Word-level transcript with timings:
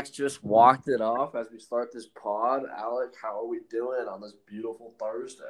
backs 0.00 0.10
just 0.10 0.42
walked 0.42 0.88
it 0.88 1.02
off 1.02 1.34
as 1.34 1.48
we 1.52 1.58
start 1.58 1.92
this 1.92 2.06
pod. 2.06 2.62
Alec, 2.74 3.10
how 3.20 3.38
are 3.40 3.46
we 3.46 3.60
doing 3.70 4.08
on 4.08 4.22
this 4.22 4.32
beautiful 4.46 4.94
Thursday? 4.98 5.44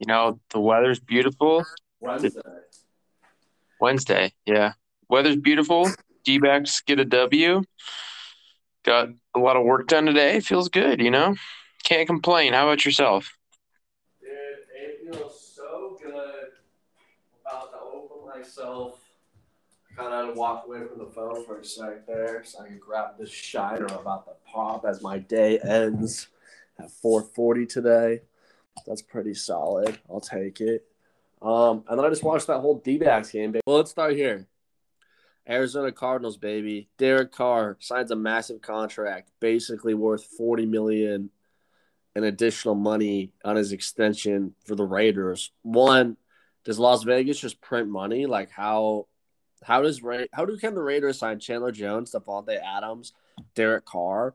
You 0.00 0.06
know, 0.06 0.40
the 0.50 0.58
weather's 0.58 0.98
beautiful. 0.98 1.64
Wednesday. 2.00 2.40
Wednesday, 3.80 4.32
yeah. 4.44 4.72
Weather's 5.08 5.36
beautiful. 5.36 5.88
D 6.24 6.38
backs 6.38 6.80
get 6.80 6.98
a 6.98 7.04
W. 7.04 7.62
Got 8.84 9.10
a 9.36 9.38
lot 9.38 9.56
of 9.56 9.64
work 9.64 9.86
done 9.86 10.06
today. 10.06 10.40
Feels 10.40 10.68
good, 10.68 11.00
you 11.00 11.10
know? 11.12 11.36
Can't 11.84 12.08
complain. 12.08 12.54
How 12.54 12.66
about 12.66 12.84
yourself? 12.84 13.36
Dude, 14.20 14.30
it 14.74 15.14
feels 15.14 15.52
so 15.54 15.96
good. 16.02 16.48
About 17.46 17.70
to 17.70 17.78
open 17.78 18.40
myself. 18.40 18.98
Kind 19.98 20.30
of 20.30 20.36
walk 20.36 20.64
away 20.66 20.86
from 20.86 20.98
the 20.98 21.06
phone 21.06 21.44
for 21.44 21.58
a 21.58 21.64
sec 21.64 22.06
there 22.06 22.44
so 22.44 22.62
I 22.62 22.68
can 22.68 22.78
grab 22.78 23.18
this 23.18 23.30
shiner 23.30 23.86
about 23.86 24.26
the 24.26 24.34
pop 24.46 24.84
as 24.84 25.02
my 25.02 25.18
day 25.18 25.58
ends 25.58 26.28
at 26.78 26.90
4:40 27.02 27.68
today. 27.68 28.22
That's 28.86 29.02
pretty 29.02 29.34
solid. 29.34 29.98
I'll 30.08 30.20
take 30.20 30.60
it. 30.60 30.86
Um, 31.42 31.82
and 31.88 31.98
then 31.98 32.06
I 32.06 32.10
just 32.10 32.22
watched 32.22 32.46
that 32.46 32.60
whole 32.60 32.78
D-backs 32.78 33.32
game. 33.32 33.56
Well, 33.66 33.76
let's 33.76 33.90
start 33.90 34.14
here. 34.14 34.46
Arizona 35.48 35.90
Cardinals, 35.90 36.36
baby. 36.36 36.88
Derek 36.96 37.32
Carr 37.32 37.76
signs 37.80 38.12
a 38.12 38.16
massive 38.16 38.62
contract, 38.62 39.30
basically 39.40 39.94
worth 39.94 40.24
40 40.24 40.66
million 40.66 41.30
in 42.14 42.22
additional 42.24 42.76
money 42.76 43.32
on 43.44 43.56
his 43.56 43.72
extension 43.72 44.54
for 44.64 44.76
the 44.76 44.84
Raiders. 44.84 45.50
One, 45.62 46.16
does 46.64 46.78
Las 46.78 47.02
Vegas 47.02 47.40
just 47.40 47.60
print 47.60 47.88
money? 47.88 48.26
Like 48.26 48.50
how 48.50 49.06
how 49.62 49.82
does 49.82 50.00
how 50.32 50.44
do 50.44 50.56
can 50.56 50.74
the 50.74 50.82
Raiders 50.82 51.18
sign 51.18 51.40
Chandler 51.40 51.72
Jones, 51.72 52.12
Davante 52.12 52.58
Adams, 52.62 53.12
Derek 53.54 53.84
Carr? 53.84 54.34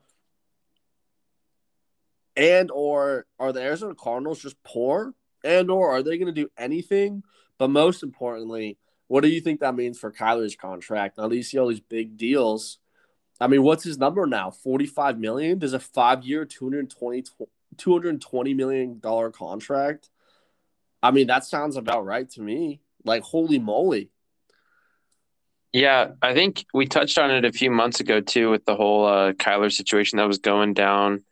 And 2.35 2.71
or 2.71 3.25
are 3.39 3.53
the 3.53 3.61
Arizona 3.61 3.95
Cardinals 3.95 4.41
just 4.41 4.61
poor? 4.63 5.13
And 5.43 5.69
or 5.69 5.91
are 5.91 6.03
they 6.03 6.17
going 6.17 6.33
to 6.33 6.41
do 6.41 6.49
anything? 6.57 7.23
But 7.57 7.69
most 7.69 8.01
importantly, 8.03 8.77
what 9.07 9.21
do 9.21 9.29
you 9.29 9.41
think 9.41 9.59
that 9.59 9.75
means 9.75 9.99
for 9.99 10.11
Kyler's 10.11 10.55
contract? 10.55 11.17
Now, 11.17 11.29
you 11.29 11.43
see 11.43 11.59
all 11.59 11.67
these 11.67 11.79
big 11.79 12.17
deals. 12.17 12.79
I 13.39 13.47
mean, 13.47 13.63
what's 13.63 13.83
his 13.83 13.97
number 13.97 14.25
now? 14.25 14.51
45 14.51 15.19
million? 15.19 15.59
Does 15.59 15.73
a 15.73 15.79
five 15.79 16.23
year, 16.23 16.45
220, 16.45 17.23
220 17.77 18.53
million 18.53 18.99
dollar 18.99 19.31
contract? 19.31 20.09
I 21.01 21.11
mean, 21.11 21.27
that 21.27 21.43
sounds 21.43 21.75
about 21.75 22.05
right 22.05 22.29
to 22.31 22.41
me. 22.41 22.81
Like, 23.03 23.23
holy 23.23 23.59
moly. 23.59 24.09
Yeah, 25.73 26.09
I 26.21 26.35
think 26.35 26.65
we 26.71 26.85
touched 26.85 27.17
on 27.17 27.31
it 27.31 27.45
a 27.45 27.51
few 27.51 27.71
months 27.71 27.99
ago 27.99 28.21
too 28.21 28.51
with 28.51 28.63
the 28.65 28.75
whole 28.75 29.05
uh, 29.07 29.33
Kyler 29.33 29.71
situation 29.71 30.17
that 30.17 30.27
was 30.27 30.37
going 30.37 30.75
down. 30.75 31.23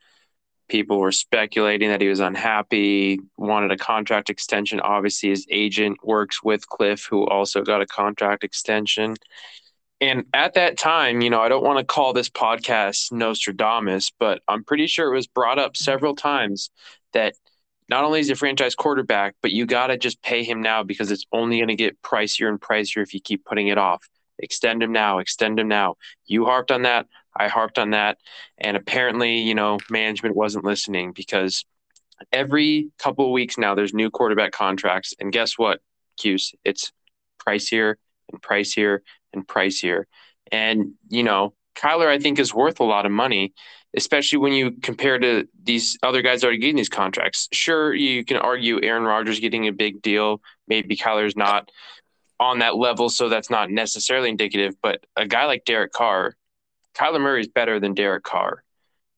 People 0.68 1.00
were 1.00 1.12
speculating 1.12 1.90
that 1.90 2.02
he 2.02 2.08
was 2.08 2.22
unhappy, 2.22 3.20
wanted 3.38 3.72
a 3.72 3.78
contract 3.78 4.30
extension. 4.32 4.80
Obviously, 4.80 5.30
his 5.30 5.46
agent 5.52 5.98
works 6.04 6.42
with 6.42 6.68
Cliff, 6.68 7.06
who 7.08 7.28
also 7.28 7.62
got 7.62 7.82
a 7.82 7.86
contract 7.86 8.44
extension. 8.44 9.16
And 10.00 10.26
at 10.34 10.56
that 10.56 10.78
time, 10.78 11.22
you 11.22 11.30
know, 11.30 11.42
I 11.42 11.50
don't 11.50 11.64
want 11.64 11.78
to 11.78 11.86
call 11.86 12.14
this 12.14 12.30
podcast 12.30 13.12
Nostradamus, 13.12 14.12
but 14.18 14.42
I'm 14.48 14.64
pretty 14.64 14.88
sure 14.88 15.12
it 15.12 15.16
was 15.16 15.28
brought 15.28 15.60
up 15.60 15.78
several 15.78 16.16
times 16.16 16.72
that 17.14 17.36
not 17.90 18.06
only 18.06 18.22
is 18.22 18.28
he 18.28 18.34
a 18.34 18.36
franchise 18.36 18.74
quarterback, 18.74 19.36
but 19.42 19.52
you 19.52 19.68
got 19.68 19.88
to 19.88 19.98
just 19.98 20.22
pay 20.24 20.44
him 20.44 20.62
now 20.62 20.82
because 20.82 21.12
it's 21.12 21.26
only 21.32 21.58
going 21.58 21.68
to 21.68 21.76
get 21.76 22.02
pricier 22.02 22.50
and 22.50 22.60
pricier 22.60 23.04
if 23.04 23.14
you 23.14 23.22
keep 23.22 23.46
putting 23.46 23.68
it 23.68 23.78
off. 23.78 24.08
Extend 24.42 24.84
him 24.84 24.92
now, 24.92 25.20
extend 25.20 25.60
him 25.60 25.68
now. 25.68 25.96
You 26.26 26.46
harped 26.46 26.72
on 26.72 26.82
that. 26.84 27.08
I 27.36 27.48
harped 27.48 27.80
on 27.80 27.92
that. 27.92 28.18
And 28.58 28.76
apparently, 28.76 29.38
you 29.38 29.56
know, 29.56 29.80
management 29.90 30.36
wasn't 30.36 30.66
listening 30.66 31.14
because 31.14 31.64
every 32.32 32.90
couple 32.98 33.26
of 33.26 33.32
weeks 33.32 33.58
now 33.58 33.76
there's 33.76 33.94
new 33.94 34.10
quarterback 34.10 34.52
contracts. 34.52 35.14
And 35.20 35.32
guess 35.32 35.58
what, 35.58 35.80
Cuse? 36.18 36.54
It's 36.66 36.92
pricier 37.48 37.96
and 38.32 38.42
pricier 38.42 39.00
and 39.34 39.48
pricier. 39.48 40.04
And, 40.52 40.94
you 41.10 41.24
know, 41.24 41.54
Kyler, 41.76 42.08
I 42.08 42.20
think, 42.20 42.40
is 42.40 42.54
worth 42.54 42.80
a 42.80 42.84
lot 42.84 43.06
of 43.06 43.12
money, 43.12 43.54
especially 43.96 44.40
when 44.40 44.54
you 44.54 44.72
compare 44.72 45.18
to 45.18 45.48
these 45.64 45.98
other 46.04 46.22
guys 46.22 46.44
already 46.44 46.60
getting 46.60 46.76
these 46.76 46.90
contracts. 46.90 47.48
Sure, 47.54 47.94
you 47.94 48.26
can 48.26 48.38
argue 48.38 48.82
Aaron 48.84 49.04
Rodgers 49.04 49.40
getting 49.40 49.68
a 49.68 49.72
big 49.72 50.02
deal. 50.02 50.42
Maybe 50.68 50.98
Kyler's 50.98 51.38
not 51.38 51.70
on 52.42 52.60
that 52.60 52.76
level, 52.76 53.08
so 53.08 53.30
that's 53.30 53.52
not 53.52 53.70
necessarily 53.70 54.30
indicative. 54.30 54.74
But 54.82 55.06
a 55.16 55.28
guy 55.28 55.46
like 55.46 55.64
Derek 55.64 55.94
Carr, 55.94 56.36
Kyler 56.96 57.22
Murray 57.22 57.42
is 57.42 57.48
better 57.48 57.80
than 57.80 57.94
Derek 57.94 58.24
Carr. 58.24 58.64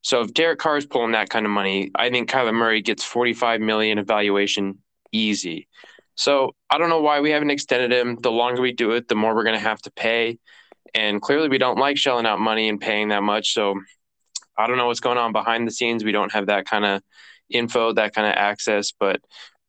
So 0.02 0.22
if 0.22 0.34
Derek 0.34 0.60
Carr 0.60 0.76
is 0.76 0.86
pulling 0.86 1.14
that 1.14 1.30
kind 1.30 1.46
of 1.46 1.52
money, 1.52 1.90
I 1.96 2.10
think 2.10 2.30
Kyler 2.30 2.54
Murray 2.54 2.82
gets 2.82 3.04
45 3.06 3.62
million 3.62 3.98
evaluation 3.98 4.80
easy. 5.14 5.70
So 6.16 6.54
I 6.70 6.78
don't 6.78 6.90
know 6.90 7.02
why 7.02 7.22
we 7.22 7.32
haven't 7.32 7.50
extended 7.50 7.94
him. 7.94 8.18
The 8.22 8.32
longer 8.32 8.62
we 8.62 8.74
do 8.74 8.92
it, 8.92 9.08
the 9.08 9.16
more 9.16 9.34
we're 9.34 9.46
going 9.46 9.58
to 9.58 9.68
have 9.68 9.82
to 9.84 9.92
pay. 9.92 10.38
And 10.94 11.22
clearly 11.22 11.48
we 11.48 11.58
don't 11.58 11.80
like 11.80 11.98
shelling 11.98 12.26
out 12.26 12.40
money 12.40 12.68
and 12.68 12.80
paying 12.80 13.08
that 13.08 13.24
much. 13.24 13.54
So 13.54 13.80
I 14.58 14.68
don't 14.68 14.78
know 14.78 14.88
what's 14.88 15.00
going 15.00 15.18
on 15.18 15.32
behind 15.32 15.66
the 15.66 15.72
scenes. 15.72 16.04
We 16.04 16.12
don't 16.12 16.34
have 16.34 16.48
that 16.48 16.66
kind 16.66 16.86
of 16.86 17.02
info, 17.50 17.94
that 17.94 18.14
kind 18.14 18.28
of 18.28 18.34
access. 18.34 18.92
But 18.92 19.22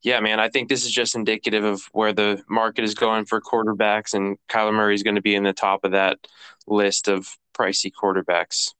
yeah, 0.04 0.20
man, 0.20 0.38
I 0.38 0.50
think 0.50 0.68
this 0.68 0.84
is 0.84 0.92
just 0.92 1.14
indicative 1.14 1.64
of 1.64 1.82
where 1.92 2.12
the 2.12 2.44
market 2.46 2.84
is 2.84 2.94
going 2.94 3.24
for 3.24 3.40
quarterbacks, 3.40 4.12
and 4.12 4.36
Kyler 4.50 4.74
Murray 4.74 4.94
is 4.94 5.02
going 5.02 5.16
to 5.16 5.22
be 5.22 5.34
in 5.34 5.44
the 5.44 5.54
top 5.54 5.82
of 5.82 5.92
that 5.92 6.18
list 6.66 7.08
of 7.08 7.26
pricey 7.58 7.90
quarterbacks. 7.90 8.74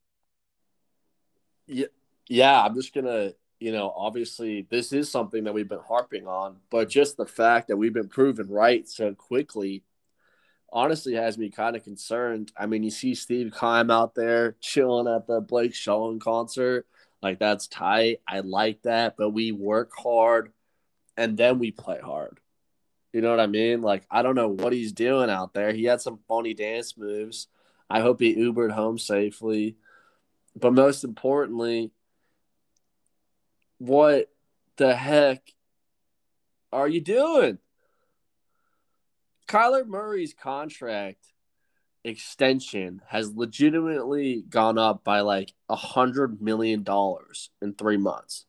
Yeah, 1.66 1.86
yeah, 2.28 2.62
I'm 2.62 2.74
just 2.74 2.92
gonna, 2.94 3.32
you 3.58 3.72
know, 3.72 3.90
obviously 3.96 4.66
this 4.70 4.92
is 4.92 5.10
something 5.10 5.44
that 5.44 5.54
we've 5.54 5.68
been 5.68 5.78
harping 5.78 6.26
on, 6.26 6.56
but 6.70 6.90
just 6.90 7.16
the 7.16 7.26
fact 7.26 7.68
that 7.68 7.78
we've 7.78 7.94
been 7.94 8.08
proven 8.08 8.48
right 8.50 8.86
so 8.86 9.14
quickly, 9.14 9.82
honestly, 10.70 11.14
has 11.14 11.38
me 11.38 11.48
kind 11.48 11.74
of 11.74 11.84
concerned. 11.84 12.52
I 12.54 12.66
mean, 12.66 12.82
you 12.82 12.90
see 12.90 13.14
Steve 13.14 13.54
Keim 13.58 13.90
out 13.90 14.14
there 14.14 14.56
chilling 14.60 15.08
at 15.08 15.26
the 15.26 15.40
Blake 15.40 15.74
Shelton 15.74 16.20
concert, 16.20 16.86
like 17.22 17.38
that's 17.38 17.66
tight. 17.66 18.20
I 18.28 18.40
like 18.40 18.82
that, 18.82 19.16
but 19.16 19.30
we 19.30 19.52
work 19.52 19.90
hard, 19.96 20.52
and 21.16 21.36
then 21.36 21.58
we 21.58 21.70
play 21.70 22.00
hard. 22.00 22.40
You 23.12 23.20
know 23.20 23.30
what 23.30 23.40
I 23.40 23.46
mean? 23.46 23.80
Like 23.80 24.04
I 24.10 24.22
don't 24.22 24.34
know 24.34 24.48
what 24.48 24.72
he's 24.72 24.92
doing 24.92 25.30
out 25.30 25.54
there. 25.54 25.72
He 25.72 25.84
had 25.84 26.00
some 26.00 26.18
funny 26.28 26.54
dance 26.54 26.96
moves. 26.96 27.48
I 27.88 28.00
hope 28.00 28.20
he 28.20 28.34
Ubered 28.34 28.72
home 28.72 28.98
safely. 28.98 29.76
But 30.56 30.72
most 30.72 31.04
importantly, 31.04 31.92
what 33.78 34.30
the 34.76 34.94
heck 34.94 35.42
are 36.72 36.88
you 36.88 37.00
doing? 37.00 37.58
Kyler 39.46 39.86
Murray's 39.86 40.34
contract 40.34 41.26
extension 42.02 43.00
has 43.08 43.34
legitimately 43.34 44.44
gone 44.48 44.78
up 44.78 45.04
by 45.04 45.20
like 45.20 45.52
a 45.68 45.76
hundred 45.76 46.40
million 46.42 46.82
dollars 46.82 47.50
in 47.62 47.74
three 47.74 47.96
months. 47.96 48.46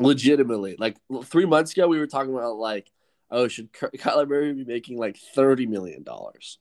Legitimately, 0.00 0.76
like 0.78 0.96
three 1.24 1.46
months 1.46 1.72
ago, 1.72 1.86
we 1.86 1.98
were 1.98 2.06
talking 2.06 2.32
about 2.32 2.56
like, 2.56 2.90
oh, 3.30 3.48
should 3.48 3.72
Kyler 3.72 4.28
Murray 4.28 4.52
be 4.52 4.64
making 4.64 4.98
like 4.98 5.18
thirty 5.34 5.66
million 5.66 6.02
dollars? 6.02 6.58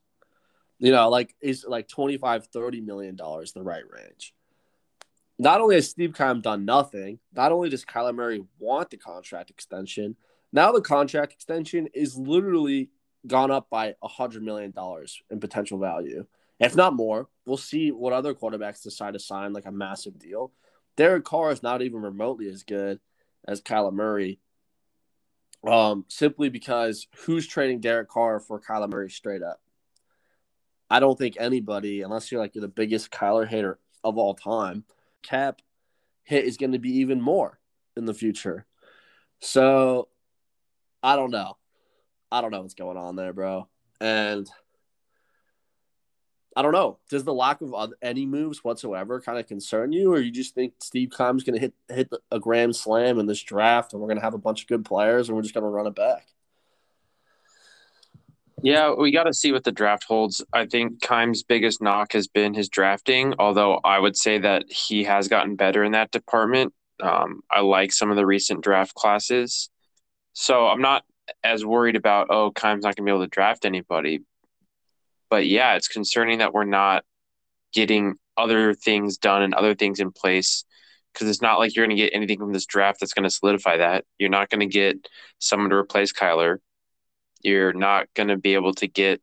You 0.80 0.92
know, 0.92 1.10
like 1.10 1.36
is 1.42 1.66
like 1.68 1.88
25, 1.88 2.48
30 2.48 2.82
million 2.82 3.16
dollars 3.16 3.52
the 3.52 3.64
right 3.64 3.84
range. 3.90 4.34
Not 5.38 5.62
only 5.62 5.76
has 5.76 5.90
Steve 5.90 6.14
Keim 6.16 6.42
done 6.42 6.66
nothing, 6.66 7.20
not 7.34 7.52
only 7.52 7.70
does 7.70 7.86
Kyler 7.86 8.14
Murray 8.14 8.44
want 8.60 8.90
the 8.90 8.98
contract 8.98 9.50
extension, 9.50 10.16
now 10.52 10.72
the 10.72 10.82
contract 10.82 11.34
extension 11.34 11.88
is 11.94 12.18
literally 12.18 12.90
gone 13.28 13.52
up 13.52 13.70
by 13.70 13.96
a 14.02 14.08
hundred 14.08 14.44
million 14.44 14.72
dollars 14.72 15.22
in 15.30 15.40
potential 15.40 15.80
value, 15.80 16.26
if 16.60 16.76
not 16.76 16.94
more. 16.94 17.28
We'll 17.46 17.58
see 17.58 17.92
what 17.92 18.14
other 18.14 18.34
quarterbacks 18.34 18.84
decide 18.84 19.14
to 19.14 19.20
sign 19.20 19.54
like 19.54 19.66
a 19.66 19.72
massive 19.72 20.20
deal. 20.20 20.52
Derek 20.96 21.24
Carr 21.24 21.52
is 21.52 21.64
not 21.64 21.82
even 21.82 22.02
remotely 22.02 22.50
as 22.50 22.64
good 22.64 23.00
as 23.48 23.62
Kyler 23.62 23.94
Murray. 23.94 24.40
Um, 25.68 26.06
simply 26.08 26.50
because 26.50 27.08
who's 27.26 27.46
trading 27.46 27.82
Derek 27.82 28.10
Carr 28.10 28.40
for 28.40 28.62
Kyler 28.62 28.90
Murray 28.90 29.10
straight 29.10 29.44
up? 29.44 29.62
I 30.90 31.00
don't 31.00 31.18
think 31.18 31.36
anybody, 31.40 32.02
unless 32.02 32.32
you're 32.32 32.42
like 32.42 32.54
the 32.54 32.68
biggest 32.68 33.12
Kyler 33.12 33.48
hater 33.48 33.80
of 34.04 34.18
all 34.18 34.34
time, 34.34 34.86
cap 35.22 35.62
hit 36.24 36.46
is 36.46 36.58
going 36.58 36.72
to 36.72 36.80
be 36.80 37.00
even 37.00 37.22
more 37.22 37.60
in 37.98 38.06
the 38.06 38.14
future. 38.14 38.66
So 39.40 40.08
I 41.04 41.16
don't 41.16 41.32
know. 41.32 41.58
I 42.32 42.42
don't 42.42 42.52
know 42.52 42.62
what's 42.62 42.74
going 42.74 42.98
on 42.98 43.16
there, 43.16 43.34
bro. 43.34 43.68
And 44.00 44.50
I 46.56 46.62
don't 46.62 46.74
know. 46.74 46.98
Does 47.10 47.24
the 47.24 47.34
lack 47.34 47.62
of 47.62 47.94
any 48.02 48.26
moves 48.26 48.64
whatsoever 48.64 49.22
kind 49.22 49.38
of 49.38 49.48
concern 49.48 49.92
you, 49.92 50.12
or 50.12 50.20
you 50.20 50.32
just 50.32 50.56
think 50.56 50.74
Steve 50.82 51.12
Keim's 51.16 51.44
going 51.44 51.54
to 51.54 51.60
hit 51.60 51.74
hit 51.88 52.12
a 52.32 52.40
grand 52.40 52.76
slam 52.76 53.20
in 53.20 53.28
this 53.28 53.42
draft, 53.42 53.94
and 53.94 54.02
we're 54.02 54.08
going 54.08 54.18
to 54.18 54.24
have 54.24 54.34
a 54.34 54.40
bunch 54.40 54.64
of 54.64 54.68
good 54.68 54.84
players, 54.84 55.30
and 55.30 55.36
we're 55.36 55.44
just 55.44 55.54
going 55.54 55.64
to 55.64 55.70
run 55.70 55.88
it 55.88 55.96
back? 55.96 56.28
Yeah, 58.62 58.94
we 58.94 59.12
got 59.12 59.24
to 59.24 59.34
see 59.34 59.52
what 59.52 59.64
the 59.64 59.72
draft 59.72 60.04
holds. 60.04 60.44
I 60.52 60.66
think 60.66 61.02
Keim's 61.02 61.44
biggest 61.44 61.82
knock 61.82 62.14
has 62.14 62.28
been 62.28 62.54
his 62.54 62.68
drafting, 62.68 63.36
although 63.40 63.80
I 63.84 64.00
would 64.00 64.18
say 64.18 64.40
that 64.40 64.70
he 64.70 65.04
has 65.06 65.28
gotten 65.28 65.56
better 65.56 65.84
in 65.84 65.94
that 65.94 66.12
department. 66.12 66.74
Um, 67.00 67.42
I 67.50 67.62
like 67.62 67.94
some 67.94 68.10
of 68.10 68.18
the 68.18 68.26
recent 68.26 68.62
draft 68.62 68.94
classes. 68.96 69.70
So 70.34 70.68
I'm 70.68 70.82
not 70.82 71.04
as 71.44 71.66
worried 71.66 71.96
about, 71.96 72.28
oh, 72.30 72.52
Keim's 72.52 72.84
not 72.84 72.96
going 72.96 73.06
to 73.06 73.12
be 73.12 73.12
able 73.12 73.24
to 73.24 73.30
draft 73.30 73.64
anybody. 73.64 74.22
But 75.30 75.48
yeah, 75.48 75.76
it's 75.76 75.88
concerning 75.88 76.40
that 76.40 76.54
we're 76.54 76.66
not 76.66 77.04
getting 77.74 78.16
other 78.38 78.74
things 78.74 79.18
done 79.18 79.42
and 79.42 79.54
other 79.54 79.76
things 79.76 80.00
in 80.00 80.12
place 80.12 80.64
because 81.14 81.30
it's 81.30 81.42
not 81.42 81.60
like 81.60 81.76
you're 81.76 81.86
going 81.86 81.96
to 81.96 82.02
get 82.02 82.14
anything 82.14 82.40
from 82.40 82.54
this 82.54 82.66
draft 82.66 83.00
that's 83.00 83.14
going 83.14 83.24
to 83.24 83.30
solidify 83.30 83.78
that. 83.78 84.06
You're 84.18 84.30
not 84.30 84.50
going 84.50 84.62
to 84.62 84.66
get 84.66 85.08
someone 85.40 85.70
to 85.70 85.76
replace 85.76 86.14
Kyler. 86.14 86.58
You're 87.42 87.74
not 87.74 88.08
going 88.16 88.30
to 88.30 88.38
be 88.38 88.54
able 88.54 88.74
to 88.76 88.88
get, 88.88 89.22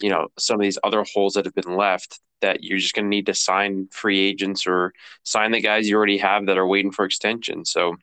you 0.00 0.10
know, 0.10 0.28
some 0.38 0.56
of 0.56 0.62
these 0.62 0.78
other 0.82 1.04
holes 1.12 1.34
that 1.34 1.44
have 1.44 1.54
been 1.54 1.76
left 1.76 2.20
that 2.40 2.62
you're 2.62 2.78
just 2.78 2.94
going 2.94 3.06
to 3.06 3.08
need 3.08 3.26
to 3.26 3.34
sign 3.34 3.88
free 3.90 4.20
agents 4.20 4.66
or 4.66 4.92
sign 5.22 5.52
the 5.52 5.60
guys 5.60 5.88
you 5.88 5.96
already 5.96 6.18
have 6.18 6.46
that 6.46 6.58
are 6.58 6.66
waiting 6.66 6.90
for 6.92 7.04
extension. 7.04 7.64
So, 7.64 7.96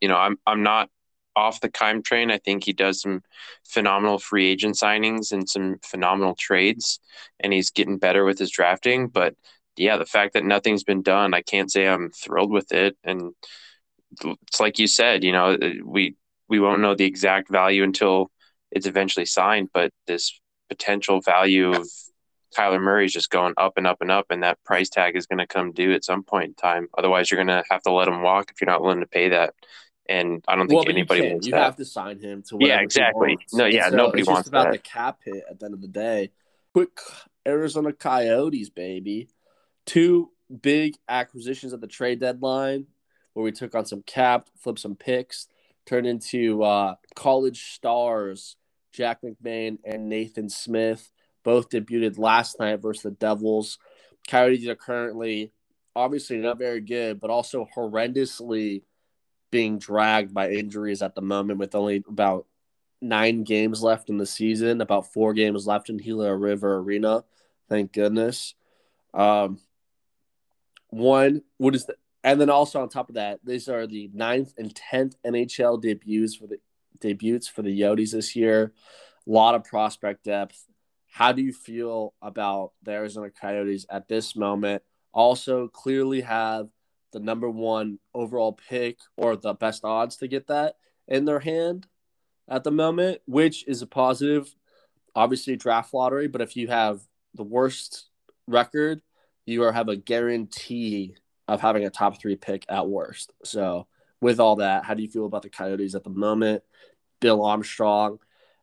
you 0.00 0.08
know, 0.08 0.16
I'm 0.16 0.38
I'm 0.46 0.62
not 0.62 0.88
off 1.36 1.60
the 1.60 1.70
Keim 1.70 2.02
train. 2.02 2.30
I 2.30 2.38
think 2.38 2.64
he 2.64 2.72
does 2.72 3.00
some 3.00 3.22
phenomenal 3.64 4.18
free 4.18 4.46
agent 4.46 4.76
signings 4.76 5.32
and 5.32 5.48
some 5.48 5.76
phenomenal 5.82 6.34
trades, 6.34 7.00
and 7.40 7.52
he's 7.52 7.70
getting 7.70 7.98
better 7.98 8.24
with 8.24 8.38
his 8.38 8.50
drafting. 8.50 9.08
But 9.08 9.34
yeah, 9.76 9.96
the 9.96 10.06
fact 10.06 10.34
that 10.34 10.44
nothing's 10.44 10.84
been 10.84 11.02
done, 11.02 11.34
I 11.34 11.42
can't 11.42 11.70
say 11.70 11.86
I'm 11.86 12.10
thrilled 12.10 12.52
with 12.52 12.72
it. 12.72 12.96
And 13.02 13.34
it's 14.22 14.60
like 14.60 14.78
you 14.78 14.86
said, 14.86 15.24
you 15.24 15.32
know, 15.32 15.58
we 15.84 16.16
we 16.48 16.60
won't 16.60 16.80
know 16.80 16.94
the 16.94 17.04
exact 17.04 17.50
value 17.50 17.82
until 17.82 18.30
it's 18.70 18.86
eventually 18.86 19.26
signed, 19.26 19.70
but 19.72 19.92
this 20.06 20.38
potential 20.68 21.20
value 21.20 21.72
of 21.72 21.88
Kyler 22.56 22.80
Murray 22.80 23.06
is 23.06 23.12
just 23.12 23.30
going 23.30 23.54
up 23.56 23.74
and 23.76 23.86
up 23.86 24.00
and 24.00 24.10
up, 24.10 24.26
and 24.30 24.42
that 24.42 24.62
price 24.64 24.88
tag 24.88 25.16
is 25.16 25.26
going 25.26 25.38
to 25.38 25.46
come 25.46 25.72
due 25.72 25.92
at 25.92 26.04
some 26.04 26.22
point 26.22 26.44
in 26.46 26.54
time. 26.54 26.88
Otherwise, 26.96 27.30
you're 27.30 27.42
going 27.42 27.48
to 27.48 27.64
have 27.70 27.82
to 27.82 27.92
let 27.92 28.08
him 28.08 28.22
walk 28.22 28.50
if 28.50 28.60
you're 28.60 28.70
not 28.70 28.82
willing 28.82 29.00
to 29.00 29.06
pay 29.06 29.30
that. 29.30 29.54
And 30.08 30.44
I 30.46 30.56
don't 30.56 30.68
think 30.68 30.80
well, 30.80 30.90
anybody 30.90 31.22
you 31.24 31.30
wants 31.30 31.46
You 31.46 31.52
that. 31.52 31.62
have 31.64 31.76
to 31.76 31.84
sign 31.84 32.20
him 32.20 32.42
to 32.48 32.58
yeah, 32.60 32.80
exactly. 32.80 33.38
No, 33.52 33.64
yeah, 33.64 33.88
so 33.88 33.96
nobody 33.96 34.20
it's 34.20 34.28
wants 34.28 34.42
just 34.42 34.48
about 34.48 34.64
that. 34.64 34.72
the 34.72 34.78
cap 34.78 35.20
hit 35.24 35.42
at 35.50 35.58
the 35.58 35.64
end 35.64 35.74
of 35.74 35.80
the 35.80 35.88
day. 35.88 36.30
Quick 36.74 36.90
Arizona 37.46 37.92
Coyotes, 37.92 38.68
baby. 38.70 39.28
Two 39.86 40.30
big 40.60 40.96
acquisitions 41.08 41.72
at 41.72 41.80
the 41.80 41.86
trade 41.86 42.20
deadline 42.20 42.86
where 43.32 43.44
we 43.44 43.52
took 43.52 43.74
on 43.74 43.86
some 43.86 44.02
cap, 44.02 44.48
flipped 44.58 44.78
some 44.78 44.94
picks, 44.94 45.48
turned 45.86 46.06
into 46.06 46.62
uh, 46.62 46.94
college 47.14 47.72
stars 47.72 48.56
Jack 48.92 49.22
McBain 49.22 49.78
and 49.84 50.08
Nathan 50.08 50.48
Smith. 50.48 51.10
Both 51.42 51.68
debuted 51.70 52.18
last 52.18 52.58
night 52.58 52.80
versus 52.80 53.02
the 53.02 53.10
Devils. 53.10 53.78
Coyotes 54.28 54.66
are 54.66 54.74
currently 54.74 55.52
obviously 55.96 56.38
not 56.38 56.58
very 56.58 56.80
good, 56.80 57.20
but 57.20 57.30
also 57.30 57.68
horrendously 57.76 58.82
being 59.54 59.78
dragged 59.78 60.34
by 60.34 60.50
injuries 60.50 61.00
at 61.00 61.14
the 61.14 61.20
moment 61.20 61.60
with 61.60 61.76
only 61.76 62.02
about 62.08 62.44
nine 63.00 63.44
games 63.44 63.84
left 63.84 64.10
in 64.10 64.18
the 64.18 64.26
season, 64.26 64.80
about 64.80 65.12
four 65.12 65.32
games 65.32 65.64
left 65.64 65.88
in 65.88 65.96
Gila 65.96 66.34
River 66.34 66.78
Arena. 66.78 67.22
Thank 67.68 67.92
goodness. 67.92 68.56
Um, 69.14 69.60
one, 70.88 71.42
what 71.58 71.76
is 71.76 71.86
the, 71.86 71.94
and 72.24 72.40
then 72.40 72.50
also 72.50 72.82
on 72.82 72.88
top 72.88 73.08
of 73.08 73.14
that, 73.14 73.38
these 73.44 73.68
are 73.68 73.86
the 73.86 74.10
ninth 74.12 74.54
and 74.58 74.74
tenth 74.74 75.14
NHL 75.24 75.80
debuts 75.80 76.34
for 76.34 76.48
the 76.48 76.58
debuts 76.98 77.46
for 77.46 77.62
the 77.62 77.80
Yotes 77.80 78.10
this 78.10 78.34
year. 78.34 78.72
A 79.24 79.30
lot 79.30 79.54
of 79.54 79.62
prospect 79.62 80.24
depth. 80.24 80.64
How 81.12 81.30
do 81.30 81.42
you 81.42 81.52
feel 81.52 82.12
about 82.20 82.72
the 82.82 82.90
Arizona 82.90 83.30
Coyotes 83.30 83.86
at 83.88 84.08
this 84.08 84.34
moment? 84.34 84.82
Also, 85.12 85.68
clearly 85.68 86.22
have 86.22 86.70
the 87.14 87.20
number 87.20 87.48
one 87.48 87.98
overall 88.12 88.52
pick 88.68 88.98
or 89.16 89.36
the 89.36 89.54
best 89.54 89.84
odds 89.84 90.16
to 90.16 90.28
get 90.28 90.48
that 90.48 90.76
in 91.08 91.24
their 91.24 91.38
hand 91.38 91.86
at 92.48 92.64
the 92.64 92.70
moment, 92.70 93.20
which 93.26 93.66
is 93.66 93.80
a 93.80 93.86
positive. 93.86 94.54
Obviously, 95.14 95.56
draft 95.56 95.94
lottery, 95.94 96.26
but 96.26 96.40
if 96.40 96.56
you 96.56 96.66
have 96.68 97.00
the 97.34 97.44
worst 97.44 98.08
record, 98.48 99.00
you 99.46 99.62
are 99.62 99.72
have 99.72 99.88
a 99.88 99.96
guarantee 99.96 101.14
of 101.46 101.60
having 101.60 101.84
a 101.84 101.90
top 101.90 102.20
three 102.20 102.36
pick 102.36 102.66
at 102.68 102.88
worst. 102.88 103.32
So, 103.44 103.86
with 104.20 104.40
all 104.40 104.56
that, 104.56 104.84
how 104.84 104.94
do 104.94 105.02
you 105.02 105.08
feel 105.08 105.26
about 105.26 105.42
the 105.42 105.50
Coyotes 105.50 105.94
at 105.94 106.02
the 106.02 106.10
moment? 106.10 106.64
Bill 107.20 107.44
Armstrong, 107.44 108.18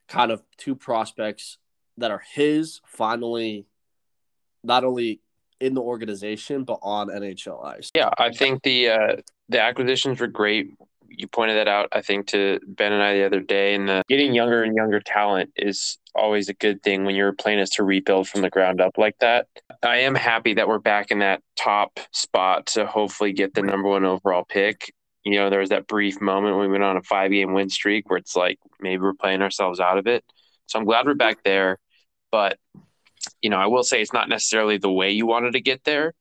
kind 0.10 0.30
of 0.30 0.44
two 0.58 0.76
prospects 0.76 1.58
that 1.98 2.12
are 2.12 2.22
his 2.34 2.82
finally 2.86 3.66
not 4.64 4.84
only 4.84 5.22
in 5.62 5.74
the 5.74 5.82
organization 5.82 6.64
but 6.64 6.80
on 6.82 7.08
NHL 7.08 7.64
ice. 7.64 7.92
Yeah, 7.96 8.10
I 8.18 8.32
think 8.32 8.64
the 8.64 8.90
uh, 8.90 9.16
the 9.50 9.62
acquisitions 9.62 10.20
were 10.20 10.28
great. 10.28 10.74
You 11.08 11.28
pointed 11.28 11.58
that 11.58 11.68
out, 11.68 11.90
I 11.92 12.02
think, 12.02 12.28
to 12.28 12.60
Ben 12.66 12.94
and 12.94 13.04
I 13.04 13.16
the 13.16 13.26
other 13.26 13.42
day. 13.42 13.76
And 13.76 13.88
the 13.88 14.02
getting 14.08 14.34
younger 14.34 14.64
and 14.64 14.76
younger 14.76 15.02
talent 15.02 15.52
is 15.58 15.98
always 16.16 16.48
a 16.48 16.54
good 16.54 16.82
thing 16.84 17.04
when 17.04 17.16
your 17.16 17.34
plan 17.34 17.60
is 17.60 17.70
to 17.72 17.84
rebuild 17.84 18.30
from 18.30 18.42
the 18.42 18.50
ground 18.50 18.80
up 18.80 18.98
like 18.98 19.18
that. 19.20 19.48
I 19.84 19.98
am 19.98 20.16
happy 20.16 20.54
that 20.54 20.68
we're 20.68 20.80
back 20.80 21.12
in 21.12 21.20
that 21.20 21.42
top 21.58 22.00
spot 22.12 22.68
to 22.68 22.86
hopefully 22.86 23.34
get 23.34 23.54
the 23.54 23.62
number 23.62 23.90
one 23.90 24.06
overall 24.06 24.46
pick. 24.48 24.94
You 25.26 25.36
know, 25.36 25.50
there 25.50 25.60
was 25.60 25.70
that 25.70 25.86
brief 25.86 26.20
moment 26.22 26.56
when 26.56 26.68
we 26.68 26.72
went 26.72 26.84
on 26.84 26.98
a 26.98 27.04
five 27.04 27.32
game 27.32 27.54
win 27.54 27.70
streak 27.70 28.10
where 28.10 28.18
it's 28.18 28.36
like 28.36 28.58
maybe 28.80 29.02
we're 29.02 29.14
playing 29.14 29.42
ourselves 29.42 29.80
out 29.80 29.98
of 29.98 30.08
it. 30.08 30.24
So 30.68 30.80
I'm 30.80 30.86
glad 30.86 31.06
we're 31.06 31.14
back 31.14 31.44
there. 31.44 31.78
But, 32.32 32.58
you 33.42 33.50
know, 33.50 33.58
I 33.58 33.68
will 33.68 33.84
say 33.84 34.02
it's 34.02 34.14
not 34.14 34.30
necessarily 34.30 34.78
the 34.78 34.92
way 34.92 35.12
you 35.12 35.26
wanted 35.26 35.54
to 35.54 35.62
get 35.62 35.84
there 35.84 36.14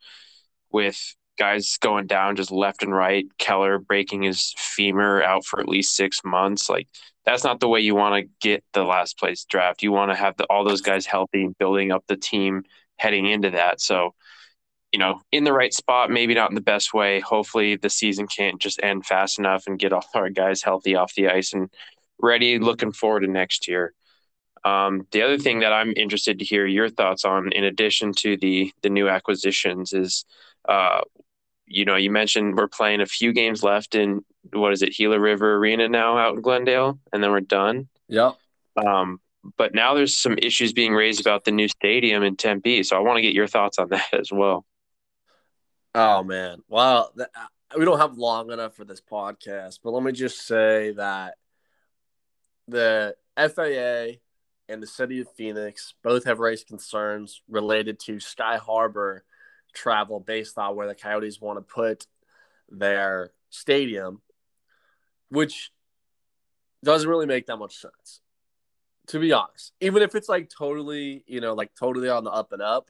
with 0.71 1.15
guys 1.39 1.79
going 1.81 2.07
down 2.07 2.37
just 2.37 2.51
left 2.51 2.83
and 2.83 2.95
right, 2.95 3.27
Keller 3.39 3.79
breaking 3.79 4.23
his 4.23 4.55
femur 4.59 5.23
out 5.23 5.45
for 5.45 5.61
at 5.61 5.69
least 5.69 5.97
six 5.97 6.21
months. 6.25 6.69
Like 6.69 6.87
that's 7.25 7.45
not 7.45 7.61
the 7.61 7.69
way 7.69 7.81
you 7.81 7.95
want 7.95 8.23
to 8.23 8.31
get 8.41 8.65
the 8.73 8.85
last 8.85 9.19
place 9.19 9.45
draft. 9.45 9.83
You 9.83 9.93
want 9.93 10.11
to 10.11 10.17
have 10.17 10.37
the, 10.37 10.45
all 10.45 10.65
those 10.65 10.83
guys 10.83 11.07
healthy 11.07 11.45
and 11.45 11.59
building 11.59 11.93
up 11.93 12.05
the 12.07 12.17
team 12.17 12.65
heading 12.99 13.27
into 13.27 13.51
that. 13.51 13.81
So, 13.81 14.15
you 14.93 14.99
know, 14.99 15.21
in 15.33 15.45
the 15.45 15.53
right 15.53 15.73
spot, 15.73 16.11
maybe 16.11 16.35
not 16.35 16.51
in 16.51 16.55
the 16.55 16.61
best 16.61 16.93
way. 16.93 17.21
Hopefully 17.21 17.77
the 17.77 17.91
season 17.91 18.27
can't 18.27 18.61
just 18.61 18.83
end 18.83 19.07
fast 19.07 19.39
enough 19.39 19.65
and 19.67 19.79
get 19.79 19.93
all 19.93 20.05
our 20.15 20.29
guys 20.29 20.63
healthy 20.63 20.95
off 20.95 21.15
the 21.15 21.29
ice 21.29 21.53
and 21.55 21.71
ready 22.19 22.59
looking 22.59 22.93
forward 22.93 23.21
to 23.21 23.29
next 23.29 23.67
year. 23.69 23.95
Um, 24.65 25.07
the 25.11 25.23
other 25.23 25.39
thing 25.39 25.61
that 25.61 25.73
I'm 25.73 25.93
interested 25.97 26.39
to 26.39 26.45
hear 26.45 26.67
your 26.67 26.91
thoughts 26.91 27.25
on, 27.25 27.53
in 27.53 27.65
addition 27.65 28.13
to 28.19 28.37
the 28.37 28.73
the 28.83 28.91
new 28.91 29.09
acquisitions, 29.09 29.93
is 29.93 30.25
uh, 30.69 31.01
you 31.67 31.85
know 31.85 31.97
you 31.97 32.11
mentioned 32.11 32.57
we're 32.57 32.69
playing 32.69 33.01
a 33.01 33.07
few 33.07 33.33
games 33.33 33.63
left 33.63 33.95
in 33.95 34.25
what 34.53 34.73
is 34.73 34.83
it 34.83 34.95
Gila 34.95 35.19
River 35.19 35.57
Arena 35.57 35.89
now 35.89 36.19
out 36.19 36.35
in 36.35 36.43
Glendale, 36.43 36.99
and 37.13 37.23
then 37.23 37.31
we're 37.31 37.41
done. 37.41 37.89
Yep. 38.09 38.37
Um, 38.85 39.21
but 39.57 39.75
now 39.75 39.95
there's 39.95 40.17
some 40.17 40.37
issues 40.37 40.73
being 40.73 40.93
raised 40.93 41.21
about 41.21 41.45
the 41.45 41.53
new 41.53 41.69
stadium 41.69 42.23
in 42.23 42.37
Tempe, 42.37 42.83
so 42.83 42.97
I 42.97 43.01
want 43.01 43.17
to 43.17 43.23
get 43.23 43.35
your 43.35 43.47
thoughts 43.47 43.79
on 43.79 43.89
that 43.91 44.13
as 44.13 44.31
well. 44.31 44.67
Oh 45.95 46.23
man, 46.23 46.59
well, 46.69 47.13
th- 47.17 47.29
we 47.77 47.85
don't 47.85 47.99
have 47.99 48.19
long 48.19 48.51
enough 48.51 48.75
for 48.75 48.85
this 48.85 49.01
podcast, 49.01 49.81
but 49.83 49.93
let 49.93 50.03
me 50.03 50.13
just 50.13 50.47
say 50.47 50.93
that 50.93 51.37
the 52.69 53.17
FAA 53.37 54.19
and 54.71 54.83
the 54.83 54.87
city 54.87 55.21
of 55.21 55.33
Phoenix 55.37 55.95
both 56.03 56.25
have 56.25 56.39
raised 56.39 56.67
concerns 56.67 57.43
related 57.49 57.99
to 58.01 58.21
Sky 58.21 58.57
Harbor 58.57 59.25
travel 59.75 60.21
based 60.21 60.59
on 60.59 60.77
where 60.77 60.87
the 60.87 60.95
Coyotes 60.95 61.41
want 61.41 61.59
to 61.59 61.75
put 61.75 62.07
their 62.71 63.33
stadium, 63.51 64.23
which 65.29 65.71
doesn't 66.83 67.09
really 67.09 67.27
make 67.27 67.47
that 67.47 67.57
much 67.57 67.77
sense, 67.77 68.21
to 69.09 69.19
be 69.19 69.33
honest. 69.33 69.73
Even 69.81 70.03
if 70.03 70.15
it's 70.15 70.29
like 70.29 70.49
totally, 70.49 71.25
you 71.27 71.41
know, 71.41 71.55
like 71.55 71.75
totally 71.75 72.09
on 72.09 72.25
the 72.25 72.31
up 72.31 72.53
and 72.53 72.63
up, 72.63 72.89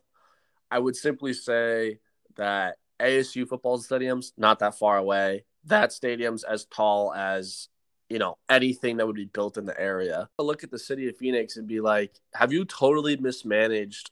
I 0.70 0.78
would 0.78 0.96
simply 0.96 1.32
say 1.32 1.98
that 2.36 2.76
ASU 3.00 3.48
football 3.48 3.78
stadium's 3.78 4.32
not 4.36 4.58
that 4.60 4.78
far 4.78 4.98
away. 4.98 5.44
That 5.64 5.92
stadium's 5.92 6.44
as 6.44 6.66
tall 6.66 7.12
as 7.12 7.68
you 8.10 8.18
know 8.18 8.36
anything 8.50 8.98
that 8.98 9.06
would 9.06 9.16
be 9.16 9.24
built 9.24 9.56
in 9.56 9.64
the 9.64 9.80
area. 9.80 10.28
I 10.38 10.42
look 10.42 10.62
at 10.62 10.70
the 10.70 10.78
city 10.78 11.08
of 11.08 11.16
Phoenix 11.16 11.56
and 11.56 11.66
be 11.66 11.80
like, 11.80 12.12
have 12.34 12.52
you 12.52 12.64
totally 12.66 13.16
mismanaged 13.16 14.10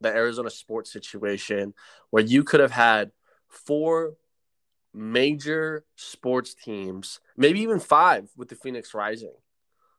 the 0.00 0.08
Arizona 0.08 0.50
sports 0.50 0.92
situation 0.92 1.74
where 2.10 2.22
you 2.22 2.44
could 2.44 2.60
have 2.60 2.72
had 2.72 3.10
four 3.48 4.16
major 4.94 5.84
sports 5.96 6.54
teams, 6.54 7.20
maybe 7.36 7.60
even 7.60 7.80
five 7.80 8.30
with 8.36 8.48
the 8.48 8.54
Phoenix 8.56 8.94
Rising. 8.94 9.34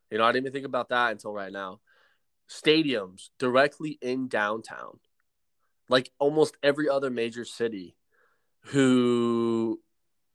You 0.10 0.18
know, 0.18 0.26
I 0.26 0.32
didn't 0.32 0.46
even 0.46 0.54
think 0.54 0.66
about 0.66 0.90
that 0.90 1.12
until 1.12 1.34
right 1.34 1.52
now. 1.52 1.80
Stadiums 2.50 3.30
directly 3.38 4.00
in 4.02 4.28
downtown, 4.28 5.00
like 5.88 6.12
almost 6.18 6.58
every 6.64 6.90
other 6.90 7.10
major 7.10 7.46
city 7.46 7.96
who 8.66 9.80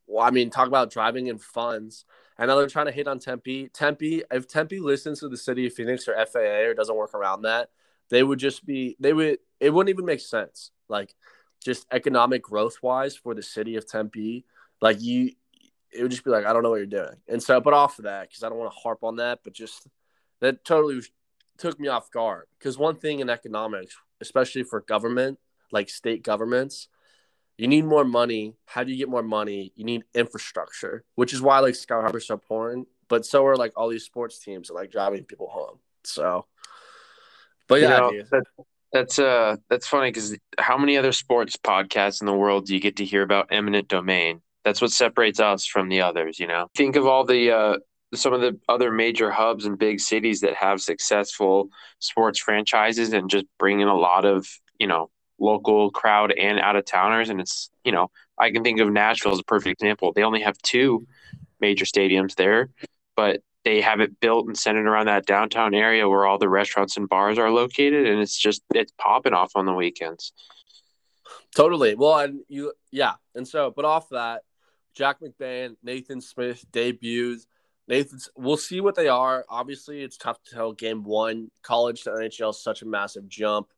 well, 0.07 0.25
I 0.25 0.31
mean, 0.31 0.51
talk 0.51 0.69
about 0.69 0.93
driving 0.93 1.27
in 1.29 1.39
funds. 1.39 2.05
I 2.37 2.47
know 2.47 2.59
they're 2.59 2.69
trying 2.69 2.87
to 2.87 2.93
hit 2.93 3.07
on 3.07 3.19
Tempe. 3.19 3.69
Tempe, 3.69 4.23
if 4.31 4.49
Tempe 4.49 4.81
listens 4.81 5.21
to 5.21 5.29
the 5.29 5.37
city 5.37 5.67
of 5.67 5.75
Phoenix 5.75 6.09
or 6.09 6.15
FAA 6.27 6.69
or 6.69 6.75
doesn't 6.75 6.97
work 6.97 7.15
around 7.15 7.43
that, 7.43 7.71
they 8.11 8.23
would 8.23 8.39
just 8.39 8.67
be 8.67 8.97
they 8.99 9.13
would 9.13 9.39
it 9.61 9.71
wouldn't 9.71 9.95
even 9.95 10.05
make 10.05 10.21
sense. 10.21 10.71
Like 10.89 11.15
just 11.65 11.87
economic 11.91 12.43
growth 12.43 12.83
wise 12.83 13.17
for 13.17 13.35
the 13.35 13.43
city 13.43 13.77
of 13.77 13.89
Tempe, 13.89 14.45
like 14.81 15.01
you 15.01 15.33
it 15.93 16.03
would 16.03 16.11
just 16.11 16.25
be 16.25 16.31
like 16.31 16.45
I 16.45 16.53
don't 16.53 16.63
know 16.63 16.71
what 16.71 16.77
you're 16.77 16.87
doing. 16.87 17.17
And 17.29 17.43
so, 17.43 17.61
but 17.61 17.73
off 17.73 17.99
of 17.99 18.05
that, 18.05 18.29
because 18.29 18.43
I 18.43 18.49
don't 18.49 18.59
want 18.59 18.73
to 18.73 18.79
harp 18.79 19.05
on 19.05 19.17
that, 19.17 19.41
but 19.45 19.53
just 19.53 19.87
that 20.41 20.65
totally 20.65 21.01
took 21.57 21.79
me 21.79 21.89
off 21.89 22.11
guard. 22.11 22.47
Because 22.59 22.77
one 22.77 22.97
thing 22.97 23.21
in 23.21 23.31
economics, 23.31 23.97
especially 24.21 24.65
for 24.65 24.81
government, 24.81 25.39
like 25.71 25.89
state 25.89 26.23
governments, 26.23 26.89
you 27.57 27.69
need 27.69 27.85
more 27.85 28.05
money. 28.05 28.55
How 28.67 28.85
do 28.85 28.91
you 28.91 28.99
get 28.99 29.09
more 29.09 29.23
money? 29.23 29.73
You 29.77 29.85
need 29.85 30.05
infrastructure, 30.15 31.05
which 31.15 31.33
is 31.33 31.41
why 31.41 31.61
like 31.61 31.75
Sky 31.75 32.01
Harbor 32.01 32.21
so 32.21 32.35
important. 32.35 32.89
But 33.09 33.25
so 33.25 33.47
are 33.47 33.57
like 33.57 33.73
all 33.77 33.89
these 33.89 34.05
sports 34.05 34.39
teams 34.39 34.71
and 34.71 34.77
like 34.77 34.91
driving 34.91 35.25
people 35.25 35.49
home. 35.49 35.79
So, 36.05 36.47
but 37.69 37.81
yeah, 37.81 38.09
you 38.11 38.19
know, 38.19 38.25
that, 38.31 38.45
that's 38.93 39.19
uh 39.19 39.57
that's 39.69 39.87
funny 39.87 40.11
because 40.11 40.37
how 40.59 40.79
many 40.79 40.97
other 40.97 41.13
sports 41.13 41.57
podcasts 41.57 42.21
in 42.21 42.27
the 42.27 42.35
world 42.35 42.67
do 42.67 42.75
you 42.75 42.81
get 42.81 42.97
to 42.97 43.05
hear 43.05 43.23
about 43.23 43.49
eminent 43.51 43.89
domain? 43.89 44.41
That's 44.65 44.81
what 44.81 44.91
separates 44.91 45.41
us 45.41 45.67
from 45.67 45.89
the 45.89 46.01
others. 46.01 46.39
You 46.41 46.47
know, 46.47 46.69
think 46.75 46.97
of 46.97 47.07
all 47.07 47.25
the 47.25 47.51
uh, 47.51 47.79
some 48.15 48.33
of 48.33 48.41
the 48.41 48.59
other 48.69 48.91
major 48.91 49.31
hubs 49.31 49.65
and 49.65 49.79
big 49.79 50.01
cities 50.01 50.41
that 50.41 50.55
have 50.55 50.81
successful 50.81 51.69
sports 51.99 52.39
franchises 52.39 53.13
and 53.13 53.31
just 53.31 53.47
bring 53.59 53.81
in 53.81 53.89
a 53.89 53.97
lot 53.97 54.25
of 54.25 54.49
you 54.79 54.87
know 54.87 55.11
local 55.39 55.91
crowd 55.91 56.33
and 56.33 56.59
out 56.59 56.77
of 56.77 56.85
towners. 56.85 57.29
And 57.29 57.41
it's, 57.41 57.71
you 57.85 57.93
know, 57.93 58.11
I 58.39 58.51
can 58.51 58.63
think 58.63 58.81
of 58.81 58.91
Nashville 58.91 59.33
as 59.33 59.41
a 59.41 59.45
perfect 59.45 59.83
example. 59.83 60.13
They 60.13 60.23
only 60.23 60.43
have 60.43 60.59
two 60.59 61.07
major 61.61 61.85
stadiums 61.85 62.35
there, 62.35 62.71
but 63.17 63.43
they 63.65 63.81
have 63.81 64.01
it 64.01 64.21
built 64.21 64.47
and 64.47 64.57
centered 64.57 64.87
around 64.87 65.07
that 65.07 65.27
downtown 65.27 65.75
area 65.75 66.09
where 66.09 66.27
all 66.27 66.39
the 66.39 66.49
restaurants 66.49 66.97
and 66.97 67.09
bars 67.09 67.39
are 67.39 67.51
located. 67.51 68.07
And 68.07 68.21
it's 68.21 68.39
just, 68.39 68.63
it's 68.75 68.93
popping 68.99 69.33
off 69.33 69.53
on 69.55 69.67
the 69.67 69.73
weekends. 69.73 70.33
Totally. 71.55 71.95
Well, 71.95 72.19
and 72.19 72.41
you, 72.49 72.73
yeah. 72.91 73.15
And 73.35 73.47
so, 73.47 73.73
but 73.75 73.85
off 73.85 74.09
that, 74.11 74.43
Jack 74.95 75.19
McBain, 75.21 75.77
Nathan 75.83 76.21
Smith 76.21 76.65
debuts. 76.73 77.47
Nathan's, 77.89 78.29
we'll 78.37 78.57
see 78.57 78.81
what 78.81 78.95
they 78.95 79.09
are. 79.09 79.45
Obviously, 79.49 80.03
it's 80.03 80.17
tough 80.17 80.43
to 80.45 80.55
tell 80.55 80.73
game 80.73 81.05
one. 81.05 81.51
College 81.63 82.03
to 82.05 82.11
NHL 82.11 82.51
is 82.51 82.63
such 82.63 82.83
a 82.83 82.87
massive 82.87 83.29
jump 83.29 83.69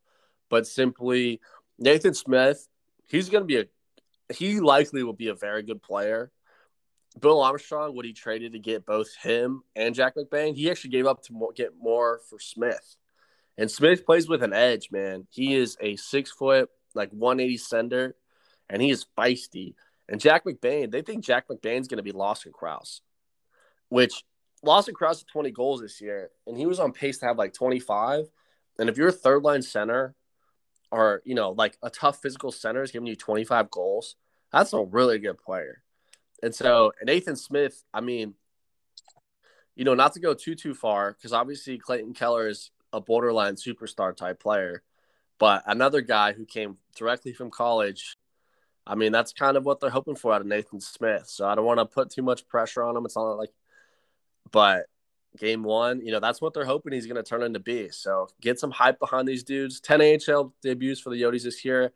but 0.48 0.66
simply 0.66 1.40
Nathan 1.78 2.14
Smith, 2.14 2.66
he's 3.06 3.28
going 3.28 3.42
to 3.42 3.46
be 3.46 3.58
a 3.58 3.64
he 4.34 4.60
likely 4.60 5.04
will 5.04 5.12
be 5.12 5.28
a 5.28 5.34
very 5.34 5.62
good 5.62 5.82
player. 5.82 6.30
Bill 7.20 7.40
Armstrong, 7.40 7.94
what 7.94 8.04
he 8.04 8.12
traded 8.12 8.52
to 8.52 8.58
get 8.58 8.84
both 8.84 9.14
him 9.16 9.62
and 9.74 9.94
Jack 9.94 10.16
McBain, 10.16 10.54
he 10.54 10.70
actually 10.70 10.90
gave 10.90 11.06
up 11.06 11.22
to 11.24 11.32
more, 11.32 11.52
get 11.52 11.72
more 11.80 12.20
for 12.28 12.38
Smith. 12.38 12.96
And 13.56 13.70
Smith 13.70 14.04
plays 14.04 14.28
with 14.28 14.42
an 14.42 14.52
edge, 14.52 14.90
man. 14.90 15.26
He 15.30 15.54
is 15.54 15.76
a 15.80 15.96
six 15.96 16.30
foot, 16.30 16.68
like 16.94 17.10
180 17.10 17.56
center, 17.56 18.16
and 18.68 18.82
he 18.82 18.90
is 18.90 19.06
feisty. 19.16 19.74
And 20.08 20.20
Jack 20.20 20.44
McBain, 20.44 20.90
they 20.90 21.02
think 21.02 21.24
Jack 21.24 21.48
McBain's 21.48 21.88
going 21.88 21.96
to 21.96 22.02
be 22.02 22.12
Lawson 22.12 22.52
Crouse, 22.52 23.00
which 23.88 24.24
Lawson 24.62 24.94
Crouse 24.94 25.20
had 25.20 25.28
20 25.28 25.50
goals 25.52 25.80
this 25.80 26.00
year, 26.00 26.30
and 26.46 26.56
he 26.56 26.66
was 26.66 26.78
on 26.78 26.92
pace 26.92 27.18
to 27.18 27.26
have 27.26 27.38
like 27.38 27.54
25. 27.54 28.26
And 28.78 28.90
if 28.90 28.98
you're 28.98 29.08
a 29.08 29.12
third 29.12 29.42
line 29.42 29.62
center 29.62 30.14
or 30.90 31.22
you 31.24 31.34
know 31.34 31.50
like 31.50 31.76
a 31.82 31.90
tough 31.90 32.20
physical 32.20 32.52
center 32.52 32.82
is 32.82 32.90
giving 32.90 33.06
you 33.06 33.16
25 33.16 33.70
goals 33.70 34.16
that's 34.52 34.72
a 34.72 34.80
really 34.80 35.18
good 35.18 35.38
player. 35.38 35.82
And 36.42 36.54
so 36.54 36.92
nathan 37.02 37.36
smith 37.36 37.82
i 37.92 38.00
mean 38.00 38.34
you 39.74 39.84
know 39.84 39.94
not 39.94 40.12
to 40.14 40.20
go 40.20 40.34
too 40.34 40.54
too 40.54 40.74
far 40.74 41.12
because 41.12 41.32
obviously 41.32 41.78
clayton 41.78 42.14
keller 42.14 42.48
is 42.48 42.70
a 42.92 43.00
borderline 43.00 43.54
superstar 43.54 44.16
type 44.16 44.40
player 44.40 44.82
but 45.38 45.62
another 45.66 46.00
guy 46.00 46.32
who 46.32 46.44
came 46.44 46.76
directly 46.94 47.32
from 47.32 47.50
college 47.50 48.16
i 48.86 48.94
mean 48.94 49.12
that's 49.12 49.32
kind 49.32 49.56
of 49.56 49.64
what 49.64 49.80
they're 49.80 49.90
hoping 49.90 50.14
for 50.14 50.32
out 50.32 50.40
of 50.40 50.46
nathan 50.46 50.80
smith. 50.80 51.26
So 51.26 51.46
i 51.46 51.54
don't 51.54 51.64
want 51.64 51.80
to 51.80 51.86
put 51.86 52.10
too 52.10 52.22
much 52.22 52.46
pressure 52.48 52.82
on 52.82 52.96
him 52.96 53.04
it's 53.04 53.16
not 53.16 53.32
like 53.32 53.52
but 54.50 54.86
game 55.36 55.62
one, 55.62 56.00
you 56.04 56.12
know, 56.12 56.20
that's 56.20 56.40
what 56.40 56.54
they're 56.54 56.64
hoping 56.64 56.92
he's 56.92 57.06
going 57.06 57.16
to 57.16 57.22
turn 57.22 57.42
into 57.42 57.60
be. 57.60 57.88
So 57.90 58.28
get 58.40 58.58
some 58.58 58.70
hype 58.70 58.98
behind 58.98 59.26
these 59.26 59.44
dudes. 59.44 59.80
10 59.80 60.00
AHL 60.00 60.54
debuts 60.62 61.00
for 61.00 61.10
the 61.10 61.22
Yotes 61.22 61.44
this 61.44 61.64
year. 61.64 61.92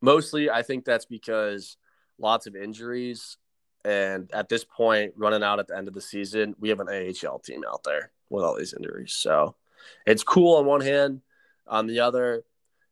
Mostly, 0.00 0.50
I 0.50 0.62
think 0.62 0.84
that's 0.84 1.06
because 1.06 1.76
lots 2.18 2.46
of 2.46 2.56
injuries. 2.56 3.36
And 3.84 4.30
at 4.32 4.48
this 4.48 4.64
point, 4.64 5.14
running 5.16 5.42
out 5.42 5.58
at 5.58 5.68
the 5.68 5.76
end 5.76 5.88
of 5.88 5.94
the 5.94 6.00
season, 6.00 6.54
we 6.58 6.68
have 6.68 6.80
an 6.80 6.88
AHL 6.88 7.40
team 7.40 7.64
out 7.68 7.82
there 7.84 8.12
with 8.30 8.44
all 8.44 8.56
these 8.56 8.74
injuries. 8.74 9.14
So 9.14 9.56
it's 10.06 10.22
cool 10.22 10.56
on 10.56 10.66
one 10.66 10.80
hand. 10.80 11.20
On 11.66 11.86
the 11.86 12.00
other, 12.00 12.44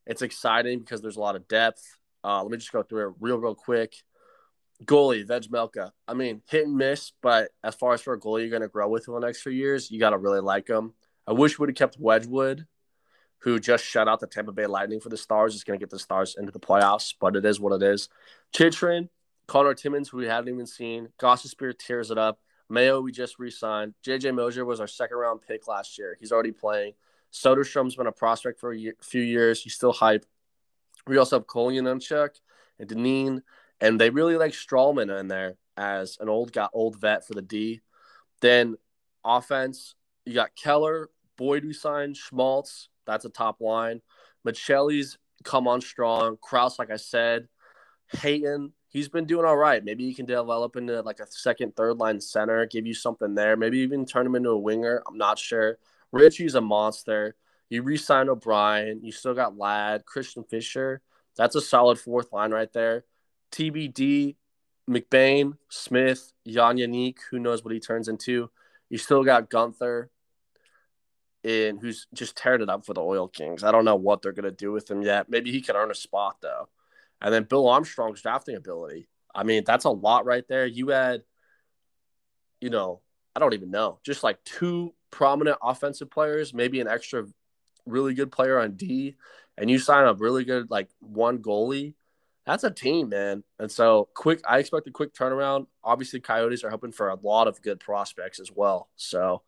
it's 0.07 0.23
exciting 0.23 0.81
because 0.81 1.01
there's 1.01 1.17
a 1.17 1.21
lot 1.21 1.37
of 1.37 1.47
depth. 1.49 1.83
Uh, 2.25 2.43
let 2.43 2.51
me 2.51 2.59
just 2.59 2.73
go 2.73 2.83
through 2.83 3.09
it 3.09 3.15
real, 3.21 3.39
real 3.39 3.55
quick 3.55 3.95
goalie, 4.85 5.27
Vejmelka. 5.27 5.91
I 6.09 6.15
mean, 6.15 6.43
hit 6.49 6.67
and 6.67 6.77
miss, 6.77 7.13
but 7.23 7.51
as 7.63 7.75
far 7.75 7.95
as 7.95 8.01
for 8.01 8.15
a 8.15 8.21
goalie 8.21 8.43
you're 8.43 8.51
going 8.51 8.63
to 8.63 8.69
grow 8.69 8.89
with 8.89 9.09
in 9.09 9.15
the 9.15 9.21
next 9.21 9.43
few 9.43 9.53
years, 9.53 9.91
you 9.91 10.01
got 10.01 10.11
to 10.11 10.19
really 10.19 10.41
like 10.41 10.69
him. 10.69 10.95
I 11.27 11.33
wish 11.33 11.59
we 11.59 11.63
would 11.63 11.71
have 11.71 11.77
kept 11.77 12.01
Wedgwood, 12.01 12.67
who 13.39 13.59
just 13.59 13.85
shut 13.85 14.09
out 14.09 14.21
the 14.21 14.27
Tampa 14.27 14.53
Bay 14.53 14.67
Lightning 14.67 15.01
for 15.01 15.09
the 15.09 15.17
Stars. 15.17 15.55
Is 15.55 15.65
going 15.65 15.79
to 15.79 15.83
get 15.83 15.91
the 15.91 15.99
Stars 15.99 16.37
into 16.39 16.53
the 16.53 16.61
playoffs, 16.61 17.15
but 17.19 17.37
it 17.37 17.45
is 17.45 17.61
what 17.61 17.73
it 17.73 17.83
is. 17.83 18.09
Chychrun, 18.53 19.09
Connor 19.47 19.75
Timmins, 19.75 20.09
who 20.09 20.19
we 20.19 20.27
haven't 20.27 20.53
even 20.53 20.67
seen. 20.67 21.09
Gostisbehere 21.19 21.79
tears 21.79 22.11
it 22.11 22.19
up. 22.19 22.41
Mayo, 22.69 23.01
we 23.01 23.11
just 23.11 23.39
re-signed. 23.39 23.95
JJ 24.07 24.35
Moser 24.35 24.65
was 24.65 24.81
our 24.81 24.87
second 24.87 25.17
round 25.17 25.41
pick 25.43 25.67
last 25.67 25.99
year. 25.99 26.17
He's 26.21 26.31
already 26.31 26.53
playing. 26.53 26.93
Soderstrom's 27.33 27.97
been 27.97 28.07
a 28.07 28.13
prospect 28.13 28.61
for 28.61 28.73
a 28.73 28.79
year, 28.79 28.95
few 29.03 29.23
years. 29.23 29.63
He's 29.63 29.75
still 29.75 29.93
hype. 29.93 30.25
We 31.07 31.17
also 31.17 31.39
have 31.39 31.47
Kolyachonok 31.47 32.31
and 32.79 32.89
Dineen. 32.89 33.43
And 33.81 34.01
they 34.01 34.11
really 34.11 34.37
like 34.37 34.53
Stralman 34.53 35.19
in 35.19 35.29
there 35.29 35.57
as 35.77 36.19
an 36.21 36.29
old 36.29 36.53
got 36.53 36.71
old 36.75 37.01
vet 37.01 37.27
for 37.27 37.35
the 37.35 37.43
D. 37.43 37.81
Then 38.41 38.77
offense, 39.25 39.95
you 40.25 40.35
got 40.35 40.55
Keller, 40.55 41.09
Boyd 41.37 41.65
we 41.65 41.73
signed, 41.73 42.17
Schmaltz, 42.17 42.89
that's 43.07 43.25
a 43.25 43.31
top 43.31 43.61
line. 43.61 44.03
Maccelli's 44.45 45.19
come 45.45 45.67
on 45.67 45.81
strong. 45.81 46.37
Crouse, 46.41 46.79
like 46.79 46.91
I 46.91 46.97
said, 46.97 47.49
Hayton, 48.21 48.73
he's 48.89 49.09
been 49.09 49.25
doing 49.25 49.47
all 49.47 49.57
right. 49.57 49.85
Maybe 49.85 50.05
he 50.05 50.15
can 50.15 50.27
develop 50.27 50.77
into 50.77 51.01
like 51.03 51.21
a 51.21 51.27
second, 51.31 51.77
third 51.77 51.99
line 51.99 52.21
center, 52.21 52.67
give 52.67 52.87
you 52.87 52.95
something 52.95 53.35
there. 53.35 53.57
Maybe 53.57 53.79
even 53.79 54.05
turn 54.05 54.27
him 54.27 54.35
into 54.35 54.51
a 54.51 54.59
winger. 54.59 55.03
I'm 55.09 55.19
not 55.19 55.39
sure. 55.39 55.79
Ritchie's 56.13 56.55
a 56.55 56.61
monster. 56.61 57.37
You 57.69 57.83
re-sign 57.83 58.29
O'Brien. 58.29 59.01
You 59.03 59.13
still 59.13 59.35
got 59.35 59.57
Ladd, 59.57 60.05
Christian 60.05 60.45
Fischer. 60.45 61.01
That's 61.37 61.55
a 61.55 61.61
solid 61.61 61.99
fourth 61.99 62.33
line 62.33 62.51
right 62.51 62.73
there. 62.73 63.05
TBD, 63.53 64.37
McBain, 64.89 65.57
Smith, 65.69 66.33
Jan 66.47 66.77
Jeník, 66.77 67.19
who 67.31 67.39
knows 67.39 67.65
what 67.65 67.75
he 67.75 67.81
turns 67.81 68.09
into. 68.09 68.51
You 68.89 68.99
still 68.99 69.25
got 69.25 69.51
Guenther, 69.51 70.09
in 71.43 71.79
who's 71.79 72.07
just 72.13 72.37
tearing 72.37 72.63
it 72.63 72.69
up 72.69 72.85
for 72.85 72.95
the 72.95 73.03
Oil 73.03 73.29
Kings. 73.29 73.65
I 73.65 73.73
don't 73.73 73.85
know 73.85 73.97
what 73.97 74.23
they're 74.23 74.33
gonna 74.33 74.51
do 74.51 74.73
with 74.73 74.91
him 74.91 75.03
yet. 75.03 75.29
Maybe 75.29 75.51
he 75.51 75.61
can 75.61 75.77
earn 75.77 75.91
a 75.91 75.95
spot 75.95 76.37
though. 76.43 76.69
And 77.21 77.33
then 77.33 77.45
Bill 77.45 77.69
Armstrong's 77.69 78.23
drafting 78.23 78.57
ability. 78.57 79.09
I 79.35 79.45
mean, 79.45 79.65
that's 79.65 79.85
a 79.85 79.91
lot 79.91 80.25
right 80.25 80.47
there. 80.49 80.67
You 80.67 80.89
had, 80.89 81.23
you 82.61 82.71
know, 82.71 83.01
I 83.35 83.41
don't 83.41 83.55
even 83.55 83.71
know, 83.71 84.01
just 84.05 84.23
like 84.23 84.43
two 84.45 84.95
prominent 85.11 85.59
offensive 85.63 86.11
players, 86.11 86.53
maybe 86.53 86.81
an 86.81 86.89
extra 86.89 87.27
really 87.87 88.15
good 88.15 88.33
player 88.33 88.59
on 88.59 88.73
D, 88.73 89.17
and 89.57 89.71
you 89.71 89.79
sign 89.79 90.07
a 90.07 90.15
really 90.15 90.45
good 90.45 90.71
like 90.71 90.89
one 91.01 91.39
goalie 91.39 91.95
that's 92.51 92.65
a 92.65 92.71
team, 92.71 93.11
man. 93.11 93.45
And 93.61 93.71
so 93.71 94.09
quick, 94.15 94.41
I 94.49 94.59
expect 94.59 94.89
a 94.89 94.91
quick 94.91 95.15
turnaround. 95.15 95.67
Obviously, 95.85 96.19
Coyotes 96.19 96.65
are 96.65 96.71
hoping 96.71 96.91
for 96.91 97.09
a 97.09 97.15
lot 97.15 97.47
of 97.47 97.63
good 97.63 97.79
prospects 97.79 98.41
as 98.41 98.51
well. 98.51 98.89
So 98.97 99.43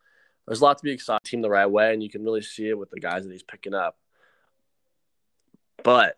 there's 0.46 0.60
a 0.60 0.64
lot 0.64 0.78
to 0.78 0.84
be 0.84 0.92
excited. 0.92 1.24
Team 1.24 1.42
the 1.42 1.50
right 1.50 1.66
way, 1.66 1.92
and 1.92 2.02
you 2.02 2.08
can 2.08 2.22
really 2.22 2.42
see 2.42 2.68
it 2.68 2.78
with 2.78 2.90
the 2.90 3.00
guys 3.00 3.24
that 3.24 3.32
he's 3.32 3.42
picking 3.42 3.74
up. 3.74 3.98
But 5.82 6.16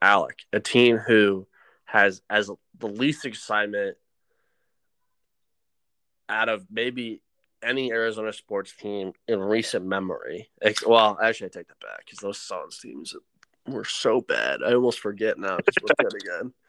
Alec, 0.00 0.40
a 0.52 0.58
team 0.58 0.96
who 0.96 1.46
has 1.84 2.20
as 2.28 2.50
the 2.78 2.88
least 2.88 3.24
excitement 3.24 3.96
out 6.28 6.48
of 6.48 6.66
maybe 6.68 7.22
any 7.62 7.92
Arizona 7.92 8.32
sports 8.32 8.74
team 8.74 9.12
in 9.28 9.38
recent 9.38 9.84
memory. 9.84 10.50
Well, 10.84 11.16
actually, 11.22 11.46
I 11.46 11.50
take 11.50 11.68
that 11.68 11.80
back 11.80 12.04
because 12.04 12.18
those 12.18 12.38
Suns 12.38 12.80
teams 12.80 13.14
were 13.66 13.84
so 13.84 14.20
bad. 14.20 14.60
I 14.64 14.74
almost 14.74 15.00
forget 15.00 15.38
now 15.38 15.56
because 15.56 15.74
we're 15.82 16.08
good 16.10 16.22
again. 16.22 16.52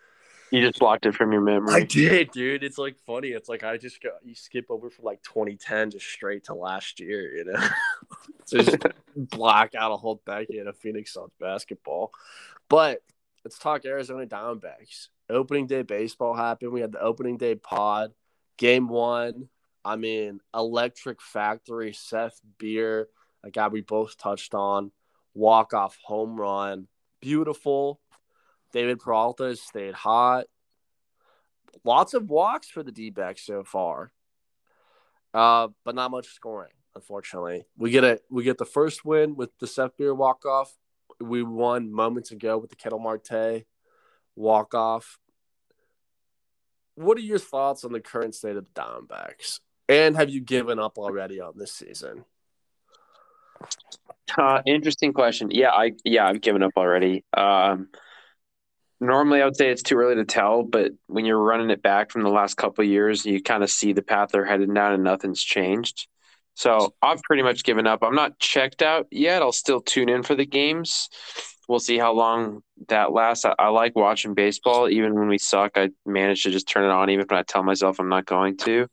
You 0.51 0.62
just 0.62 0.77
blocked 0.77 1.07
it 1.07 1.15
from 1.15 1.31
your 1.31 1.41
memory. 1.41 1.73
I 1.73 1.83
did, 1.83 2.29
dude. 2.29 2.63
It's 2.63 2.77
like 2.77 2.95
funny. 3.07 3.29
It's 3.29 3.50
like 3.50 3.63
I 3.63 3.77
just 3.77 4.00
go 4.03 4.12
you 4.23 4.35
skip 4.35 4.67
over 4.69 4.91
from 4.91 5.05
like 5.05 5.23
2010 5.23 5.89
just 5.89 6.05
straight 6.05 6.43
to 6.43 6.53
last 6.53 7.00
year, 7.00 7.35
you 7.35 7.45
know. 7.45 7.67
just 8.47 8.77
black 9.15 9.73
out 9.73 9.91
a 9.91 9.97
whole 9.97 10.21
decade 10.27 10.67
of 10.67 10.77
Phoenix 10.77 11.12
Suns 11.12 11.31
basketball. 11.39 12.12
But 12.69 13.01
let's 13.43 13.57
talk 13.57 13.83
Arizona 13.83 14.27
Diamondbacks. 14.27 15.07
opening 15.27 15.65
day 15.65 15.81
baseball 15.81 16.35
happened. 16.35 16.71
We 16.71 16.81
had 16.81 16.91
the 16.91 17.01
opening 17.01 17.38
day 17.38 17.55
pod, 17.55 18.12
game 18.57 18.88
one. 18.89 19.50
I 19.83 19.95
mean, 19.95 20.39
electric 20.53 21.19
factory, 21.19 21.93
Seth 21.93 22.39
Beer, 22.59 23.07
a 23.43 23.50
guy 23.50 23.69
we 23.69 23.81
both 23.81 24.17
touched 24.17 24.53
on, 24.53 24.91
walk 25.33 25.73
off 25.73 25.97
home 26.03 26.39
run, 26.39 26.87
beautiful. 27.21 27.99
David 28.71 28.99
Peralta 28.99 29.45
has 29.45 29.61
stayed 29.61 29.93
hot. 29.93 30.45
Lots 31.83 32.13
of 32.13 32.29
walks 32.29 32.69
for 32.69 32.83
the 32.83 32.91
D 32.91 33.09
backs 33.09 33.45
so 33.45 33.63
far, 33.63 34.11
uh, 35.33 35.69
but 35.83 35.95
not 35.95 36.11
much 36.11 36.27
scoring. 36.27 36.71
Unfortunately, 36.95 37.65
we 37.77 37.91
get 37.91 38.03
a 38.03 38.19
we 38.29 38.43
get 38.43 38.57
the 38.57 38.65
first 38.65 39.03
win 39.03 39.35
with 39.35 39.49
the 39.59 39.67
Seth 39.67 39.97
Beer 39.97 40.13
walk 40.13 40.45
off. 40.45 40.71
We 41.19 41.43
won 41.43 41.91
moments 41.91 42.31
ago 42.31 42.57
with 42.57 42.69
the 42.69 42.75
Ketel 42.75 42.99
Marte 42.99 43.65
walk 44.35 44.73
off. 44.73 45.19
What 46.95 47.17
are 47.17 47.21
your 47.21 47.39
thoughts 47.39 47.83
on 47.83 47.91
the 47.91 47.99
current 47.99 48.35
state 48.35 48.55
of 48.55 48.65
the 48.65 48.81
Diamondbacks? 48.81 49.59
And 49.89 50.15
have 50.15 50.29
you 50.29 50.41
given 50.41 50.79
up 50.79 50.97
already 50.97 51.41
on 51.41 51.53
this 51.57 51.73
season? 51.73 52.25
Uh, 54.38 54.62
interesting 54.65 55.13
question. 55.13 55.51
Yeah, 55.51 55.72
I 55.72 55.92
yeah, 56.03 56.25
I've 56.27 56.42
given 56.42 56.63
up 56.63 56.72
already. 56.77 57.24
Um, 57.36 57.89
normally, 59.00 59.42
I 59.42 59.46
would 59.46 59.56
say 59.56 59.70
it's 59.70 59.84
too 59.84 59.98
early 59.98 60.15
to 60.15 60.25
tell, 60.25 60.63
but 60.63 60.92
when 61.08 61.25
you're 61.25 61.42
running 61.42 61.70
it 61.70 61.82
back 61.82 62.12
from 62.12 62.24
the 62.24 62.30
last 62.30 62.56
couple 62.56 62.84
years, 62.84 63.25
you 63.25 63.42
kind 63.42 63.63
of 63.63 63.70
see 63.70 63.94
the 63.94 64.01
path 64.01 64.30
they're 64.32 64.46
headed 64.46 64.74
down, 64.74 64.94
and 64.94 65.03
nothing's 65.03 65.44
changed. 65.44 66.08
So 66.56 66.94
I've 67.01 67.22
pretty 67.24 67.44
much 67.44 67.63
given 67.63 67.88
up. 67.88 68.03
I'm 68.03 68.15
not 68.15 68.39
checked 68.39 68.82
out 68.82 69.08
yet. 69.12 69.42
I'll 69.42 69.51
still 69.51 69.82
tune 69.82 70.10
in 70.10 70.24
for 70.24 70.36
the 70.36 70.46
games. 70.46 71.10
We'll 71.68 71.80
see 71.80 71.98
how 71.98 72.13
long 72.13 72.62
that 72.89 73.12
lasts. 73.12 73.46
I, 73.46 73.56
I 73.58 73.70
like 73.70 73.96
watching 73.96 74.34
baseball. 74.34 74.89
Even 74.89 75.15
when 75.15 75.27
we 75.27 75.38
suck, 75.38 75.72
I 75.75 75.89
manage 76.06 76.44
to 76.44 76.51
just 76.51 76.68
turn 76.68 76.84
it 76.86 76.92
on, 76.92 77.10
even 77.10 77.25
if 77.25 77.32
I 77.32 77.44
tell 77.44 77.63
myself 77.63 78.00
I'm 78.00 78.10
not 78.10 78.25
going 78.25 78.58
to. 78.58 78.88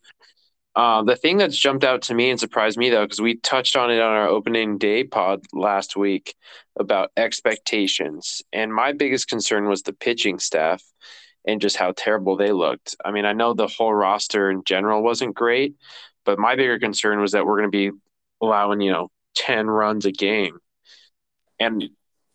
Uh, 0.76 1.02
the 1.02 1.16
thing 1.16 1.36
that's 1.36 1.58
jumped 1.58 1.84
out 1.84 2.02
to 2.02 2.14
me 2.14 2.30
and 2.30 2.38
surprised 2.38 2.78
me 2.78 2.90
though, 2.90 3.04
because 3.04 3.20
we 3.20 3.36
touched 3.36 3.76
on 3.76 3.90
it 3.90 4.00
on 4.00 4.12
our 4.12 4.28
opening 4.28 4.78
day 4.78 5.02
pod 5.02 5.40
last 5.52 5.96
week 5.96 6.34
about 6.78 7.10
expectations, 7.16 8.42
and 8.52 8.72
my 8.72 8.92
biggest 8.92 9.28
concern 9.28 9.68
was 9.68 9.82
the 9.82 9.92
pitching 9.92 10.38
staff 10.38 10.82
and 11.44 11.60
just 11.60 11.76
how 11.76 11.92
terrible 11.92 12.36
they 12.36 12.52
looked. 12.52 12.94
I 13.04 13.10
mean, 13.10 13.24
I 13.24 13.32
know 13.32 13.52
the 13.52 13.66
whole 13.66 13.92
roster 13.92 14.50
in 14.50 14.62
general 14.64 15.02
wasn't 15.02 15.34
great, 15.34 15.74
but 16.24 16.38
my 16.38 16.54
bigger 16.54 16.78
concern 16.78 17.20
was 17.20 17.32
that 17.32 17.44
we're 17.44 17.58
going 17.58 17.72
to 17.72 17.90
be 17.90 17.98
allowing 18.40 18.80
you 18.80 18.92
know 18.92 19.10
ten 19.34 19.66
runs 19.66 20.06
a 20.06 20.12
game, 20.12 20.58
and 21.58 21.84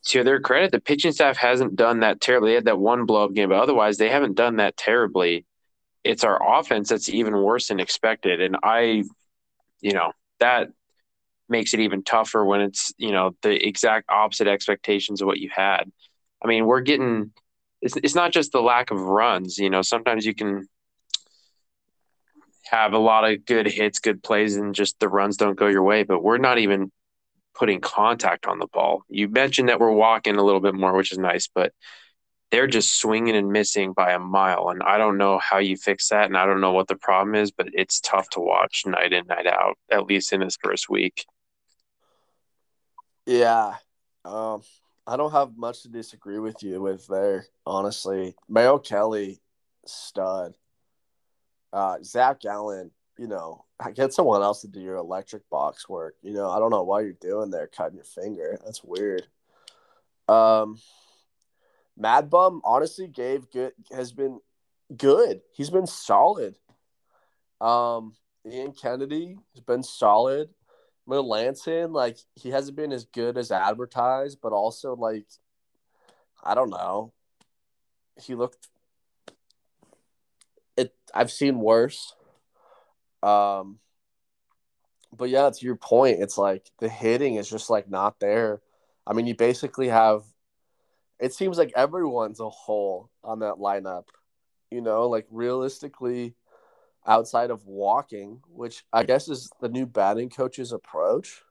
to 0.08 0.24
their 0.24 0.42
credit, 0.42 0.72
the 0.72 0.82
pitching 0.82 1.14
staff 1.14 1.38
hasn't 1.38 1.76
done 1.76 2.02
that 2.02 2.20
terribly. 2.20 2.52
They 2.52 2.56
had 2.56 2.66
that 2.66 2.78
one 2.78 3.06
blow 3.06 3.24
up 3.24 3.34
game, 3.34 3.50
but 3.50 3.62
otherwise 3.62 3.98
they 3.98 4.10
haven't 4.10 4.36
done 4.36 4.58
that 4.58 4.78
terribly 4.78 5.46
it's 6.06 6.24
our 6.24 6.60
offense 6.60 6.90
that's 6.90 7.10
even 7.10 7.36
worse 7.36 7.68
than 7.68 7.80
expected. 7.80 8.40
And 8.40 8.58
I, 8.64 9.04
you 9.82 9.94
know, 9.94 10.12
that 10.40 10.70
makes 11.50 11.74
it 11.74 11.80
even 11.80 12.04
tougher 12.04 12.46
when 12.46 12.62
it's, 12.62 12.94
you 12.98 13.12
know, 13.12 13.36
the 13.42 13.68
exact 13.68 14.10
opposite 14.10 14.48
expectations 14.48 15.22
of 15.22 15.28
what 15.28 15.40
you 15.40 15.50
had. 15.54 15.92
I 16.44 16.48
mean, 16.48 16.66
we're 16.66 16.82
getting, 16.82 17.32
it's, 17.82 17.96
it's 17.98 18.16
not 18.16 18.32
just 18.32 18.52
the 18.52 18.62
lack 18.62 18.92
of 18.92 19.00
runs, 19.02 19.58
you 19.58 19.70
know, 19.70 19.82
sometimes 19.82 20.26
you 20.26 20.36
can 20.36 20.68
have 22.66 22.94
a 22.94 22.98
lot 22.98 23.30
of 23.30 23.46
good 23.46 23.68
hits, 23.68 24.00
good 24.00 24.24
plays, 24.24 24.56
and 24.56 24.74
just 24.74 25.00
the 25.00 25.08
runs 25.08 25.38
don't 25.38 25.58
go 25.58 25.68
your 25.68 25.84
way, 25.84 26.04
but 26.04 26.24
we're 26.24 26.38
not 26.38 26.58
even 26.58 26.92
putting 27.54 27.80
contact 27.80 28.48
on 28.48 28.60
the 28.60 28.68
ball. 28.68 29.04
You 29.08 29.30
mentioned 29.30 29.70
that 29.70 29.80
we're 29.80 29.92
walking 29.92 30.36
a 30.36 30.44
little 30.44 30.62
bit 30.62 30.76
more, 30.76 30.96
which 30.96 31.12
is 31.12 31.18
nice, 31.18 31.48
but 31.54 31.74
they're 32.52 32.68
just 32.68 33.00
swinging 33.00 33.36
and 33.36 33.52
missing 33.52 33.94
by 33.94 34.14
a 34.14 34.20
mile. 34.20 34.70
And 34.70 34.82
I 34.84 34.98
don't 34.98 35.18
know 35.18 35.40
how 35.40 35.58
you 35.58 35.78
fix 35.78 36.10
that. 36.10 36.26
And 36.26 36.38
I 36.38 36.46
don't 36.46 36.62
know 36.62 36.74
what 36.74 36.88
the 36.88 36.96
problem 36.96 37.36
is, 37.36 37.52
but 37.52 37.68
it's 37.74 38.00
tough 38.00 38.30
to 38.32 38.40
watch 38.40 38.84
night 38.86 39.14
in, 39.14 39.26
night 39.28 39.48
out, 39.48 39.78
at 39.92 40.06
least 40.06 40.32
in 40.32 40.42
his 40.42 40.58
first 40.62 40.90
week. 40.90 41.26
Yeah. 43.26 43.74
Um, 44.24 44.62
I 45.08 45.18
don't 45.18 45.32
have 45.32 45.58
much 45.58 45.84
to 45.84 45.90
disagree 45.90 46.40
with 46.40 46.64
you 46.64 46.82
with 46.82 47.08
there, 47.08 47.48
honestly. 47.66 48.36
Merrill 48.48 48.80
Kelly, 48.80 49.42
stud. 49.86 50.56
Uh, 51.74 51.98
Zach 52.04 52.46
Allen, 52.46 52.92
you 53.18 53.28
know, 53.28 53.66
get 53.94 54.14
someone 54.14 54.42
else 54.42 54.62
to 54.62 54.68
do 54.68 54.80
your 54.80 54.96
electric 54.96 55.50
box 55.50 55.90
work. 55.90 56.16
You 56.22 56.34
know, 56.34 56.50
I 56.50 56.60
don't 56.60 56.70
know 56.70 56.84
why 56.84 57.02
you're 57.02 57.14
doing 57.14 57.50
there, 57.50 57.68
cutting 57.68 57.98
your 57.98 58.06
finger. 58.06 58.58
That's 58.64 58.84
weird. 58.84 59.28
Um, 60.28 60.80
Mad 61.98 62.30
Bum 62.30 62.62
honestly 62.64 63.08
gave 63.08 63.50
good 63.52 63.74
has 63.92 64.12
been 64.12 64.40
good. 64.96 65.42
He's 65.54 65.70
been 65.70 65.88
solid. 65.88 66.58
Um, 67.62 68.16
Ian 68.46 68.74
Kennedy 68.74 69.38
has 69.54 69.64
been 69.64 69.84
solid. 69.84 70.50
Melancon, 71.08 71.94
like 71.94 72.18
he 72.36 72.50
hasn't 72.50 72.76
been 72.76 72.92
as 72.92 73.06
good 73.06 73.38
as 73.38 73.52
advertised, 73.52 74.40
but 74.42 74.54
also 74.54 74.96
like 74.96 75.28
I 76.44 76.56
don't 76.56 76.70
know. 76.70 77.14
He 78.22 78.36
looked 78.36 78.68
it 80.76 80.94
I've 81.14 81.32
seen 81.32 81.60
worse. 81.60 82.16
Um 83.22 83.80
but 85.16 85.30
yeah, 85.30 85.50
to 85.50 85.66
your 85.66 85.76
point, 85.76 86.22
it's 86.22 86.38
like 86.38 86.72
the 86.80 86.90
hitting 86.90 87.36
is 87.36 87.50
just 87.50 87.70
like 87.70 87.90
not 87.90 88.20
there. 88.20 88.62
I 89.08 89.14
mean, 89.14 89.28
you 89.28 89.36
basically 89.36 89.88
have 89.90 90.24
it 91.20 91.34
seems 91.34 91.58
like 91.58 91.72
everyone's 91.76 92.40
a 92.40 92.50
hole 92.50 93.10
on 93.24 93.40
that 93.40 93.56
lineup. 93.56 94.06
You 94.72 94.82
know, 94.82 95.08
like 95.08 95.28
realistically, 95.30 96.36
outside 97.06 97.52
of 97.52 97.66
walking, 97.66 98.42
which 98.50 98.84
I 98.92 99.04
guess 99.04 99.30
is 99.30 99.50
the 99.62 99.70
new 99.70 99.86
batting 99.86 100.30
coach's 100.30 100.72
approach, 100.72 101.44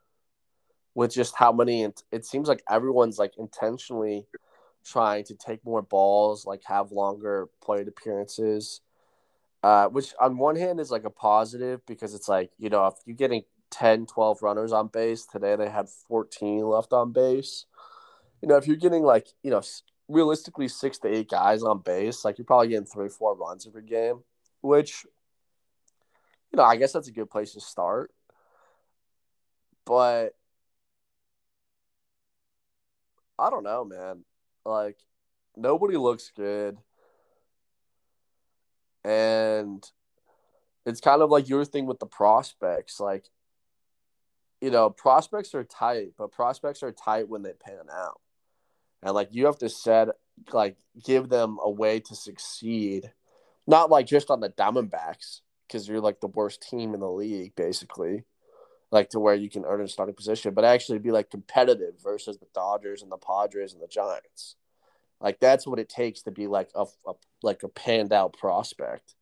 with 0.95 1.13
just 1.13 1.35
how 1.37 1.53
many. 1.53 1.89
It 2.13 2.27
seems 2.27 2.49
like 2.49 2.63
everyone's 2.69 3.19
like 3.19 3.39
intentionally 3.39 4.27
trying 4.85 5.25
to 5.25 5.35
take 5.35 5.65
more 5.65 5.83
balls, 5.83 6.45
like 6.45 6.63
have 6.65 6.93
longer 6.93 7.49
plate 7.63 7.89
appearances. 7.89 8.81
Uh, 9.63 9.89
which 9.89 10.13
on 10.21 10.37
one 10.37 10.57
hand 10.57 10.79
is 10.79 10.91
like 10.91 11.05
a 11.05 11.11
positive 11.11 11.81
because 11.87 12.13
it's 12.13 12.29
like, 12.29 12.51
you 12.59 12.69
know, 12.69 12.87
if 12.87 12.95
you're 13.07 13.17
getting 13.17 13.43
10, 13.71 14.05
12 14.05 14.43
runners 14.43 14.73
on 14.73 14.89
base, 14.89 15.25
today 15.25 15.57
they 15.57 15.71
had 15.71 15.89
14 15.89 16.67
left 16.67 16.93
on 16.93 17.13
base 17.13 17.65
you 18.45 18.49
know, 18.49 18.57
if 18.57 18.67
you're 18.67 18.77
getting 18.77 19.03
like, 19.03 19.27
you 19.43 19.51
know, 19.51 19.63
realistically 20.07 20.69
six 20.69 20.99
to 20.99 21.09
eight 21.09 21.31
guys 21.31 21.63
on 21.63 21.79
base, 21.79 22.27
like 22.27 22.37
you're 22.37 22.45
probably 22.45 22.69
getting 22.69 22.85
three, 22.85 23.09
four 23.09 23.35
runs 23.35 23.67
every 23.67 23.85
game, 23.85 24.23
which, 24.61 25.07
you 26.53 26.59
know, 26.59 26.63
I 26.63 26.77
guess 26.77 26.93
that's 26.93 27.09
a 27.09 27.13
good 27.13 27.31
place 27.31 27.55
to 27.55 27.63
start. 27.63 28.13
But 29.87 30.37
I 33.39 33.49
don't 33.49 33.65
know, 33.65 33.83
man. 33.83 34.27
Like, 34.67 34.99
nobody 35.57 35.97
looks 35.97 36.31
good. 36.37 36.77
And 39.07 39.83
it's 40.85 41.01
kind 41.01 41.23
of 41.23 41.31
like 41.31 41.49
your 41.49 41.65
thing 41.65 41.87
with 41.87 41.99
the 41.99 42.05
prospects. 42.05 43.01
Like, 43.01 43.25
you 44.61 44.71
know, 44.71 44.91
prospects 44.91 45.55
are 45.55 45.65
tight, 45.65 46.09
but 46.19 46.31
prospects 46.31 46.83
are 46.83 46.93
tight 46.93 47.31
when 47.31 47.41
they 47.41 47.55
pan 47.55 47.87
out 47.91 48.21
and 49.05 49.15
like 49.15 49.29
you 49.31 49.47
have 49.47 49.59
to 49.59 49.69
set 49.69 50.09
like 50.53 50.77
give 51.05 51.29
them 51.29 51.59
a 51.63 51.71
way 51.71 52.01
to 52.01 52.17
succeed, 52.17 53.13
not 53.67 53.91
like 53.91 54.07
just 54.07 54.31
on 54.31 54.41
the 54.41 54.49
Diamondbacks 54.49 55.41
because 55.69 55.87
you're 55.87 56.01
like 56.01 56.21
the 56.21 56.27
worst 56.27 56.63
team 56.69 56.95
in 56.95 57.01
the 57.01 57.11
league 57.11 57.55
basically, 57.55 58.25
like 58.91 59.11
to 59.11 59.21
where 59.21 59.35
you 59.35 59.51
can 59.51 59.65
earn 59.65 59.83
a 59.83 59.89
starting 59.89 60.15
position, 60.15 60.55
but 60.55 60.65
actually 60.65 60.99
be 60.99 61.13
like 61.13 61.31
competitive 61.31 61.95
versus 62.03 62.39
the 62.39 62.47
Dodgers 62.55 63.03
and 63.03 63.13
the 63.13 63.19
Padres 63.19 63.75
and 63.75 63.83
the 63.83 63.87
Giants. 63.87 64.57
Like 65.21 65.39
that's 65.39 65.67
what 65.67 65.79
it 65.79 65.89
takes 65.89 66.23
to 66.23 66.31
be 66.31 66.47
like 66.47 66.71
a, 66.75 66.87
a 67.07 67.13
like 67.43 67.63
a 67.63 67.69
panned 67.69 68.13
out 68.13 68.37
prospect. 68.37 69.15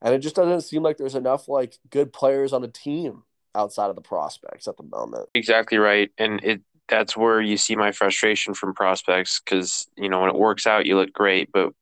And 0.00 0.14
it 0.14 0.20
just 0.20 0.36
doesn't 0.36 0.62
seem 0.62 0.82
like 0.82 0.96
there's 0.96 1.14
enough 1.14 1.48
like 1.48 1.78
good 1.90 2.12
players 2.12 2.52
on 2.52 2.62
the 2.62 2.68
team 2.68 3.24
outside 3.54 3.90
of 3.90 3.96
the 3.96 4.02
prospects 4.02 4.68
at 4.68 4.76
the 4.76 4.84
moment. 4.84 5.28
Exactly 5.34 5.78
right. 5.78 6.10
And 6.18 6.42
it 6.44 6.62
that's 6.88 7.16
where 7.16 7.40
you 7.40 7.56
see 7.56 7.76
my 7.76 7.92
frustration 7.92 8.54
from 8.54 8.74
prospects 8.74 9.40
because 9.44 9.86
you 9.96 10.08
know 10.08 10.20
when 10.20 10.30
it 10.30 10.36
works 10.38 10.66
out 10.66 10.86
you 10.86 10.96
look 10.96 11.12
great 11.12 11.50
but 11.52 11.72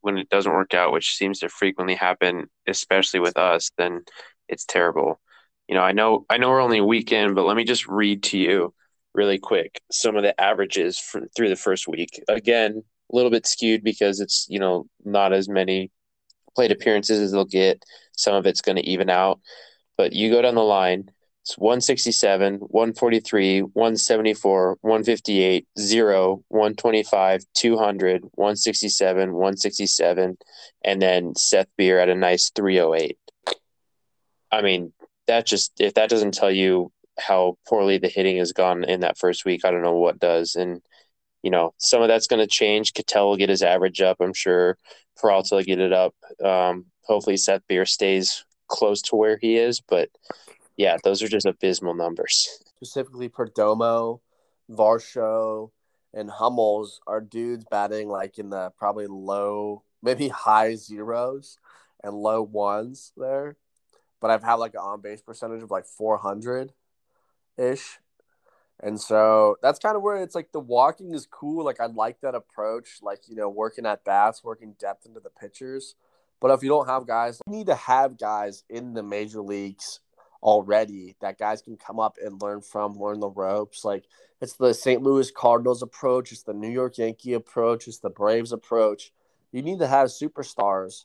when 0.00 0.18
it 0.18 0.28
doesn't 0.28 0.52
work 0.52 0.74
out 0.74 0.92
which 0.92 1.16
seems 1.16 1.40
to 1.40 1.48
frequently 1.48 1.94
happen 1.94 2.46
especially 2.66 3.20
with 3.20 3.36
us 3.36 3.70
then 3.78 4.02
it's 4.48 4.64
terrible. 4.64 5.20
You 5.68 5.76
know 5.76 5.82
i 5.82 5.92
know 5.92 6.26
i 6.28 6.36
know 6.36 6.50
we're 6.50 6.60
only 6.60 6.78
a 6.78 6.84
weekend 6.84 7.34
but 7.34 7.44
let 7.44 7.56
me 7.56 7.64
just 7.64 7.86
read 7.86 8.22
to 8.24 8.38
you 8.38 8.74
really 9.14 9.38
quick 9.38 9.80
some 9.90 10.16
of 10.16 10.22
the 10.22 10.38
averages 10.40 10.98
for, 10.98 11.22
through 11.36 11.48
the 11.48 11.56
first 11.56 11.86
week. 11.86 12.22
Again 12.28 12.82
a 13.12 13.16
little 13.16 13.30
bit 13.30 13.46
skewed 13.46 13.84
because 13.84 14.20
it's 14.20 14.46
you 14.48 14.58
know 14.58 14.86
not 15.04 15.32
as 15.32 15.48
many 15.48 15.90
plate 16.54 16.72
appearances 16.72 17.20
as 17.20 17.32
they'll 17.32 17.44
get. 17.44 17.82
Some 18.16 18.34
of 18.34 18.46
it's 18.46 18.60
going 18.60 18.76
to 18.76 18.88
even 18.88 19.08
out. 19.08 19.40
But 19.96 20.12
you 20.12 20.30
go 20.30 20.42
down 20.42 20.54
the 20.54 20.62
line 20.62 21.10
It's 21.42 21.58
167, 21.58 22.58
143, 22.58 23.60
174, 23.62 24.78
158, 24.80 25.66
0, 25.76 26.44
125, 26.46 27.44
200, 27.52 28.22
167, 28.34 29.32
167, 29.32 30.38
and 30.84 31.02
then 31.02 31.34
Seth 31.34 31.66
Beer 31.76 31.98
at 31.98 32.08
a 32.08 32.14
nice 32.14 32.50
308. 32.54 33.18
I 34.52 34.62
mean, 34.62 34.92
that 35.26 35.44
just, 35.44 35.72
if 35.80 35.94
that 35.94 36.10
doesn't 36.10 36.34
tell 36.34 36.50
you 36.50 36.92
how 37.18 37.58
poorly 37.68 37.98
the 37.98 38.08
hitting 38.08 38.36
has 38.36 38.52
gone 38.52 38.84
in 38.84 39.00
that 39.00 39.18
first 39.18 39.44
week, 39.44 39.64
I 39.64 39.72
don't 39.72 39.82
know 39.82 39.98
what 39.98 40.20
does. 40.20 40.54
And, 40.54 40.80
you 41.42 41.50
know, 41.50 41.74
some 41.76 42.02
of 42.02 42.08
that's 42.08 42.28
going 42.28 42.40
to 42.40 42.46
change. 42.46 42.94
Ketel 42.94 43.30
will 43.30 43.36
get 43.36 43.48
his 43.48 43.62
average 43.62 44.00
up, 44.00 44.18
I'm 44.20 44.32
sure. 44.32 44.78
Peralta 45.16 45.56
will 45.56 45.62
get 45.64 45.80
it 45.80 45.92
up. 45.92 46.14
Um, 46.42 46.86
hopefully, 47.02 47.36
Seth 47.36 47.62
Beer 47.66 47.84
stays 47.84 48.44
close 48.68 49.02
to 49.02 49.16
where 49.16 49.38
he 49.38 49.56
is, 49.56 49.80
but 49.80 50.08
yeah, 50.76 50.96
those 51.04 51.22
are 51.22 51.28
just 51.28 51.46
abysmal 51.46 51.94
numbers. 51.94 52.62
Specifically, 52.76 53.28
Perdomo, 53.28 54.20
Varsho, 54.70 55.70
and 56.14 56.30
Hummels 56.30 57.00
are 57.06 57.20
dudes 57.20 57.64
batting 57.70 58.08
like 58.08 58.38
in 58.38 58.50
the 58.50 58.70
probably 58.76 59.06
low, 59.06 59.82
maybe 60.02 60.28
high 60.28 60.74
zeros 60.74 61.58
and 62.02 62.14
low 62.14 62.42
ones 62.42 63.12
there. 63.16 63.56
But 64.20 64.30
I've 64.30 64.42
had 64.42 64.54
like 64.54 64.74
an 64.74 64.80
on 64.80 65.00
base 65.00 65.20
percentage 65.20 65.62
of 65.62 65.70
like 65.70 65.86
400 65.86 66.72
ish. 67.58 67.98
And 68.80 69.00
so 69.00 69.56
that's 69.62 69.78
kind 69.78 69.96
of 69.96 70.02
where 70.02 70.16
it's 70.16 70.34
like 70.34 70.52
the 70.52 70.60
walking 70.60 71.14
is 71.14 71.26
cool. 71.26 71.64
Like 71.64 71.80
I 71.80 71.86
like 71.86 72.20
that 72.20 72.34
approach, 72.34 72.98
like, 73.02 73.20
you 73.28 73.36
know, 73.36 73.48
working 73.48 73.86
at 73.86 74.04
bats, 74.04 74.42
working 74.42 74.74
depth 74.78 75.06
into 75.06 75.20
the 75.20 75.30
pitchers. 75.30 75.94
But 76.40 76.50
if 76.50 76.62
you 76.62 76.68
don't 76.68 76.88
have 76.88 77.06
guys, 77.06 77.40
you 77.46 77.52
need 77.52 77.66
to 77.66 77.76
have 77.76 78.18
guys 78.18 78.64
in 78.68 78.94
the 78.94 79.02
major 79.02 79.40
leagues 79.40 80.00
already 80.42 81.16
that 81.20 81.38
guys 81.38 81.62
can 81.62 81.76
come 81.76 82.00
up 82.00 82.16
and 82.22 82.42
learn 82.42 82.60
from, 82.60 82.98
learn 82.98 83.20
the 83.20 83.30
ropes. 83.30 83.84
Like 83.84 84.04
it's 84.40 84.54
the 84.54 84.74
St. 84.74 85.02
Louis 85.02 85.30
Cardinals 85.30 85.82
approach, 85.82 86.32
it's 86.32 86.42
the 86.42 86.52
New 86.52 86.70
York 86.70 86.98
Yankee 86.98 87.34
approach, 87.34 87.86
it's 87.86 87.98
the 87.98 88.10
Braves 88.10 88.52
approach. 88.52 89.12
You 89.52 89.62
need 89.62 89.78
to 89.78 89.86
have 89.86 90.08
superstars 90.08 91.04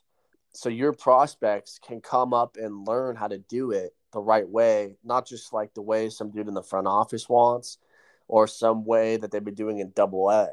so 0.52 0.68
your 0.68 0.92
prospects 0.92 1.78
can 1.78 2.00
come 2.00 2.34
up 2.34 2.56
and 2.56 2.86
learn 2.86 3.14
how 3.14 3.28
to 3.28 3.38
do 3.38 3.70
it 3.70 3.94
the 4.12 4.20
right 4.20 4.48
way, 4.48 4.96
not 5.04 5.26
just 5.26 5.52
like 5.52 5.74
the 5.74 5.82
way 5.82 6.08
some 6.08 6.30
dude 6.30 6.48
in 6.48 6.54
the 6.54 6.62
front 6.62 6.86
office 6.86 7.28
wants 7.28 7.78
or 8.26 8.46
some 8.46 8.84
way 8.84 9.16
that 9.16 9.30
they've 9.30 9.44
been 9.44 9.54
doing 9.54 9.78
in 9.78 9.92
double 9.94 10.30
A. 10.30 10.48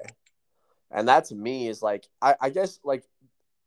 And 0.91 1.07
that 1.07 1.25
to 1.25 1.35
me 1.35 1.67
is 1.67 1.81
like 1.81 2.07
I, 2.21 2.35
I 2.39 2.49
guess 2.49 2.79
like 2.83 3.03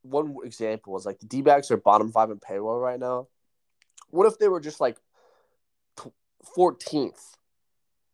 one 0.02 0.36
example 0.44 0.96
is 0.96 1.04
like 1.04 1.18
the 1.18 1.26
D 1.26 1.42
backs 1.42 1.70
are 1.70 1.76
bottom 1.76 2.12
five 2.12 2.30
in 2.30 2.38
payroll 2.38 2.78
right 2.78 3.00
now. 3.00 3.28
What 4.10 4.26
if 4.26 4.38
they 4.38 4.48
were 4.48 4.60
just 4.60 4.80
like 4.80 4.96
14th. 6.56 7.36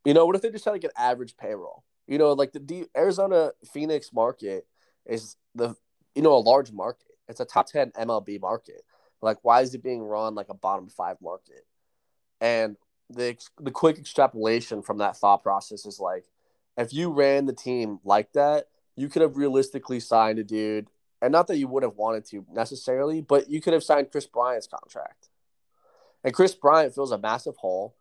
You 0.05 0.15
know, 0.15 0.27
what 0.27 0.37
if 0.37 0.43
they 0.43 0.51
just 0.51 0.65
had 0.65 0.73
like 0.73 0.85
an 0.85 0.91
average 0.97 1.37
payroll? 1.37 1.85
You 2.07 2.19
know, 2.19 2.33
like 2.33 2.53
the 2.53 2.61
D- 2.61 2.87
Arizona 2.97 3.53
Phoenix 3.73 4.13
market 4.13 4.67
is 5.07 5.37
the 5.55 5.75
you 6.15 6.23
know 6.23 6.35
a 6.35 6.39
large 6.39 6.73
market. 6.73 7.09
It's 7.29 7.41
a 7.41 7.45
top 7.45 7.67
10 7.67 7.93
MLB 7.93 8.41
market. 8.41 8.83
Like 9.23 9.39
why 9.43 9.63
is 9.63 9.75
it 9.75 9.83
being 9.83 10.03
run 10.03 10.35
like 10.35 10.49
a 10.51 10.55
bottom 10.55 10.89
5 10.89 11.17
market? 11.23 11.67
And 12.41 12.77
the 13.09 13.37
the 13.59 13.71
quick 13.71 13.99
extrapolation 13.99 14.83
from 14.83 14.99
that 14.99 15.17
thought 15.17 15.43
process 15.43 15.87
is 15.87 15.99
like 15.99 16.25
if 16.77 16.93
you 16.93 17.11
ran 17.11 17.47
the 17.47 17.53
team 17.55 18.01
like 18.05 18.33
that, 18.33 18.67
you 18.97 19.09
could 19.09 19.23
have 19.23 19.37
realistically 19.37 20.01
signed 20.01 20.39
a 20.39 20.45
dude 20.45 20.89
and 21.23 21.33
not 21.33 21.47
that 21.47 21.57
you 21.57 21.69
would 21.69 21.83
have 21.83 21.97
wanted 21.97 22.27
to 22.27 22.45
necessarily, 22.53 23.23
but 23.23 23.49
you 23.49 23.61
could 23.61 23.73
have 23.73 23.83
signed 23.83 24.11
Kris 24.11 24.27
Bryant's 24.27 24.67
contract. 24.67 25.31
And 26.23 26.35
Kris 26.35 26.55
Bryant 26.55 26.95
fills 26.95 27.13
a 27.13 27.19
massive 27.19 27.57
hole 27.57 27.95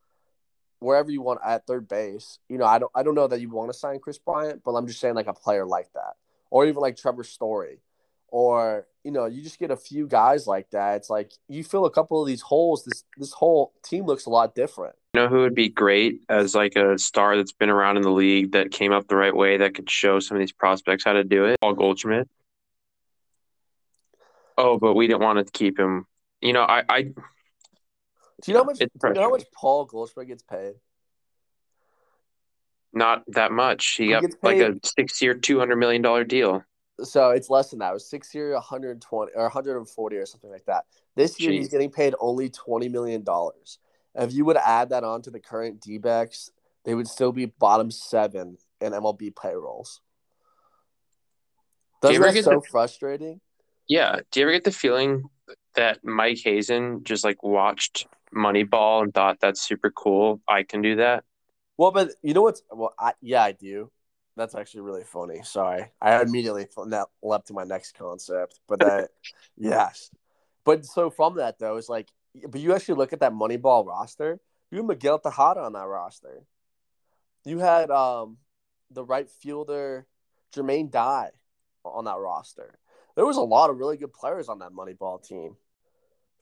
wherever 0.83 1.09
you 1.09 1.21
want 1.21 1.39
at 1.45 1.65
third 1.65 1.87
base. 1.87 2.39
You 2.49 2.57
know, 2.57 2.65
I 2.65 2.79
don't 2.79 2.91
I 2.93 3.03
don't 3.03 3.15
know 3.15 3.27
that 3.27 3.41
you 3.41 3.49
want 3.49 3.71
to 3.71 3.77
sign 3.77 3.99
Kris 3.99 4.17
Bryant, 4.17 4.61
but 4.63 4.71
I'm 4.71 4.87
just 4.87 4.99
saying 4.99 5.15
like 5.15 5.27
a 5.27 5.33
player 5.33 5.65
like 5.65 5.91
that, 5.93 6.15
or 6.49 6.65
even 6.65 6.81
like 6.81 6.97
Trevor 6.97 7.23
Story, 7.23 7.79
or 8.27 8.87
you 9.03 9.11
know, 9.11 9.25
you 9.25 9.41
just 9.41 9.59
get 9.59 9.71
a 9.71 9.77
few 9.77 10.07
guys 10.07 10.47
like 10.47 10.69
that. 10.71 10.95
It's 10.97 11.09
like 11.09 11.31
you 11.47 11.63
fill 11.63 11.85
a 11.85 11.91
couple 11.91 12.21
of 12.21 12.27
these 12.27 12.41
holes. 12.41 12.83
This 12.85 13.03
this 13.17 13.31
whole 13.31 13.73
team 13.83 14.05
looks 14.05 14.25
a 14.25 14.29
lot 14.29 14.55
different. 14.55 14.95
You 15.13 15.21
know 15.21 15.27
who 15.27 15.41
would 15.41 15.55
be 15.55 15.69
great 15.69 16.21
as 16.29 16.55
like 16.55 16.75
a 16.75 16.97
star 16.97 17.37
that's 17.37 17.51
been 17.51 17.69
around 17.69 17.97
in 17.97 18.03
the 18.03 18.11
league 18.11 18.53
that 18.53 18.71
came 18.71 18.91
up 18.91 19.07
the 19.07 19.15
right 19.15 19.35
way 19.35 19.57
that 19.57 19.75
could 19.75 19.89
show 19.89 20.19
some 20.19 20.37
of 20.37 20.39
these 20.39 20.51
prospects 20.51 21.03
how 21.03 21.13
to 21.13 21.23
do 21.23 21.45
it? 21.45 21.57
Paul 21.61 21.73
Goldschmidt. 21.73 22.27
Oh, 24.57 24.77
but 24.77 24.93
we 24.93 25.07
didn't 25.07 25.21
want 25.21 25.45
to 25.45 25.51
keep 25.51 25.79
him. 25.79 26.05
You 26.41 26.53
know, 26.53 26.63
I, 26.63 26.83
I 26.89 27.13
do 28.43 28.51
you 28.51 28.57
know 28.57 28.63
how 28.63 28.65
much? 28.65 28.79
Do 28.79 28.87
you 29.05 29.13
know 29.13 29.21
how 29.21 29.29
much 29.29 29.45
Paul 29.53 29.85
Goldschmidt 29.85 30.27
gets 30.27 30.43
paid? 30.43 30.73
Not 32.91 33.23
that 33.27 33.51
much. 33.51 33.95
He, 33.97 34.05
he 34.05 34.11
got 34.11 34.23
like 34.43 34.59
a 34.59 34.75
six-year, 34.83 35.35
two 35.35 35.57
hundred 35.57 35.77
million 35.77 36.01
dollar 36.01 36.23
deal. 36.23 36.63
So 37.01 37.31
it's 37.31 37.49
less 37.49 37.71
than 37.71 37.79
that. 37.79 37.91
It 37.91 37.93
was 37.93 38.07
six 38.07 38.35
year, 38.35 38.53
one 38.53 38.61
hundred 38.61 39.01
twenty 39.01 39.31
or 39.33 39.43
one 39.43 39.51
hundred 39.51 39.77
and 39.77 39.89
forty 39.89 40.17
or 40.17 40.25
something 40.25 40.51
like 40.51 40.65
that. 40.65 40.85
This 41.15 41.39
year 41.39 41.51
Jeez. 41.51 41.59
he's 41.59 41.69
getting 41.69 41.89
paid 41.89 42.13
only 42.19 42.49
twenty 42.49 42.89
million 42.89 43.23
dollars. 43.23 43.79
If 44.13 44.33
you 44.33 44.45
would 44.45 44.57
add 44.57 44.89
that 44.89 45.03
on 45.03 45.21
to 45.23 45.31
the 45.31 45.39
current 45.39 45.81
D 45.81 45.97
backs, 45.97 46.51
they 46.85 46.93
would 46.93 47.07
still 47.07 47.31
be 47.31 47.45
bottom 47.45 47.89
seven 47.89 48.57
in 48.79 48.91
MLB 48.91 49.35
payrolls. 49.35 50.01
Doesn't 52.01 52.21
that 52.21 52.33
get 52.33 52.43
so 52.43 52.51
the, 52.51 52.61
frustrating? 52.69 53.39
Yeah. 53.87 54.19
Do 54.31 54.39
you 54.39 54.45
ever 54.45 54.51
get 54.51 54.65
the 54.65 54.71
feeling 54.71 55.23
that 55.75 56.03
Mike 56.03 56.39
Hazen 56.43 57.03
just 57.03 57.23
like 57.23 57.41
watched 57.41 58.05
Moneyball 58.35 59.03
and 59.03 59.13
thought 59.13 59.39
that's 59.41 59.61
super 59.61 59.91
cool. 59.91 60.41
I 60.47 60.63
can 60.63 60.81
do 60.81 60.97
that. 60.97 61.23
Well, 61.77 61.91
but 61.91 62.11
you 62.21 62.33
know 62.33 62.41
what's 62.41 62.61
well, 62.71 62.93
I, 62.99 63.13
yeah, 63.21 63.43
I 63.43 63.51
do. 63.51 63.91
That's 64.35 64.55
actually 64.55 64.81
really 64.81 65.03
funny. 65.03 65.41
Sorry, 65.43 65.91
I 66.01 66.21
immediately 66.21 66.67
that 66.87 67.07
leapt 67.21 67.47
to 67.47 67.53
my 67.53 67.63
next 67.63 67.97
concept, 67.97 68.59
but 68.67 68.79
that 68.79 69.09
yes, 69.57 70.09
but 70.63 70.85
so 70.85 71.09
from 71.09 71.37
that 71.37 71.59
though, 71.59 71.77
it's 71.77 71.89
like, 71.89 72.09
but 72.47 72.61
you 72.61 72.73
actually 72.73 72.95
look 72.95 73.13
at 73.13 73.19
that 73.19 73.33
Moneyball 73.33 73.85
roster. 73.85 74.39
You 74.71 74.77
had 74.77 74.87
Miguel 74.87 75.19
Tejada 75.19 75.61
on 75.61 75.73
that 75.73 75.87
roster. 75.87 76.43
You 77.45 77.59
had 77.59 77.91
um 77.91 78.37
the 78.89 79.03
right 79.03 79.29
fielder 79.29 80.07
Jermaine 80.55 80.91
Dye 80.91 81.31
on 81.83 82.05
that 82.05 82.17
roster. 82.17 82.79
There 83.15 83.25
was 83.25 83.37
a 83.37 83.41
lot 83.41 83.69
of 83.69 83.77
really 83.77 83.97
good 83.97 84.13
players 84.13 84.49
on 84.49 84.59
that 84.59 84.71
Moneyball 84.71 85.23
team 85.23 85.55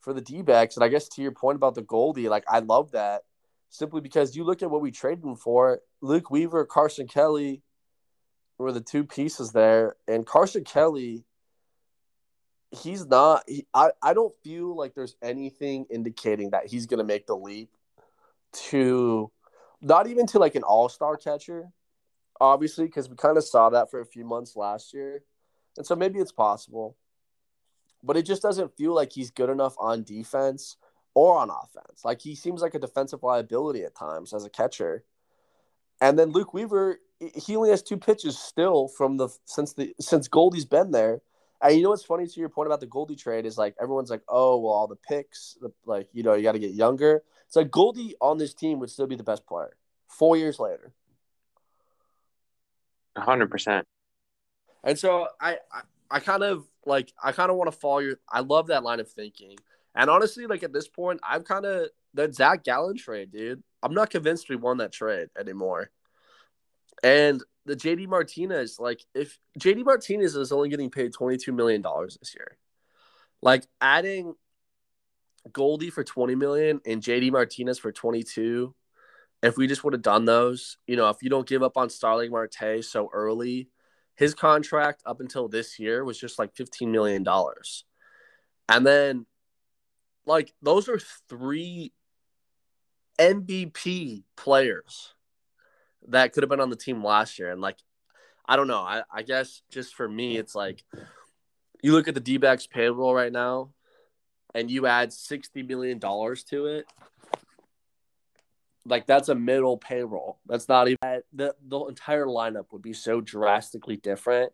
for 0.02 0.14
the 0.14 0.22
D 0.22 0.42
backs. 0.42 0.76
And 0.76 0.84
I 0.84 0.90
guess 0.90 1.08
to 1.10 1.22
your 1.22 1.32
point 1.32 1.56
about 1.56 1.76
the 1.76 1.82
Goldie, 1.82 2.30
like 2.30 2.44
I 2.48 2.60
love 2.60 2.92
that 2.92 3.22
simply 3.70 4.02
because 4.02 4.36
you 4.36 4.44
look 4.44 4.62
at 4.62 4.70
what 4.70 4.82
we 4.82 4.92
traded 4.92 5.24
him 5.24 5.36
for. 5.36 5.80
Luke 6.02 6.30
Weaver, 6.30 6.66
Carson 6.66 7.08
Kelly 7.08 7.62
were 8.58 8.72
the 8.72 8.82
two 8.82 9.06
pieces 9.06 9.52
there. 9.52 9.96
And 10.08 10.26
Carson 10.26 10.64
Kelly, 10.64 11.24
he's 12.72 13.06
not, 13.06 13.44
he, 13.48 13.66
I, 13.74 13.92
I 14.02 14.14
don't 14.14 14.36
feel 14.44 14.76
like 14.76 14.94
there's 14.94 15.16
anything 15.22 15.86
indicating 15.90 16.52
that 16.52 16.68
he's 16.68 16.86
going 16.86 17.00
to 17.00 17.04
make 17.04 17.28
the 17.28 17.36
leap 17.36 17.70
to 18.54 19.32
not 19.82 20.08
even 20.08 20.28
to 20.28 20.40
like 20.40 20.56
an 20.56 20.64
all 20.64 20.90
star 20.90 21.16
catcher, 21.16 21.70
obviously, 22.40 22.86
because 22.86 23.10
we 23.10 23.16
kind 23.16 23.38
of 23.38 23.44
saw 23.44 23.70
that 23.70 23.90
for 23.90 24.02
a 24.02 24.06
few 24.06 24.26
months 24.26 24.56
last 24.56 24.94
year. 24.94 25.24
And 25.78 25.86
so 25.86 25.96
maybe 25.96 26.20
it's 26.20 26.34
possible 26.34 26.98
but 28.04 28.18
it 28.18 28.26
just 28.26 28.42
doesn't 28.42 28.76
feel 28.76 28.94
like 28.94 29.12
he's 29.12 29.32
good 29.32 29.50
enough 29.50 29.76
on 29.80 30.04
defense 30.04 30.78
or 31.14 31.38
on 31.38 31.50
offense. 31.50 32.04
Like 32.04 32.22
he 32.22 32.36
seems 32.36 32.62
like 32.62 32.76
a 32.76 32.80
defensive 32.80 33.24
liability 33.24 33.84
at 33.84 33.96
times 33.96 34.34
as 34.34 34.46
a 34.46 34.50
catcher. 34.50 35.04
And 36.00 36.18
then 36.18 36.32
Luke 36.32 36.54
Weaver, 36.54 37.00
he 37.20 37.56
only 37.56 37.70
has 37.70 37.84
two 37.84 37.98
pitches 37.98 38.38
still 38.38 38.88
from 38.88 39.18
the 39.18 39.30
since 39.46 39.74
the 39.74 39.94
since 40.00 40.28
Goldie's 40.28 40.66
been 40.66 40.92
there. 40.92 41.22
And 41.62 41.76
you 41.76 41.84
know 41.84 41.90
what's 41.90 42.04
funny 42.04 42.26
to 42.26 42.40
your 42.40 42.50
point 42.50 42.68
about 42.68 42.80
the 42.80 42.88
Goldie 42.88 43.16
trade 43.16 43.46
is 43.46 43.58
like 43.58 43.76
everyone's 43.80 44.10
like, 44.10 44.24
oh 44.28 44.58
well, 44.58 44.74
all 44.74 44.88
the 44.88 44.96
picks, 44.96 45.58
the, 45.62 45.72
like 45.86 46.08
you 46.14 46.24
know, 46.24 46.34
you 46.34 46.44
got 46.44 46.54
to 46.54 46.60
get 46.60 46.72
younger. 46.72 47.24
It's 47.46 47.56
like 47.56 47.70
Goldie 47.70 48.16
on 48.20 48.38
this 48.38 48.54
team 48.54 48.80
would 48.80 48.90
still 48.90 49.08
be 49.08 49.16
the 49.16 49.24
best 49.24 49.46
player 49.46 49.76
four 50.08 50.38
years 50.38 50.60
later. 50.60 50.92
hundred 53.16 53.52
percent. 53.52 53.86
And 54.84 54.98
so 54.98 55.28
I, 55.40 55.58
I 56.12 56.20
kind 56.20 56.44
of 56.44 56.66
like 56.86 57.14
I 57.24 57.32
kind 57.32 57.50
of 57.50 57.58
want 57.58 57.72
to 57.72 57.78
follow 57.78 58.00
your. 58.00 58.16
I 58.30 58.42
love 58.42 58.68
that 58.68 58.84
line 58.84 59.00
of 59.00 59.10
thinking, 59.10 59.58
and 59.96 60.10
honestly, 60.10 60.46
like 60.46 60.64
at 60.64 60.74
this 60.74 60.88
point, 60.88 61.20
I'm 61.24 61.44
kind 61.44 61.66
of 61.66 61.90
that 62.14 62.36
Zac 62.36 62.64
Gallen 62.64 62.98
trade, 62.98 63.32
dude. 63.32 63.64
I'm 63.82 63.94
not 63.94 64.10
convinced 64.10 64.50
we 64.50 64.56
won 64.56 64.78
that 64.78 64.92
trade 64.92 65.30
anymore. 65.40 65.90
And 67.04 67.42
the 67.66 67.76
JD 67.76 68.08
Martinez, 68.08 68.78
like 68.80 69.04
if 69.16 69.40
JD 69.60 69.86
Martinez 69.86 70.36
is 70.36 70.52
only 70.52 70.70
getting 70.70 70.92
paid 70.92 71.14
22 71.14 71.52
million 71.52 71.82
dollars 71.82 72.18
this 72.20 72.36
year, 72.36 72.58
like 73.42 73.66
adding 73.80 74.36
Goldie 75.52 75.90
for 75.90 76.04
20 76.04 76.36
million 76.36 76.82
and 76.86 77.02
JD 77.02 77.32
Martinez 77.32 77.80
for 77.80 77.92
22. 77.92 78.76
If 79.44 79.58
we 79.58 79.66
just 79.66 79.84
would 79.84 79.94
have 79.94 80.04
done 80.04 80.26
those, 80.26 80.78
you 80.86 80.96
know, 80.96 81.10
if 81.10 81.24
you 81.24 81.30
don't 81.30 81.48
give 81.48 81.64
up 81.64 81.76
on 81.76 81.90
Starling 81.90 82.30
Marte 82.30 82.84
so 82.84 83.10
early, 83.12 83.70
his 84.16 84.34
contract 84.34 85.02
up 85.06 85.20
until 85.20 85.48
this 85.48 85.80
year 85.80 86.04
was 86.04 86.20
just 86.20 86.38
like 86.38 86.54
$15 86.54 86.90
million. 86.90 87.26
And 88.70 88.86
then, 88.86 89.26
like, 90.26 90.54
those 90.62 90.90
are 90.90 91.00
three 91.30 91.92
MVP 93.20 94.24
players 94.36 95.14
that 96.08 96.34
could 96.34 96.44
have 96.44 96.50
been 96.50 96.60
on 96.60 96.70
the 96.70 96.76
team 96.76 97.04
last 97.04 97.40
year. 97.40 97.52
And 97.52 97.62
like, 97.62 97.78
I 98.46 98.56
don't 98.56 98.68
know. 98.68 98.80
I, 98.80 99.04
I 99.14 99.22
guess 99.22 99.62
just 99.70 99.96
for 99.96 100.08
me, 100.08 100.38
it's 100.38 100.56
like 100.56 100.84
you 101.82 101.94
look 101.94 102.08
at 102.08 102.16
the 102.16 102.20
D 102.20 102.38
backs 102.38 102.68
payroll 102.68 103.14
right 103.14 103.32
now 103.32 103.70
and 104.54 104.70
you 104.70 104.88
add 104.88 105.10
$60 105.10 105.68
million 105.68 106.00
to 106.00 106.66
it. 106.66 106.86
Like 108.86 109.06
that's 109.06 109.30
a 109.30 109.36
middle 109.36 109.78
payroll. 109.78 110.40
That's 110.48 110.68
not 110.68 110.88
even 110.88 111.22
the 111.34 111.56
the 111.68 111.80
entire 111.86 112.26
lineup 112.26 112.66
would 112.72 112.82
be 112.82 112.94
so 112.94 113.22
drastically 113.22 113.98
different 113.98 114.52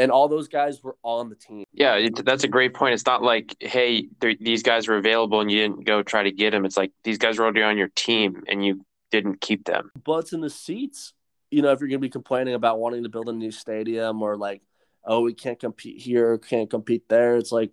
and 0.00 0.10
all 0.10 0.28
those 0.28 0.48
guys 0.48 0.82
were 0.82 0.96
on 1.02 1.28
the 1.28 1.34
team. 1.34 1.64
Yeah, 1.72 1.96
it, 1.96 2.24
that's 2.24 2.44
a 2.44 2.48
great 2.48 2.72
point. 2.72 2.94
It's 2.94 3.04
not 3.04 3.22
like, 3.22 3.54
hey, 3.60 4.08
these 4.40 4.62
guys 4.62 4.88
were 4.88 4.96
available 4.96 5.40
and 5.40 5.50
you 5.50 5.58
didn't 5.60 5.84
go 5.84 6.02
try 6.02 6.22
to 6.22 6.32
get 6.32 6.50
them. 6.52 6.64
It's 6.64 6.76
like 6.76 6.92
these 7.04 7.18
guys 7.18 7.38
were 7.38 7.44
already 7.44 7.62
on 7.62 7.76
your 7.76 7.90
team 7.94 8.42
and 8.48 8.64
you 8.64 8.84
didn't 9.10 9.42
keep 9.42 9.64
them. 9.64 9.90
Butts 10.02 10.32
in 10.32 10.40
the 10.40 10.50
seats. 10.50 11.12
You 11.50 11.60
know, 11.62 11.72
if 11.72 11.80
you're 11.80 11.88
going 11.88 12.00
to 12.00 12.06
be 12.06 12.08
complaining 12.08 12.54
about 12.54 12.78
wanting 12.78 13.02
to 13.02 13.08
build 13.08 13.28
a 13.28 13.32
new 13.32 13.50
stadium 13.50 14.22
or 14.22 14.36
like, 14.36 14.62
oh, 15.04 15.20
we 15.20 15.34
can't 15.34 15.58
compete 15.58 16.00
here, 16.00 16.38
can't 16.38 16.70
compete 16.70 17.08
there. 17.08 17.36
It's 17.36 17.52
like 17.52 17.72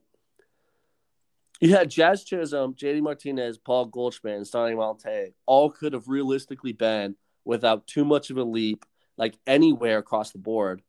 had 1.62 1.90
Jazz 1.90 2.24
Chisholm, 2.24 2.72
um, 2.72 2.74
JD 2.76 3.02
Martinez, 3.02 3.58
Paul 3.58 3.86
Goldschmidt, 3.86 4.38
and 4.38 4.48
Starling 4.48 4.78
Marte 4.78 5.34
all 5.46 5.72
could 5.72 5.94
have 5.94 6.08
realistically 6.08 6.74
been 6.74 7.16
without 7.46 7.88
too 7.88 8.06
much 8.06 8.30
of 8.30 8.38
a 8.38 8.44
leap, 8.44 8.86
like 9.18 9.38
anywhere 9.48 9.98
across 9.98 10.32
the 10.32 10.38
board 10.38 10.82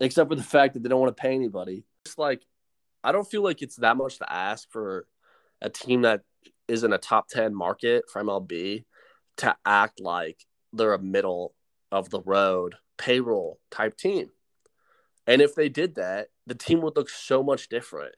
except 0.00 0.30
for 0.30 0.34
the 0.34 0.42
fact 0.42 0.74
that 0.74 0.82
they 0.82 0.88
don't 0.88 1.00
want 1.00 1.14
to 1.14 1.20
pay 1.20 1.34
anybody. 1.34 1.84
It's 2.04 2.18
like 2.18 2.42
I 3.04 3.12
don't 3.12 3.30
feel 3.30 3.42
like 3.42 3.62
it's 3.62 3.76
that 3.76 3.96
much 3.96 4.18
to 4.18 4.32
ask 4.32 4.70
for 4.70 5.06
a 5.60 5.70
team 5.70 6.02
that 6.02 6.22
is 6.68 6.84
in 6.84 6.92
a 6.92 6.98
top 6.98 7.28
10 7.28 7.54
market 7.54 8.04
for 8.10 8.22
MLB 8.22 8.84
to 9.38 9.56
act 9.64 10.00
like 10.00 10.44
they're 10.72 10.94
a 10.94 11.02
middle 11.02 11.54
of 11.92 12.10
the 12.10 12.20
road 12.20 12.76
payroll 12.98 13.58
type 13.70 13.96
team. 13.96 14.30
And 15.26 15.40
if 15.40 15.54
they 15.54 15.68
did 15.68 15.94
that, 15.96 16.28
the 16.46 16.54
team 16.54 16.80
would 16.82 16.96
look 16.96 17.08
so 17.08 17.42
much 17.42 17.68
different. 17.68 18.14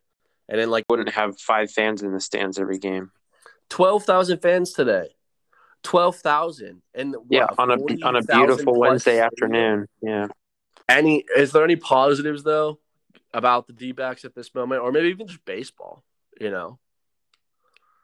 And 0.52 0.60
then 0.60 0.68
like 0.68 0.84
wouldn't 0.90 1.08
have 1.08 1.38
five 1.40 1.70
fans 1.70 2.02
in 2.02 2.12
the 2.12 2.20
stands 2.20 2.58
every 2.58 2.78
game. 2.78 3.10
12,000 3.70 4.40
fans 4.40 4.74
today. 4.74 5.08
12,000 5.82 6.82
and 6.94 7.14
what, 7.14 7.24
yeah, 7.30 7.46
on 7.56 7.70
a 7.70 7.76
on 8.04 8.16
a 8.16 8.22
beautiful 8.22 8.78
Wednesday 8.78 9.18
afternoon. 9.18 9.88
Yeah. 10.02 10.26
Any 10.90 11.24
is 11.34 11.52
there 11.52 11.64
any 11.64 11.76
positives 11.76 12.42
though 12.42 12.78
about 13.32 13.66
the 13.66 13.72
D 13.72 13.92
backs 13.92 14.26
at 14.26 14.34
this 14.34 14.54
moment, 14.54 14.82
or 14.82 14.92
maybe 14.92 15.08
even 15.08 15.26
just 15.26 15.42
baseball? 15.46 16.04
You 16.38 16.50
know, 16.50 16.78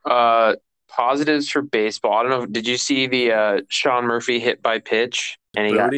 uh, 0.06 0.56
positives 0.88 1.50
for 1.50 1.61
baseball. 1.61 2.14
I 2.14 2.22
don't 2.22 2.30
know. 2.30 2.46
Did 2.46 2.66
you 2.66 2.78
see 2.78 3.06
the 3.06 3.32
uh, 3.32 3.61
Sean 3.68 4.06
Murphy 4.06 4.40
hit 4.40 4.62
by 4.62 4.78
pitch? 4.78 5.38
And 5.54 5.66
he 5.66 5.74
got, 5.74 5.92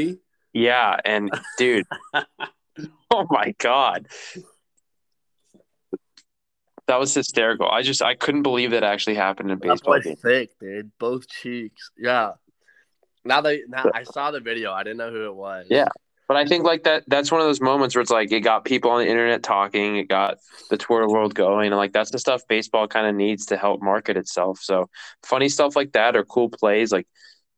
yeah, 0.52 0.96
and 1.04 1.30
dude, 1.58 1.86
oh 3.10 3.26
my 3.30 3.54
god, 3.58 4.08
that 6.90 6.98
was 6.98 7.14
hysterical. 7.14 7.68
I 7.70 7.83
just 7.83 8.03
I 8.03 8.16
couldn't 8.16 8.42
believe 8.42 8.72
that 8.72 8.83
actually 8.83 9.14
happened 9.14 9.53
in 9.53 9.59
baseball. 9.59 10.00
That's 10.03 10.20
thick, 10.20 10.50
dude. 10.59 10.90
Both 10.98 11.29
cheeks. 11.29 11.92
Yeah. 11.96 12.33
Now 13.24 13.40
they 13.40 13.62
now 13.68 13.85
I 13.94 14.03
saw 14.03 14.33
the 14.33 14.40
video. 14.40 14.72
I 14.72 14.83
didn't 14.83 14.98
know 14.98 15.11
who 15.11 15.26
it 15.26 15.35
was. 15.35 15.66
Yeah. 15.70 15.88
But 16.26 16.37
I 16.37 16.44
think 16.46 16.64
like 16.64 16.83
that 16.85 17.05
that's 17.07 17.31
one 17.31 17.40
of 17.40 17.46
those 17.46 17.61
moments 17.61 17.94
where 17.94 18.03
it's 18.03 18.11
like 18.11 18.33
it 18.33 18.40
got 18.40 18.64
people 18.64 18.90
on 18.90 19.00
the 19.00 19.09
internet 19.09 19.44
talking, 19.44 19.98
it 19.98 20.09
got 20.09 20.38
the 20.68 20.76
Twitter 20.76 21.09
world 21.09 21.33
going, 21.33 21.68
and 21.68 21.76
like 21.76 21.92
that's 21.92 22.11
the 22.11 22.18
stuff 22.18 22.42
baseball 22.48 22.88
kind 22.88 23.07
of 23.07 23.14
needs 23.14 23.46
to 23.46 23.57
help 23.57 23.81
market 23.81 24.16
itself. 24.16 24.59
So 24.61 24.90
funny 25.22 25.48
stuff 25.48 25.76
like 25.76 25.92
that 25.92 26.16
or 26.16 26.24
cool 26.24 26.48
plays, 26.48 26.90
like 26.90 27.07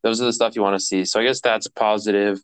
those 0.03 0.21
are 0.21 0.25
the 0.25 0.33
stuff 0.33 0.57
you 0.57 0.63
want 0.63 0.79
to 0.79 0.85
see. 0.85 1.07
So 1.07 1.21
I 1.21 1.25
guess 1.25 1.41
that's 1.41 1.69
positive. 1.69 2.39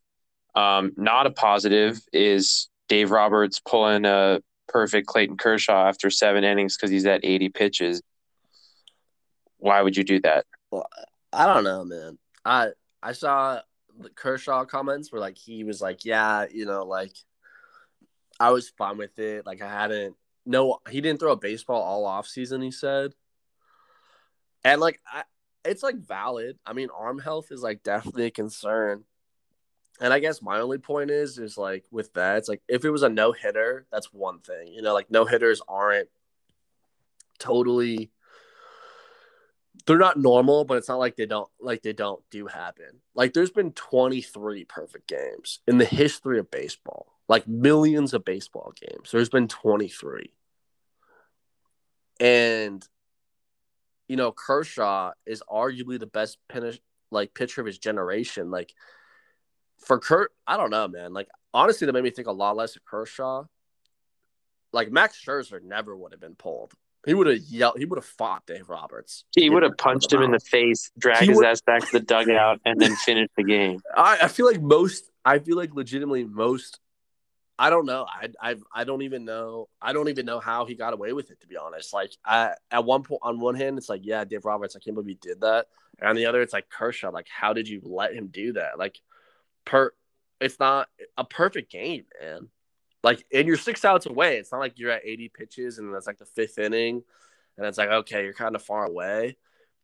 Um, 0.54 0.92
not 0.96 1.26
a 1.26 1.30
positive 1.30 2.00
is 2.14 2.68
Dave 2.88 3.10
Roberts 3.10 3.60
pulling 3.60 4.06
a 4.06 4.40
perfect 4.68 5.06
Clayton 5.06 5.36
Kershaw 5.36 5.88
after 5.88 6.10
seven 6.10 6.44
innings 6.44 6.76
because 6.76 6.90
he's 6.90 7.06
at 7.06 7.24
80 7.24 7.48
pitches. 7.50 8.02
Why 9.58 9.82
would 9.82 9.96
you 9.96 10.04
do 10.04 10.20
that? 10.20 10.46
Well, 10.70 10.88
I 11.32 11.46
don't 11.46 11.64
know, 11.64 11.84
man. 11.84 12.18
I 12.44 12.70
I 13.02 13.12
saw 13.12 13.60
the 13.98 14.10
Kershaw 14.10 14.64
comments 14.64 15.10
where 15.10 15.20
like 15.20 15.36
he 15.36 15.64
was 15.64 15.80
like, 15.80 16.04
yeah, 16.04 16.46
you 16.50 16.64
know, 16.64 16.84
like 16.84 17.12
I 18.38 18.50
was 18.50 18.68
fine 18.68 18.98
with 18.98 19.18
it. 19.18 19.44
Like 19.44 19.60
I 19.60 19.68
hadn't 19.68 20.14
no, 20.46 20.78
he 20.88 21.02
didn't 21.02 21.20
throw 21.20 21.32
a 21.32 21.36
baseball 21.36 21.82
all 21.82 22.06
off 22.06 22.26
season. 22.26 22.62
He 22.62 22.70
said, 22.70 23.12
and 24.64 24.80
like 24.80 25.00
I, 25.06 25.24
it's 25.64 25.82
like 25.82 25.96
valid. 25.96 26.58
I 26.64 26.72
mean, 26.72 26.88
arm 26.96 27.18
health 27.18 27.48
is 27.50 27.62
like 27.62 27.82
definitely 27.84 28.26
a 28.26 28.30
concern. 28.30 29.04
And 30.00 30.12
I 30.12 30.20
guess 30.20 30.40
my 30.40 30.60
only 30.60 30.78
point 30.78 31.10
is, 31.10 31.38
is 31.38 31.58
like 31.58 31.84
with 31.90 32.12
that, 32.14 32.38
it's 32.38 32.48
like 32.48 32.62
if 32.68 32.84
it 32.84 32.90
was 32.90 33.02
a 33.02 33.08
no 33.08 33.32
hitter, 33.32 33.86
that's 33.90 34.12
one 34.12 34.38
thing. 34.40 34.68
You 34.68 34.82
know, 34.82 34.94
like 34.94 35.10
no 35.10 35.24
hitters 35.24 35.60
aren't 35.68 36.08
totally 37.38 38.10
they're 39.86 39.98
not 39.98 40.18
normal, 40.18 40.64
but 40.64 40.76
it's 40.76 40.88
not 40.88 40.98
like 40.98 41.16
they 41.16 41.24
don't 41.24 41.48
like 41.60 41.82
they 41.82 41.94
don't 41.94 42.22
do 42.30 42.46
happen. 42.46 43.00
Like 43.14 43.32
there's 43.32 43.50
been 43.50 43.72
23 43.72 44.64
perfect 44.64 45.08
games 45.08 45.60
in 45.66 45.78
the 45.78 45.84
history 45.86 46.38
of 46.38 46.50
baseball. 46.50 47.14
Like 47.26 47.48
millions 47.48 48.12
of 48.12 48.24
baseball 48.24 48.74
games. 48.78 49.10
There's 49.10 49.30
been 49.30 49.48
23. 49.48 50.30
And 52.20 52.86
you 54.08 54.16
know, 54.16 54.30
Kershaw 54.30 55.12
is 55.24 55.42
arguably 55.50 55.98
the 55.98 56.06
best 56.06 56.36
pin- 56.48 56.78
like 57.10 57.32
pitcher 57.32 57.62
of 57.62 57.66
his 57.66 57.78
generation. 57.78 58.50
Like 58.50 58.74
for 59.78 59.98
Kurt, 59.98 60.32
I 60.46 60.56
don't 60.56 60.70
know, 60.70 60.88
man. 60.88 61.12
Like 61.12 61.28
honestly, 61.54 61.86
that 61.86 61.92
made 61.92 62.04
me 62.04 62.10
think 62.10 62.28
a 62.28 62.32
lot 62.32 62.56
less 62.56 62.76
of 62.76 62.84
Kershaw. 62.84 63.44
Like 64.72 64.90
Max 64.90 65.22
Scherzer 65.24 65.62
never 65.62 65.96
would 65.96 66.12
have 66.12 66.20
been 66.20 66.34
pulled 66.34 66.74
he 67.06 67.14
would 67.14 67.26
have 67.26 67.38
yelled. 67.38 67.78
He 67.78 67.84
would 67.84 67.96
have 67.96 68.04
fought 68.04 68.44
Dave 68.46 68.68
Roberts. 68.68 69.24
He 69.34 69.48
would 69.50 69.62
have 69.62 69.76
punched 69.78 70.12
him 70.12 70.22
in 70.22 70.32
the 70.32 70.40
face, 70.40 70.90
dragged 70.98 71.26
his 71.26 71.40
ass 71.40 71.60
back 71.60 71.86
to 71.86 71.92
the 71.92 72.00
dugout, 72.00 72.60
and 72.64 72.80
then 72.80 72.94
finished 72.96 73.32
the 73.36 73.44
game. 73.44 73.80
I, 73.96 74.18
I 74.22 74.28
feel 74.28 74.46
like 74.46 74.60
most. 74.60 75.10
I 75.24 75.38
feel 75.38 75.56
like 75.56 75.74
legitimately 75.74 76.24
most. 76.24 76.80
I 77.58 77.70
don't 77.70 77.86
know. 77.86 78.06
I 78.08 78.28
I 78.40 78.56
I 78.74 78.84
don't 78.84 79.02
even 79.02 79.24
know. 79.24 79.68
I 79.80 79.92
don't 79.92 80.08
even 80.08 80.26
know 80.26 80.40
how 80.40 80.64
he 80.66 80.74
got 80.74 80.92
away 80.92 81.12
with 81.12 81.30
it. 81.30 81.40
To 81.40 81.46
be 81.46 81.56
honest, 81.56 81.94
like 81.94 82.12
I 82.24 82.54
at 82.70 82.84
one 82.84 83.02
point 83.02 83.20
on 83.22 83.40
one 83.40 83.54
hand, 83.54 83.78
it's 83.78 83.88
like 83.88 84.02
yeah, 84.04 84.24
Dave 84.24 84.44
Roberts. 84.44 84.76
I 84.76 84.80
can't 84.80 84.94
believe 84.94 85.08
he 85.08 85.28
did 85.28 85.40
that. 85.40 85.66
And 85.98 86.10
on 86.10 86.16
the 86.16 86.26
other, 86.26 86.42
it's 86.42 86.52
like 86.52 86.68
Kershaw. 86.68 87.10
Like 87.10 87.28
how 87.28 87.52
did 87.52 87.68
you 87.68 87.80
let 87.84 88.14
him 88.14 88.26
do 88.28 88.52
that? 88.52 88.78
Like 88.78 89.00
per. 89.68 89.92
It's 90.40 90.58
not 90.58 90.88
a 91.16 91.24
perfect 91.24 91.70
game, 91.70 92.04
man 92.20 92.48
like 93.02 93.24
and 93.32 93.46
you're 93.46 93.56
six 93.56 93.84
outs 93.84 94.06
away. 94.06 94.36
It's 94.38 94.52
not 94.52 94.58
like 94.58 94.78
you're 94.78 94.90
at 94.90 95.04
80 95.04 95.30
pitches 95.30 95.78
and 95.78 95.94
that's 95.94 96.06
like 96.06 96.18
the 96.18 96.24
fifth 96.24 96.58
inning, 96.58 97.02
and 97.56 97.66
it's 97.66 97.78
like 97.78 97.90
okay, 97.90 98.24
you're 98.24 98.32
kind 98.32 98.54
of 98.54 98.62
far 98.62 98.84
away. 98.84 99.36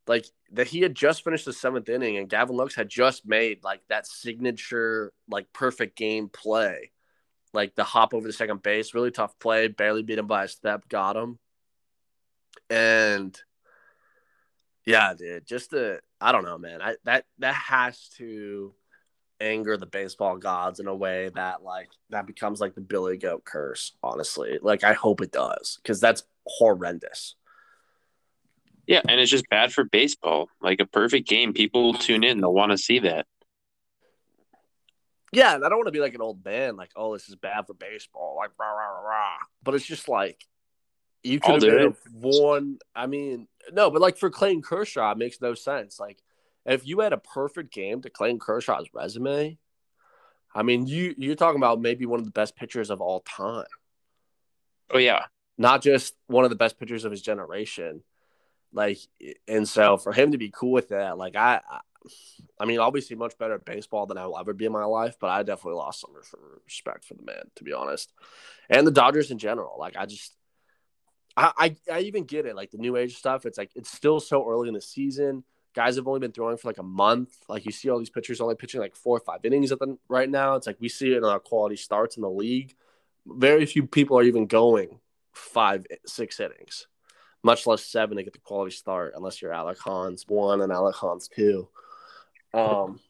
Like 0.07 0.27
that 0.53 0.67
he 0.67 0.81
had 0.81 0.95
just 0.95 1.25
finished 1.25 1.47
the 1.47 1.53
seventh 1.53 1.89
inning 1.89 2.19
and 2.19 2.29
Gavin 2.29 2.57
Lux 2.57 2.75
had 2.75 2.89
just 2.89 3.27
made 3.27 3.65
like 3.65 3.81
that 3.89 4.07
signature 4.07 5.13
like 5.29 5.53
perfect 5.53 5.97
game 5.97 6.29
play. 6.29 6.91
Like 7.53 7.75
the 7.75 7.85
hop 7.85 8.15
over 8.15 8.27
the 8.27 8.33
second 8.33 8.63
base, 8.63 8.95
really 8.95 9.13
tough 9.13 9.39
play, 9.39 9.69
barely 9.69 10.03
beat 10.03 10.19
him 10.19 10.27
by 10.27 10.45
a 10.45 10.49
step, 10.49 10.89
got 10.89 11.17
him. 11.17 11.39
And 12.69 13.39
yeah, 14.85 15.15
dude, 15.15 15.47
just 15.47 15.71
the 15.71 16.01
I 16.21 16.33
don't 16.33 16.45
know, 16.45 16.59
man. 16.59 16.83
I 16.83 16.97
that 17.05 17.25
that 17.39 17.55
has 17.55 18.09
to 18.19 18.75
anger 19.45 19.77
the 19.77 19.87
baseball 19.87 20.39
gods 20.39 20.81
in 20.81 20.87
a 20.87 20.95
way 20.95 21.31
that 21.35 21.63
like 21.63 21.89
that 22.11 22.27
becomes 22.27 22.61
like 22.61 22.75
the 22.75 22.81
Billy 22.81 23.17
Goat 23.17 23.45
curse. 23.45 23.93
Honestly, 24.03 24.59
like 24.63 24.83
I 24.83 24.95
hope 24.95 25.21
it 25.21 25.33
does 25.33 25.79
because 25.83 26.01
that's 26.01 26.25
horrendous. 26.47 27.37
Yeah, 28.87 29.01
and 29.09 29.21
it's 29.21 29.31
just 29.31 29.49
bad 29.49 29.73
for 29.73 29.85
baseball. 29.85 30.49
Like 30.61 30.81
a 30.81 30.87
perfect 30.87 31.29
game, 31.29 31.53
people 31.53 31.85
will 31.85 31.95
tune 31.95 32.25
in. 32.25 32.41
They'll 32.41 32.53
want 32.53 32.73
to 32.73 32.79
see 32.79 32.99
that. 33.01 33.27
Yeah, 35.33 35.55
and 35.55 35.65
I 35.65 35.69
don't 35.69 35.79
want 35.79 35.89
to 35.89 35.93
be 35.93 36.01
like 36.01 36.15
an 36.15 36.21
old 36.21 36.45
man, 36.45 36.77
like, 36.77 36.91
oh, 36.95 37.13
this 37.13 37.29
is 37.29 37.35
bad 37.35 37.67
for 37.67 37.75
baseball, 37.75 38.37
like 38.37 38.51
rah 38.59 38.71
rah 38.71 39.01
rah. 39.01 39.09
rah. 39.09 39.37
But 39.63 39.75
it's 39.75 39.87
just 39.87 40.09
like 40.09 40.47
you 41.23 41.41
could 41.41 41.63
have 41.63 41.95
been 42.23 42.79
I 42.95 43.07
mean, 43.07 43.49
no, 43.73 43.91
but 43.91 44.03
like 44.03 44.17
for 44.17 44.31
Clayton 44.31 44.63
Kershaw, 44.63 45.13
it 45.13 45.19
makes 45.19 45.41
no 45.41 45.55
sense. 45.55 45.99
Like 45.99 46.19
if 46.67 46.87
you 46.87 47.01
had 47.01 47.13
a 47.13 47.19
perfect 47.19 47.73
game 47.73 48.03
to 48.03 48.11
Clayton 48.11 48.39
Kershaw's 48.39 48.89
resume, 48.93 49.59
I 50.55 50.63
mean, 50.63 50.87
you 50.87 51.15
you're 51.19 51.35
talking 51.35 51.61
about 51.61 51.81
maybe 51.81 52.07
one 52.07 52.21
of 52.21 52.25
the 52.25 52.31
best 52.31 52.57
pitchers 52.57 52.91
of 52.91 53.01
all 53.01 53.21
time. 53.21 53.67
Oh 54.91 54.99
yeah, 54.99 55.25
not 55.59 55.83
just 55.83 56.15
one 56.27 56.45
of 56.45 56.51
the 56.51 56.57
best 56.57 56.79
pitchers 56.79 57.05
of 57.05 57.11
his 57.11 57.23
generation. 57.23 58.03
Like, 58.73 58.99
and 59.47 59.69
so 59.69 59.97
for 59.97 60.13
him 60.13 60.33
to 60.33 60.39
be 60.39 60.51
cool 60.53 60.73
with 60.73 60.89
that, 60.89 61.17
like 61.17 61.37
I, 61.37 61.61
I 62.59 62.65
mean, 62.65 62.81
obviously 62.81 63.17
much 63.17 63.39
better 63.39 63.55
at 63.55 63.65
baseball 63.65 64.07
than 64.07 64.19
I 64.19 64.27
will 64.27 64.39
ever 64.39 64.53
be 64.53 64.65
in 64.65 64.73
my 64.73 64.85
life, 64.85 65.17
but 65.21 65.31
I 65.31 65.43
definitely 65.43 65.79
lost 65.79 66.01
some 66.01 66.11
respect 66.65 67.05
for 67.05 67.15
the 67.15 67.23
man, 67.23 67.51
to 67.57 67.65
be 67.65 67.73
honest, 67.73 68.13
and 68.69 68.87
the 68.87 68.91
Dodgers 68.91 69.31
in 69.31 69.39
general. 69.39 69.77
Like, 69.79 69.97
I 69.97 70.07
just, 70.07 70.37
I, 71.37 71.53
I, 71.57 71.77
I 71.93 72.01
even 72.01 72.25
get 72.25 72.47
it, 72.47 72.57
like 72.57 72.73
the 72.73 72.79
new 72.79 72.97
age 72.97 73.17
stuff. 73.17 73.47
It's 73.47 73.59
like 73.59 73.71
it's 73.75 73.93
still 73.93 74.19
so 74.19 74.49
early 74.49 74.69
in 74.69 74.75
the 74.75 74.81
season 74.81 75.45
guys 75.75 75.97
have 75.97 76.07
only 76.07 76.21
been 76.21 76.33
throwing 76.33 76.57
for 76.57 76.69
like 76.69 76.79
a 76.79 76.83
month. 76.83 77.37
Like 77.49 77.67
you 77.67 77.73
see 77.73 77.91
all 77.91 77.99
these 77.99 78.11
pitchers 78.11 78.41
only 78.41 78.55
pitching 78.55 78.81
like 78.81 78.97
four 78.97 79.17
or 79.17 79.21
five 79.21 79.45
innings 79.45 79.73
at 79.73 79.79
the 79.79 79.99
right 80.09 80.31
now. 80.31 80.55
It's 80.55 80.67
like 80.67 80.81
we 80.81 80.89
see 80.89 81.13
it 81.13 81.19
in 81.19 81.25
our 81.25 81.41
quality 81.41 81.77
starts 81.77 82.17
in 82.17 82.23
the 82.23 82.31
league. 82.31 82.75
Very 83.27 83.67
few 83.67 83.87
people 83.87 84.19
are 84.19 84.23
even 84.23 84.47
going 84.47 85.01
five, 85.33 85.87
six 86.07 86.39
innings, 86.41 86.87
much 87.43 87.67
less 87.67 87.85
seven 87.85 88.17
to 88.17 88.23
get 88.23 88.33
the 88.33 88.39
quality 88.39 88.71
start, 88.71 89.15
unless 89.17 89.43
you're 89.43 89.53
Alec 89.53 89.79
Hans 89.79 90.25
one 90.29 90.61
and 90.61 90.73
Alec 90.73 90.95
Hans 90.95 91.29
two. 91.29 91.69
Um, 92.53 93.01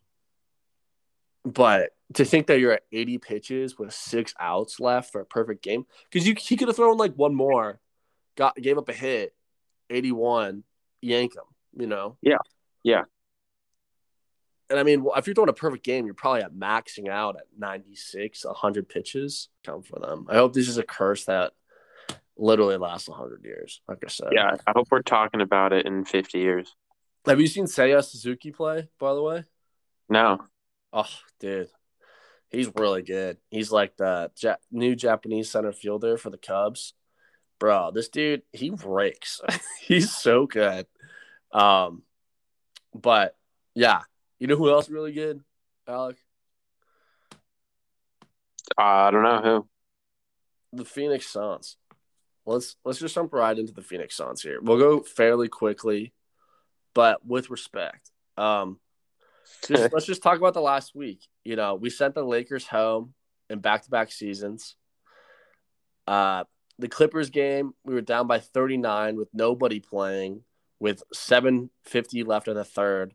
but 1.45 1.91
to 2.15 2.25
think 2.25 2.47
that 2.47 2.59
you're 2.59 2.73
at 2.73 2.85
80 2.93 3.19
pitches 3.19 3.79
with 3.79 3.93
six 3.93 4.33
outs 4.41 4.81
left 4.81 5.13
for 5.13 5.21
a 5.21 5.27
perfect 5.27 5.63
game, 5.63 5.85
because 6.11 6.27
you 6.27 6.35
he 6.39 6.57
could 6.57 6.69
have 6.69 6.77
thrown 6.77 6.97
like 6.97 7.15
one 7.15 7.35
more, 7.35 7.81
got 8.37 8.57
gave 8.57 8.79
up 8.79 8.89
a 8.89 8.95
hit, 8.95 9.35
81, 9.91 10.65
yank 11.03 11.37
him. 11.37 11.45
You 11.77 11.89
know. 11.89 12.17
Yeah. 12.23 12.39
Yeah. 12.85 13.03
And 14.71 14.79
I 14.79 14.83
mean, 14.83 15.05
if 15.17 15.27
you're 15.27 15.35
doing 15.35 15.49
a 15.49 15.55
perfect 15.55 15.85
game, 15.85 16.07
you're 16.07 16.15
probably 16.15 16.43
at 16.43 16.55
maxing 16.55 17.09
out 17.09 17.37
at 17.37 17.47
96, 17.59 18.45
100 18.45 18.89
pitches. 18.89 19.49
Come 19.65 19.83
for 19.83 19.99
them. 19.99 20.27
I 20.29 20.37
hope 20.37 20.53
this 20.53 20.69
is 20.69 20.79
a 20.79 20.83
curse 20.83 21.25
that 21.25 21.53
literally 22.37 22.77
lasts 22.77 23.09
100 23.09 23.45
years. 23.45 23.83
Like 23.89 23.99
I 24.05 24.09
said. 24.09 24.29
Yeah. 24.33 24.57
I 24.67 24.73
hope 24.75 24.89
we're 24.91 25.03
talking 25.03 25.41
about 25.41 25.73
it 25.73 25.87
in 25.87 26.05
50 26.05 26.39
years. 26.39 26.75
Have 27.27 27.41
you 27.41 27.47
seen 27.47 27.65
Seiya 27.65 28.05
Suzuki 28.05 28.53
play, 28.53 28.89
by 28.99 29.15
the 29.15 29.23
way? 29.23 29.45
No. 30.09 30.39
Oh, 30.93 31.09
dude. 31.41 31.69
He's 32.51 32.71
really 32.75 33.03
good. 33.03 33.39
He's 33.51 33.73
like 33.73 33.97
the 33.97 34.31
ja- 34.41 34.57
new 34.71 34.95
Japanese 34.95 35.51
center 35.51 35.73
fielder 35.73 36.17
for 36.17 36.31
the 36.31 36.39
Cubs. 36.39 36.95
Bro, 37.59 37.93
this 37.93 38.09
dude, 38.09 38.43
he 38.53 38.71
breaks. 38.71 39.41
He's 39.81 40.15
so 40.15 40.47
good. 40.47 40.87
Um, 41.53 42.03
but 42.95 43.37
yeah, 43.75 44.01
you 44.39 44.47
know 44.47 44.57
who 44.57 44.71
else 44.71 44.89
really 44.89 45.13
good, 45.13 45.41
Alec? 45.89 46.17
Uh, 48.79 48.83
I 48.83 49.11
don't 49.11 49.23
know 49.23 49.41
who. 49.43 49.69
The 50.79 50.85
Phoenix 50.85 51.27
Suns. 51.27 51.77
Let's 52.47 52.77
let's 52.85 52.99
just 52.99 53.15
jump 53.15 53.33
right 53.33 53.59
into 53.59 53.73
the 53.73 53.83
Phoenix 53.83 54.17
Suns 54.17 54.43
here. 54.43 54.61
We'll 54.61 54.79
go 54.79 55.01
fairly 55.01 55.49
quickly, 55.49 56.13
but 56.95 57.25
with 57.27 57.51
respect. 57.51 58.11
Um, 58.37 58.79
just, 59.67 59.93
let's 59.93 60.07
just 60.07 60.23
talk 60.23 60.39
about 60.39 60.55
the 60.55 60.61
last 60.61 60.95
week. 60.95 61.21
You 61.45 61.57
know, 61.57 61.75
we 61.75 61.91
sent 61.91 62.15
the 62.15 62.25
Lakers 62.25 62.67
home 62.67 63.15
in 63.51 63.61
back-to-back 63.61 64.13
seasons. 64.13 64.77
Uh, 66.07 66.45
the 66.79 66.89
Clippers 66.89 67.31
game, 67.31 67.73
we 67.85 67.95
were 67.95 68.01
down 68.01 68.27
by 68.27 68.41
39 68.41 69.17
with 69.17 69.29
nobody 69.33 69.81
playing, 69.81 70.43
with 70.81 71.03
750 71.13 72.25
left 72.25 72.49
in 72.49 72.55
the 72.55 72.65
third. 72.65 73.15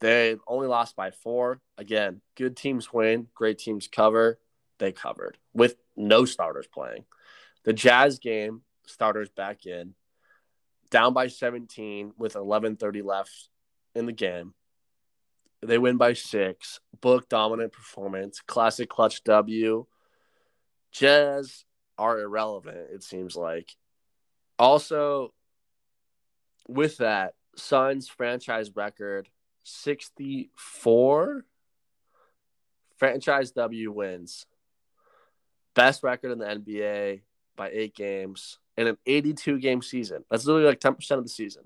They 0.00 0.36
only 0.46 0.68
lost 0.68 0.96
by 0.96 1.10
four. 1.10 1.60
Again, 1.76 2.20
good 2.36 2.56
teams 2.56 2.92
win, 2.92 3.28
great 3.34 3.58
teams 3.58 3.88
cover. 3.88 4.38
They 4.78 4.92
covered 4.92 5.38
with 5.52 5.76
no 5.96 6.24
starters 6.24 6.68
playing. 6.68 7.04
The 7.64 7.72
Jazz 7.72 8.18
game, 8.20 8.62
starters 8.86 9.28
back 9.28 9.66
in, 9.66 9.94
down 10.90 11.12
by 11.12 11.26
17 11.26 12.12
with 12.16 12.34
11:30 12.34 13.02
left 13.02 13.50
in 13.94 14.06
the 14.06 14.12
game. 14.12 14.54
They 15.60 15.78
win 15.78 15.96
by 15.96 16.12
six. 16.12 16.80
Book 17.00 17.28
dominant 17.28 17.72
performance. 17.72 18.40
Classic 18.40 18.88
clutch 18.88 19.24
W. 19.24 19.86
Jazz 20.92 21.64
are 21.98 22.20
irrelevant, 22.20 22.90
it 22.92 23.02
seems 23.02 23.36
like. 23.36 23.76
Also, 24.58 25.34
with 26.68 26.98
that, 26.98 27.34
Suns 27.56 28.08
franchise 28.08 28.70
record 28.76 29.28
64 29.64 31.44
franchise 32.96 33.50
W 33.52 33.90
wins. 33.92 34.46
Best 35.74 36.02
record 36.02 36.30
in 36.30 36.38
the 36.38 36.46
NBA 36.46 37.22
by 37.56 37.70
eight 37.72 37.94
games 37.94 38.58
in 38.76 38.86
an 38.86 38.98
82 39.06 39.58
game 39.58 39.82
season. 39.82 40.24
That's 40.30 40.44
literally 40.44 40.68
like 40.68 40.80
10% 40.80 41.10
of 41.12 41.24
the 41.24 41.28
season 41.28 41.64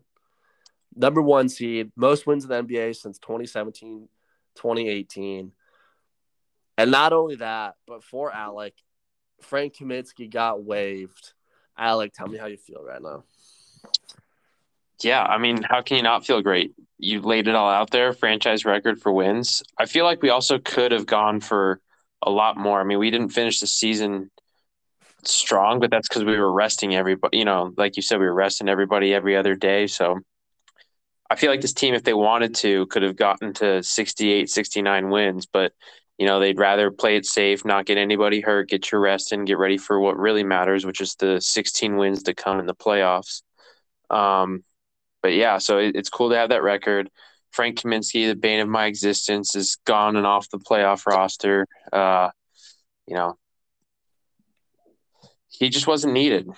number 0.95 1.23
one 1.23 1.49
seed, 1.49 1.93
most 1.97 2.27
wins 2.27 2.45
in 2.45 2.51
the 2.51 2.63
NBA 2.63 2.97
since 2.97 3.19
2017, 3.19 4.09
2018. 4.57 5.53
And 6.79 6.91
not 6.91 7.13
only 7.13 7.37
that, 7.37 7.75
but 7.87 8.03
for 8.03 8.33
Alec, 8.33 8.75
Frank 9.41 9.75
Kaminsky 9.77 10.31
got 10.31 10.63
waived. 10.63 11.33
Alec, 11.77 12.13
tell 12.13 12.29
me 12.29 12.39
how 12.39 12.47
you 12.47 12.57
feel 12.57 12.83
right 12.85 13.03
now. 13.03 13.25
Yeah, 15.05 15.23
I 15.23 15.39
mean, 15.39 15.63
how 15.63 15.83
can 15.83 15.97
you 15.97 16.03
not 16.03 16.25
feel 16.27 16.43
great? 16.43 16.75
You 16.99 17.21
laid 17.21 17.49
it 17.49 17.55
all 17.55 17.71
out 17.71 17.91
there, 17.91 18.13
franchise 18.13 18.65
record 18.65 19.01
for 19.01 19.13
wins. 19.13 19.63
I 19.79 19.87
feel 19.87 20.05
like 20.05 20.23
we 20.23 20.31
also 20.31 20.59
could 20.59 20.93
have 20.93 21.07
gone 21.07 21.41
for 21.41 21.81
a 22.23 22.31
lot 22.31 22.57
more. 22.57 22.81
I 22.81 22.85
mean, 22.85 22.99
we 22.99 23.11
didn't 23.11 23.31
finish 23.31 23.61
the 23.61 23.67
season 23.67 24.31
strong, 25.25 25.81
but 25.81 25.91
that's 25.91 26.09
because 26.09 26.25
we 26.25 26.39
were 26.39 26.53
resting 26.53 26.95
everybody. 26.95 27.39
You 27.39 27.45
know, 27.45 27.73
like 27.77 27.97
you 27.97 28.03
said, 28.03 28.21
we 28.21 28.27
were 28.27 28.35
resting 28.35 28.69
everybody 28.69 29.13
every 29.13 29.37
other 29.37 29.55
day. 29.57 29.87
So 29.89 30.21
I 31.29 31.37
feel 31.37 31.51
like 31.51 31.61
this 31.61 31.73
team, 31.73 31.95
if 31.95 32.05
they 32.05 32.15
wanted 32.15 32.55
to, 32.57 32.87
could 32.87 33.03
have 33.03 33.17
gotten 33.17 33.53
to 33.55 33.83
68, 33.83 34.51
69 34.51 35.11
wins, 35.11 35.47
but 35.47 35.73
you 36.19 36.27
know, 36.27 36.39
they'd 36.39 36.59
rather 36.59 36.91
play 36.91 37.17
it 37.17 37.27
safe, 37.27 37.65
not 37.65 37.87
get 37.87 37.99
anybody 37.99 38.41
hurt, 38.41 38.69
get 38.69 38.93
your 38.93 39.01
rest 39.01 39.33
and 39.33 39.47
get 39.47 39.59
ready 39.59 39.79
for 39.79 39.99
what 39.99 40.17
really 40.19 40.45
matters, 40.45 40.85
which 40.85 41.01
is 41.01 41.17
the 41.17 41.41
16 41.41 41.97
wins 41.97 42.23
to 42.25 42.35
come 42.35 42.61
in 42.61 42.67
the 42.67 42.75
playoffs. 42.75 43.43
Um, 44.11 44.63
but 45.23 45.33
yeah, 45.33 45.59
so 45.59 45.79
it, 45.79 45.97
it's 45.97 46.11
cool 46.11 46.31
to 46.31 46.37
have 46.37 46.51
that 46.51 46.63
record. 46.63 47.09
Frank 47.51 47.81
Kaminsky, 47.81 48.29
the 48.29 48.35
bane 48.35 48.61
of 48.61 48.69
my 48.69 48.87
existence, 48.87 49.55
is 49.55 49.77
gone 49.85 50.17
and 50.17 50.27
off 50.27 50.49
the 50.51 50.59
playoff 50.59 51.07
roster. 51.07 51.67
Uh, 51.93 52.31
you 53.07 53.15
know, 53.15 53.37
he 55.49 55.69
just 55.69 55.87
wasn't 55.87 56.15
needed. 56.15 56.49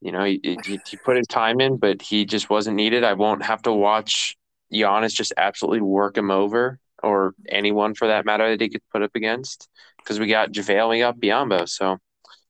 You 0.00 0.12
know, 0.12 0.24
he, 0.24 0.40
he, 0.42 0.80
he 0.88 0.96
put 0.96 1.16
his 1.16 1.26
time 1.26 1.60
in, 1.60 1.76
but 1.76 2.00
he 2.00 2.24
just 2.24 2.48
wasn't 2.48 2.76
needed. 2.76 3.04
I 3.04 3.12
won't 3.12 3.42
have 3.42 3.62
to 3.62 3.72
watch 3.72 4.36
Giannis 4.72 5.12
just 5.12 5.34
absolutely 5.36 5.80
work 5.80 6.16
him 6.16 6.30
over, 6.30 6.78
or 7.02 7.34
anyone 7.48 7.94
for 7.94 8.08
that 8.08 8.24
matter 8.24 8.48
that 8.48 8.60
he 8.60 8.68
could 8.68 8.82
put 8.92 9.02
up 9.02 9.14
against, 9.14 9.68
because 9.98 10.18
we 10.18 10.28
got 10.28 10.52
JaVale, 10.52 10.90
we 10.90 10.98
got 11.00 11.18
Biyombo. 11.18 11.68
So 11.68 11.98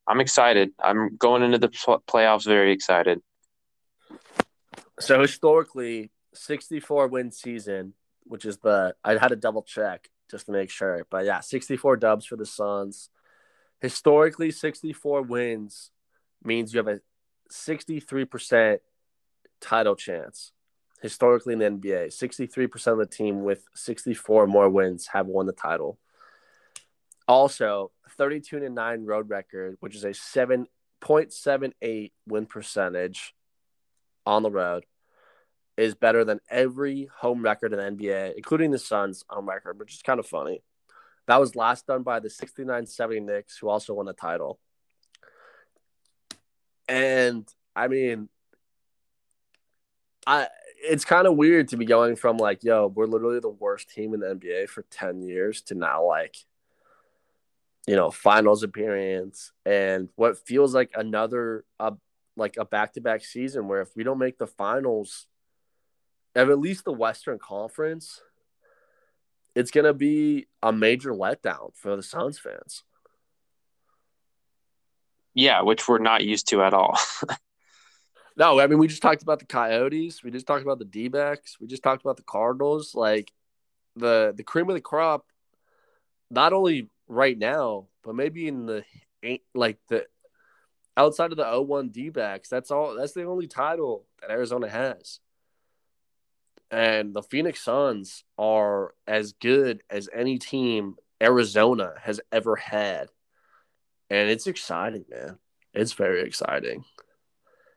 I'm 0.06 0.20
excited. 0.20 0.70
I'm 0.82 1.16
going 1.16 1.42
into 1.42 1.58
the 1.58 1.68
playoffs 1.68 2.44
very 2.44 2.72
excited. 2.72 3.20
So 5.00 5.20
historically, 5.20 6.10
64 6.34 7.08
win 7.08 7.30
season, 7.30 7.94
which 8.24 8.44
is 8.44 8.58
the 8.58 8.94
I 9.04 9.16
had 9.16 9.28
to 9.28 9.36
double 9.36 9.62
check 9.62 10.08
just 10.30 10.46
to 10.46 10.52
make 10.52 10.70
sure, 10.70 11.06
but 11.10 11.24
yeah, 11.24 11.40
64 11.40 11.96
dubs 11.96 12.26
for 12.26 12.36
the 12.36 12.46
Suns. 12.46 13.10
Historically, 13.80 14.50
64 14.50 15.22
wins 15.22 15.90
means 16.42 16.74
you 16.74 16.78
have 16.78 16.88
a 16.88 17.00
63% 17.50 18.78
title 19.60 19.96
chance. 19.96 20.52
Historically 21.00 21.52
in 21.52 21.60
the 21.60 21.66
NBA, 21.66 22.08
63% 22.08 22.92
of 22.92 22.98
the 22.98 23.06
team 23.06 23.44
with 23.44 23.64
64 23.74 24.48
more 24.48 24.68
wins 24.68 25.06
have 25.12 25.26
won 25.26 25.46
the 25.46 25.52
title. 25.52 25.96
Also, 27.28 27.92
32 28.16 28.58
to 28.60 28.68
9 28.68 29.04
road 29.04 29.30
record, 29.30 29.76
which 29.80 29.94
is 29.94 30.02
a 30.04 30.08
7.78 30.08 32.12
win 32.26 32.46
percentage 32.46 33.34
on 34.28 34.42
the 34.42 34.50
road, 34.50 34.84
is 35.76 35.94
better 35.94 36.24
than 36.24 36.40
every 36.50 37.08
home 37.18 37.42
record 37.42 37.72
in 37.72 37.78
the 37.78 38.04
NBA, 38.04 38.34
including 38.36 38.70
the 38.70 38.78
Suns 38.78 39.24
on 39.30 39.46
record, 39.46 39.78
which 39.78 39.94
is 39.94 40.02
kind 40.02 40.20
of 40.20 40.26
funny. 40.26 40.62
That 41.26 41.40
was 41.40 41.56
last 41.56 41.86
done 41.86 42.02
by 42.02 42.20
the 42.20 42.28
69 42.28 42.86
70 42.86 43.20
Knicks, 43.20 43.56
who 43.56 43.68
also 43.68 43.94
won 43.94 44.06
the 44.06 44.12
title. 44.12 44.58
And 46.88 47.48
I 47.74 47.88
mean, 47.88 48.28
I 50.26 50.48
it's 50.80 51.04
kind 51.04 51.26
of 51.26 51.36
weird 51.36 51.68
to 51.68 51.76
be 51.76 51.86
going 51.86 52.16
from 52.16 52.36
like, 52.36 52.62
yo, 52.62 52.86
we're 52.86 53.06
literally 53.06 53.40
the 53.40 53.48
worst 53.48 53.90
team 53.90 54.14
in 54.14 54.20
the 54.20 54.26
NBA 54.26 54.68
for 54.68 54.82
10 54.90 55.22
years 55.22 55.62
to 55.62 55.74
now 55.74 56.06
like 56.06 56.36
you 57.88 57.96
know, 57.96 58.10
finals 58.10 58.62
appearance 58.62 59.50
and 59.64 60.10
what 60.14 60.36
feels 60.36 60.74
like 60.74 60.90
another 60.94 61.64
uh, 61.80 61.92
like 62.38 62.56
a 62.56 62.64
back-to-back 62.64 63.24
season 63.24 63.68
where 63.68 63.80
if 63.80 63.94
we 63.96 64.04
don't 64.04 64.18
make 64.18 64.38
the 64.38 64.46
finals 64.46 65.26
of 66.34 66.50
at 66.50 66.58
least 66.58 66.84
the 66.84 66.92
Western 66.92 67.38
Conference, 67.38 68.20
it's 69.54 69.70
going 69.70 69.84
to 69.84 69.94
be 69.94 70.46
a 70.62 70.72
major 70.72 71.12
letdown 71.12 71.74
for 71.74 71.96
the 71.96 72.02
Suns 72.02 72.38
fans. 72.38 72.84
Yeah, 75.34 75.62
which 75.62 75.86
we're 75.88 75.98
not 75.98 76.24
used 76.24 76.48
to 76.48 76.62
at 76.62 76.74
all. 76.74 76.98
no, 78.36 78.58
I 78.58 78.66
mean 78.66 78.78
we 78.78 78.88
just 78.88 79.02
talked 79.02 79.22
about 79.22 79.38
the 79.38 79.46
Coyotes, 79.46 80.22
we 80.22 80.30
just 80.30 80.46
talked 80.46 80.62
about 80.62 80.78
the 80.78 80.84
D 80.84 81.08
backs, 81.08 81.58
we 81.60 81.66
just 81.66 81.82
talked 81.82 82.02
about 82.02 82.16
the 82.16 82.24
Cardinals. 82.24 82.94
Like 82.94 83.30
the 83.94 84.32
the 84.36 84.42
cream 84.42 84.68
of 84.68 84.74
the 84.74 84.80
crop, 84.80 85.26
not 86.30 86.52
only 86.52 86.88
right 87.08 87.36
now, 87.36 87.86
but 88.02 88.14
maybe 88.14 88.48
in 88.48 88.66
the 88.66 88.84
like 89.54 89.78
the 89.88 90.06
outside 90.98 91.32
of 91.32 91.38
the 91.38 91.62
01 91.62 91.90
D 91.90 92.10
backs, 92.10 92.50
that's 92.50 92.72
all 92.72 92.94
that's 92.96 93.14
the 93.14 93.24
only 93.24 93.48
title 93.48 94.06
that 94.20 94.30
Arizona 94.32 94.68
has. 94.68 95.20
and 96.70 97.14
the 97.14 97.22
Phoenix 97.22 97.62
Suns 97.62 98.24
are 98.38 98.94
as 99.06 99.32
good 99.32 99.82
as 99.90 100.08
any 100.14 100.38
team 100.38 100.96
Arizona 101.22 101.94
has 102.02 102.20
ever 102.32 102.56
had. 102.56 103.08
And 104.10 104.30
it's 104.30 104.46
exciting, 104.46 105.04
man. 105.10 105.38
It's 105.74 105.92
very 105.94 106.22
exciting. 106.22 106.84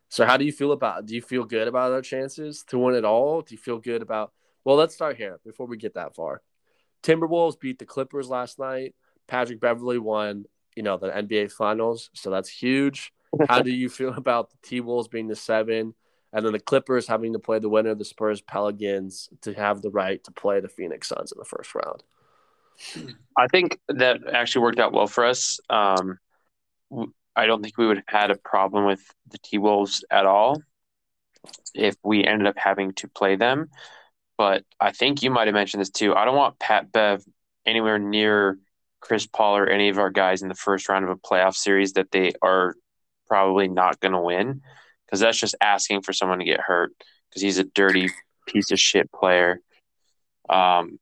So 0.10 0.26
how 0.26 0.38
do 0.38 0.46
you 0.46 0.52
feel 0.52 0.72
about 0.74 1.06
do 1.06 1.16
you 1.16 1.22
feel 1.22 1.46
good 1.46 1.68
about 1.68 1.92
our 1.94 2.02
chances 2.02 2.64
to 2.70 2.78
win 2.80 2.96
it 2.96 3.06
all? 3.06 3.42
Do 3.42 3.56
you 3.56 3.60
feel 3.60 3.80
good 3.80 4.02
about 4.02 4.34
well, 4.66 4.76
let's 4.78 4.94
start 4.96 5.18
here 5.18 5.40
before 5.46 5.68
we 5.68 5.78
get 5.78 5.96
that 5.96 6.16
far. 6.16 6.42
Timberwolves 7.04 7.60
beat 7.60 7.80
the 7.80 7.86
Clippers 7.86 8.30
last 8.30 8.60
night. 8.60 8.96
Patrick 9.28 9.60
Beverley 9.60 9.98
won, 10.00 10.46
you 10.76 10.84
know, 10.84 10.98
the 10.98 11.10
NBA 11.10 11.52
finals, 11.52 12.10
so 12.14 12.30
that's 12.30 12.50
huge. 12.50 13.14
How 13.48 13.62
do 13.62 13.72
you 13.72 13.90
feel 13.90 14.14
about 14.14 14.50
the 14.50 14.58
T 14.62 14.82
Wolves 14.82 15.08
being 15.08 15.28
the 15.28 15.36
seven? 15.36 15.94
and 16.34 16.46
then 16.46 16.54
the 16.54 16.60
Clippers 16.60 17.08
having 17.08 17.34
to 17.34 17.40
play 17.40 17.60
the 17.60 17.70
winner 17.70 17.90
of 17.90 18.00
the 18.00 18.06
Spurs 18.06 18.42
Pelicans 18.42 19.30
to 19.42 19.54
have 19.54 19.82
the 19.82 19.90
right 19.90 20.24
to 20.24 20.32
play 20.32 20.60
the 20.60 20.70
Phoenix 20.70 21.10
Suns 21.10 21.32
in 21.32 21.38
the 21.38 21.46
first 21.46 21.76
round. 21.76 22.04
I 23.38 23.48
think 23.48 23.80
that 23.90 24.22
actually 24.32 24.64
worked 24.64 24.80
out 24.80 24.94
well 24.94 25.08
for 25.08 25.26
us. 25.26 25.60
Um, 25.70 26.18
I 27.36 27.46
don't 27.46 27.62
think 27.62 27.78
we 27.78 27.86
would 27.86 27.98
have 27.98 28.06
had 28.08 28.32
a 28.32 28.38
problem 28.38 28.86
with 28.86 29.02
the 29.30 29.38
T 29.40 29.58
Wolves 29.58 30.04
at 30.10 30.26
all 30.26 30.62
if 31.74 31.96
we 32.04 32.24
ended 32.24 32.48
up 32.48 32.58
having 32.58 32.94
to 32.94 33.08
play 33.08 33.36
them. 33.36 33.70
But 34.38 34.64
I 34.80 34.92
think 34.92 35.22
you 35.22 35.32
might 35.32 35.48
have 35.48 35.54
mentioned 35.54 35.82
this 35.82 35.90
too. 35.90 36.16
I 36.16 36.26
don't 36.26 36.36
want 36.36 36.60
Pat 36.60 36.92
Bev 36.92 37.24
anywhere 37.66 38.00
near 38.00 38.58
Chris 39.02 39.28
Paul 39.28 39.58
or 39.58 39.68
any 39.68 39.90
of 39.90 39.98
our 39.98 40.10
guys 40.10 40.42
in 40.42 40.48
the 40.48 40.56
first 40.56 40.88
round 40.88 41.04
of 41.04 41.12
a 41.12 41.18
playoff 41.18 41.56
series 41.56 41.94
that 41.94 42.12
they 42.12 42.34
are 42.42 42.76
probably 43.28 43.68
not 43.68 44.00
going 44.00 44.14
to 44.14 44.22
win 44.22 44.62
because 45.06 45.20
that's 45.20 45.40
just 45.40 45.56
asking 45.62 46.02
for 46.02 46.14
someone 46.14 46.40
to 46.40 46.46
get 46.46 46.62
hurt 46.62 46.94
because 47.30 47.42
he's 47.42 47.58
a 47.58 47.64
dirty 47.64 48.10
piece 48.48 48.72
of 48.72 48.80
shit 48.80 49.12
player. 49.12 49.60
Um, 50.50 51.00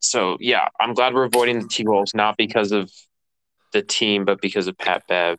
so 0.00 0.36
yeah, 0.40 0.68
I'm 0.78 0.94
glad 0.94 1.14
we're 1.14 1.24
avoiding 1.24 1.60
the 1.60 1.68
T 1.68 1.84
Wolves 1.86 2.14
not 2.14 2.36
because 2.36 2.72
of 2.72 2.90
the 3.72 3.82
team, 3.82 4.24
but 4.24 4.40
because 4.40 4.68
of 4.68 4.78
Pat 4.78 5.02
Bev. 5.08 5.38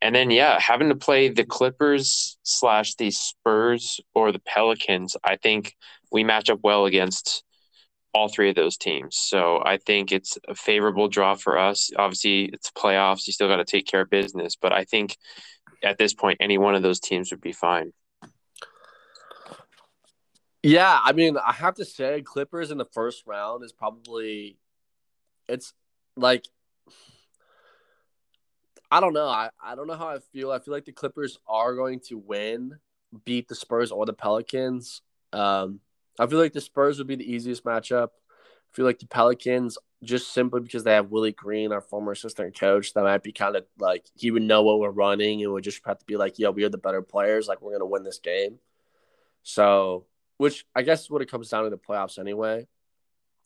And 0.00 0.14
then 0.14 0.30
yeah, 0.30 0.58
having 0.58 0.88
to 0.88 0.96
play 0.96 1.28
the 1.28 1.44
Clippers 1.44 2.36
slash 2.42 2.94
the 2.96 3.10
Spurs 3.10 4.00
or 4.14 4.32
the 4.32 4.40
Pelicans, 4.40 5.16
I 5.22 5.36
think 5.36 5.76
we 6.10 6.24
match 6.24 6.50
up 6.50 6.60
well 6.62 6.86
against 6.86 7.44
all 8.14 8.28
three 8.28 8.50
of 8.50 8.54
those 8.54 8.76
teams. 8.76 9.16
So 9.16 9.62
I 9.64 9.78
think 9.78 10.12
it's 10.12 10.36
a 10.46 10.54
favorable 10.54 11.08
draw 11.08 11.34
for 11.34 11.58
us. 11.58 11.90
Obviously, 11.96 12.44
it's 12.44 12.70
playoffs. 12.70 13.26
You 13.26 13.32
still 13.32 13.48
got 13.48 13.56
to 13.56 13.64
take 13.64 13.86
care 13.86 14.02
of 14.02 14.10
business, 14.10 14.56
but 14.56 14.72
I 14.72 14.84
think 14.84 15.16
at 15.82 15.98
this 15.98 16.14
point, 16.14 16.38
any 16.40 16.58
one 16.58 16.74
of 16.74 16.82
those 16.82 17.00
teams 17.00 17.30
would 17.30 17.40
be 17.40 17.52
fine. 17.52 17.92
Yeah, 20.62 21.00
I 21.02 21.12
mean, 21.12 21.36
I 21.38 21.52
have 21.52 21.74
to 21.76 21.84
say, 21.84 22.22
Clippers 22.22 22.70
in 22.70 22.78
the 22.78 22.84
first 22.84 23.24
round 23.26 23.64
is 23.64 23.72
probably, 23.72 24.58
it's 25.48 25.72
like, 26.16 26.44
I 28.90 29.00
don't 29.00 29.14
know. 29.14 29.26
I, 29.26 29.50
I 29.60 29.74
don't 29.74 29.86
know 29.86 29.96
how 29.96 30.08
I 30.08 30.18
feel. 30.32 30.52
I 30.52 30.58
feel 30.58 30.74
like 30.74 30.84
the 30.84 30.92
Clippers 30.92 31.38
are 31.48 31.74
going 31.74 32.00
to 32.08 32.18
win, 32.18 32.78
beat 33.24 33.48
the 33.48 33.54
Spurs 33.54 33.90
or 33.90 34.06
the 34.06 34.12
Pelicans. 34.12 35.00
Um, 35.32 35.80
I 36.18 36.26
feel 36.26 36.38
like 36.38 36.52
the 36.52 36.60
Spurs 36.60 36.98
would 36.98 37.06
be 37.06 37.16
the 37.16 37.30
easiest 37.30 37.64
matchup. 37.64 38.08
I 38.08 38.76
feel 38.76 38.84
like 38.84 38.98
the 38.98 39.06
Pelicans 39.06 39.78
just 40.02 40.32
simply 40.32 40.60
because 40.60 40.82
they 40.82 40.94
have 40.94 41.10
Willie 41.10 41.32
Green, 41.32 41.72
our 41.72 41.80
former 41.80 42.12
assistant 42.12 42.58
coach, 42.58 42.92
that 42.94 43.04
might 43.04 43.22
be 43.22 43.32
kind 43.32 43.56
of 43.56 43.64
like 43.78 44.04
he 44.14 44.30
would 44.30 44.42
know 44.42 44.62
what 44.62 44.80
we're 44.80 44.90
running 44.90 45.42
and 45.42 45.52
would 45.52 45.64
just 45.64 45.80
have 45.86 45.98
to 45.98 46.06
be 46.06 46.16
like, 46.16 46.38
"Yo, 46.38 46.50
we 46.50 46.64
are 46.64 46.68
the 46.68 46.78
better 46.78 47.02
players. 47.02 47.48
Like 47.48 47.62
we're 47.62 47.72
gonna 47.72 47.86
win 47.86 48.02
this 48.02 48.18
game." 48.18 48.58
So, 49.42 50.06
which 50.38 50.66
I 50.74 50.82
guess 50.82 51.02
is 51.02 51.10
what 51.10 51.22
it 51.22 51.30
comes 51.30 51.48
down 51.48 51.64
to 51.64 51.70
the 51.70 51.78
playoffs 51.78 52.18
anyway. 52.18 52.66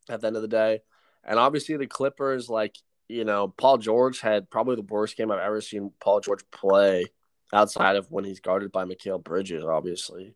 At 0.09 0.21
the 0.21 0.29
end 0.29 0.37
of 0.37 0.43
the 0.43 0.49
day, 0.49 0.83
and 1.25 1.39
obviously 1.39 1.77
the 1.77 1.87
Clippers, 1.87 2.49
like 2.49 2.77
you 3.09 3.25
know, 3.25 3.49
Paul 3.49 3.79
George 3.79 4.21
had 4.21 4.51
probably 4.51 4.77
the 4.77 4.83
worst 4.83 5.17
game 5.17 5.31
I've 5.31 5.41
ever 5.41 5.61
seen 5.61 5.93
Paul 6.01 6.21
George 6.21 6.43
play 6.51 7.07
outside 7.53 7.97
of 7.97 8.11
when 8.11 8.25
he's 8.25 8.41
guarded 8.41 8.73
by 8.73 8.85
Mikal 8.85 9.23
Bridges, 9.23 9.65
obviously. 9.65 10.35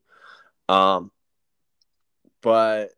Um, 0.68 1.11
but 2.43 2.91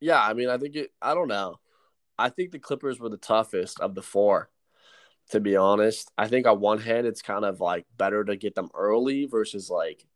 yeah, 0.00 0.22
I 0.22 0.34
mean, 0.34 0.48
I 0.48 0.58
think 0.58 0.76
it. 0.76 0.90
I 1.00 1.14
don't 1.14 1.28
know. 1.28 1.56
I 2.18 2.28
think 2.28 2.52
the 2.52 2.58
Clippers 2.58 3.00
were 3.00 3.08
the 3.08 3.16
toughest 3.16 3.80
of 3.80 3.94
the 3.94 4.02
four. 4.02 4.50
To 5.30 5.40
be 5.40 5.56
honest, 5.56 6.10
I 6.18 6.28
think 6.28 6.46
on 6.46 6.60
one 6.60 6.78
hand, 6.78 7.06
it's 7.06 7.22
kind 7.22 7.46
of 7.46 7.60
like 7.60 7.86
better 7.96 8.22
to 8.24 8.36
get 8.36 8.54
them 8.54 8.68
early 8.74 9.24
versus 9.24 9.70
like 9.70 10.06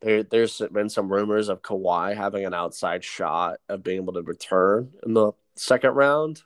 there. 0.00 0.22
There's 0.22 0.62
been 0.72 0.88
some 0.88 1.12
rumors 1.12 1.50
of 1.50 1.60
Kawhi 1.60 2.16
having 2.16 2.46
an 2.46 2.54
outside 2.54 3.04
shot 3.04 3.58
of 3.68 3.82
being 3.82 3.98
able 4.02 4.14
to 4.14 4.22
return 4.22 4.92
in 5.04 5.12
the 5.12 5.32
second 5.56 5.90
round. 5.90 6.42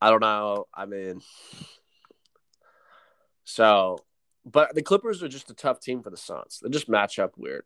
I 0.00 0.10
don't 0.10 0.20
know. 0.20 0.66
I 0.74 0.86
mean, 0.86 1.20
so, 3.44 3.98
but 4.44 4.74
the 4.74 4.82
Clippers 4.82 5.22
are 5.22 5.28
just 5.28 5.50
a 5.50 5.54
tough 5.54 5.78
team 5.78 6.02
for 6.02 6.10
the 6.10 6.16
Suns. 6.16 6.58
They 6.60 6.70
just 6.70 6.88
match 6.88 7.20
up 7.20 7.38
weird. 7.38 7.64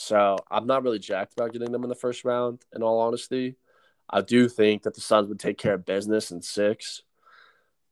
So 0.00 0.36
I'm 0.48 0.68
not 0.68 0.84
really 0.84 1.00
jacked 1.00 1.32
about 1.32 1.52
getting 1.52 1.72
them 1.72 1.82
in 1.82 1.88
the 1.88 1.94
first 1.96 2.24
round, 2.24 2.64
in 2.72 2.84
all 2.84 3.00
honesty. 3.00 3.56
I 4.08 4.20
do 4.20 4.48
think 4.48 4.84
that 4.84 4.94
the 4.94 5.00
Suns 5.00 5.28
would 5.28 5.40
take 5.40 5.58
care 5.58 5.74
of 5.74 5.84
business 5.84 6.30
in 6.30 6.40
six, 6.40 7.02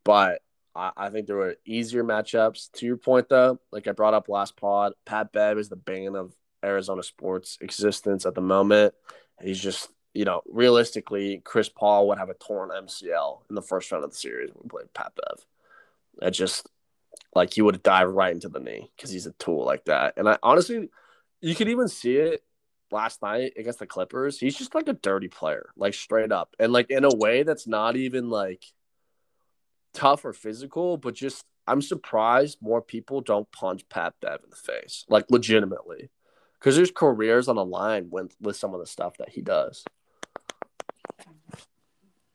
but 0.05 0.41
I, 0.73 0.93
I 0.97 1.11
think 1.11 1.27
there 1.27 1.35
were 1.35 1.57
easier 1.65 2.05
matchups. 2.05 2.71
To 2.75 2.87
your 2.87 2.97
point, 2.97 3.29
though, 3.29 3.59
like 3.73 3.89
I 3.89 3.91
brought 3.91 4.15
up 4.15 4.29
last 4.29 4.57
pod, 4.57 4.93
Pat 5.05 5.33
Bev 5.33 5.59
is 5.59 5.69
the 5.69 5.75
bane 5.75 6.15
of 6.15 6.33
Arizona 6.65 7.03
sports 7.03 7.59
existence 7.61 8.25
at 8.25 8.37
the 8.37 8.41
moment. 8.41 8.95
He's 9.43 9.61
just, 9.61 9.89
you 10.15 10.25
know, 10.25 10.43
realistically, 10.47 11.43
Chris 11.45 11.69
Paul 11.69 12.07
would 12.07 12.19
have 12.19 12.31
a 12.31 12.35
torn 12.35 12.71
MCL 12.71 13.41
in 13.51 13.57
the 13.57 13.63
first 13.63 13.91
round 13.91 14.05
of 14.05 14.11
the 14.11 14.17
series 14.17 14.51
when 14.55 14.63
we 14.63 14.69
played 14.69 14.95
Pat 14.95 15.13
Bev. 15.17 15.45
That 16.19 16.31
just, 16.31 16.69
like, 17.35 17.55
he 17.55 17.63
would 17.63 17.83
dive 17.83 18.11
right 18.11 18.33
into 18.33 18.49
the 18.49 18.61
knee 18.61 18.93
because 18.95 19.11
he's 19.11 19.27
a 19.27 19.33
tool 19.33 19.65
like 19.65 19.87
that. 19.87 20.15
And 20.17 20.29
I 20.29 20.39
honestly– 20.41 20.89
you 21.47 21.55
could 21.55 21.69
even 21.69 21.89
see 21.89 22.17
it 22.17 22.43
last 22.91 23.23
night 23.23 23.53
against 23.57 23.79
the 23.79 23.87
Clippers. 23.87 24.39
He's 24.39 24.57
just 24.57 24.75
like 24.75 24.89
a 24.89 24.93
dirty 24.93 25.29
player, 25.29 25.71
like 25.77 25.95
straight 25.95 26.33
up, 26.33 26.55
and 26.59 26.73
like 26.73 26.91
in 26.91 27.05
a 27.05 27.15
way 27.15 27.43
that's 27.43 27.67
not 27.67 27.97
even 27.97 28.31
like 28.31 28.65
tough 29.95 30.25
or 30.25 30.33
physical, 30.33 30.97
but 30.97 31.15
just 31.15 31.45
I'm 31.67 31.83
surprised 31.83 32.59
more 32.61 32.83
people 32.83 33.21
don't 33.21 33.51
punch 33.53 33.89
Pat 33.89 34.15
Bev 34.21 34.41
in 34.45 34.51
the 34.51 34.57
face, 34.57 35.05
like 35.09 35.31
legitimately, 35.31 36.11
because 36.59 36.77
there's 36.77 36.91
careers 36.91 37.49
on 37.49 37.57
the 37.57 37.65
line 37.65 38.09
with 38.11 38.35
with 38.41 38.57
some 38.57 38.75
of 38.75 38.81
the 38.81 38.87
stuff 38.87 39.17
that 39.19 39.31
he 39.31 39.41
does. 39.41 39.85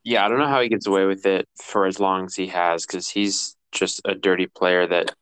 Yeah, 0.04 0.24
I 0.24 0.28
don't 0.28 0.38
know 0.38 0.48
how 0.48 0.60
he 0.60 0.68
gets 0.68 0.86
away 0.86 1.04
with 1.06 1.26
it 1.26 1.48
for 1.62 1.86
as 1.86 2.00
long 2.00 2.24
as 2.24 2.34
he 2.34 2.48
has, 2.48 2.84
because 2.84 3.08
he's 3.08 3.56
just 3.70 4.00
a 4.04 4.14
dirty 4.14 4.46
player 4.46 4.86
that, 4.86 5.14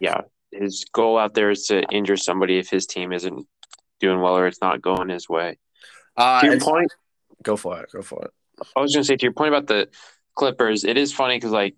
yeah, 0.00 0.22
his 0.54 0.84
goal 0.92 1.18
out 1.18 1.34
there 1.34 1.50
is 1.50 1.66
to 1.66 1.82
injure 1.90 2.16
somebody 2.16 2.58
if 2.58 2.68
his 2.68 2.86
team 2.86 3.12
isn't 3.12 3.46
doing 4.00 4.20
well 4.20 4.36
or 4.36 4.46
it's 4.46 4.60
not 4.60 4.82
going 4.82 5.08
his 5.08 5.28
way. 5.28 5.58
Uh, 6.16 6.40
to 6.40 6.46
your 6.46 6.60
point, 6.60 6.92
go 7.42 7.56
for 7.56 7.80
it. 7.80 7.90
Go 7.92 8.02
for 8.02 8.24
it. 8.24 8.30
I 8.76 8.80
was 8.80 8.94
going 8.94 9.02
to 9.02 9.06
say 9.06 9.16
to 9.16 9.22
your 9.22 9.32
point 9.32 9.48
about 9.48 9.66
the 9.66 9.88
Clippers, 10.36 10.84
it 10.84 10.96
is 10.96 11.12
funny 11.12 11.36
because 11.36 11.50
like 11.50 11.76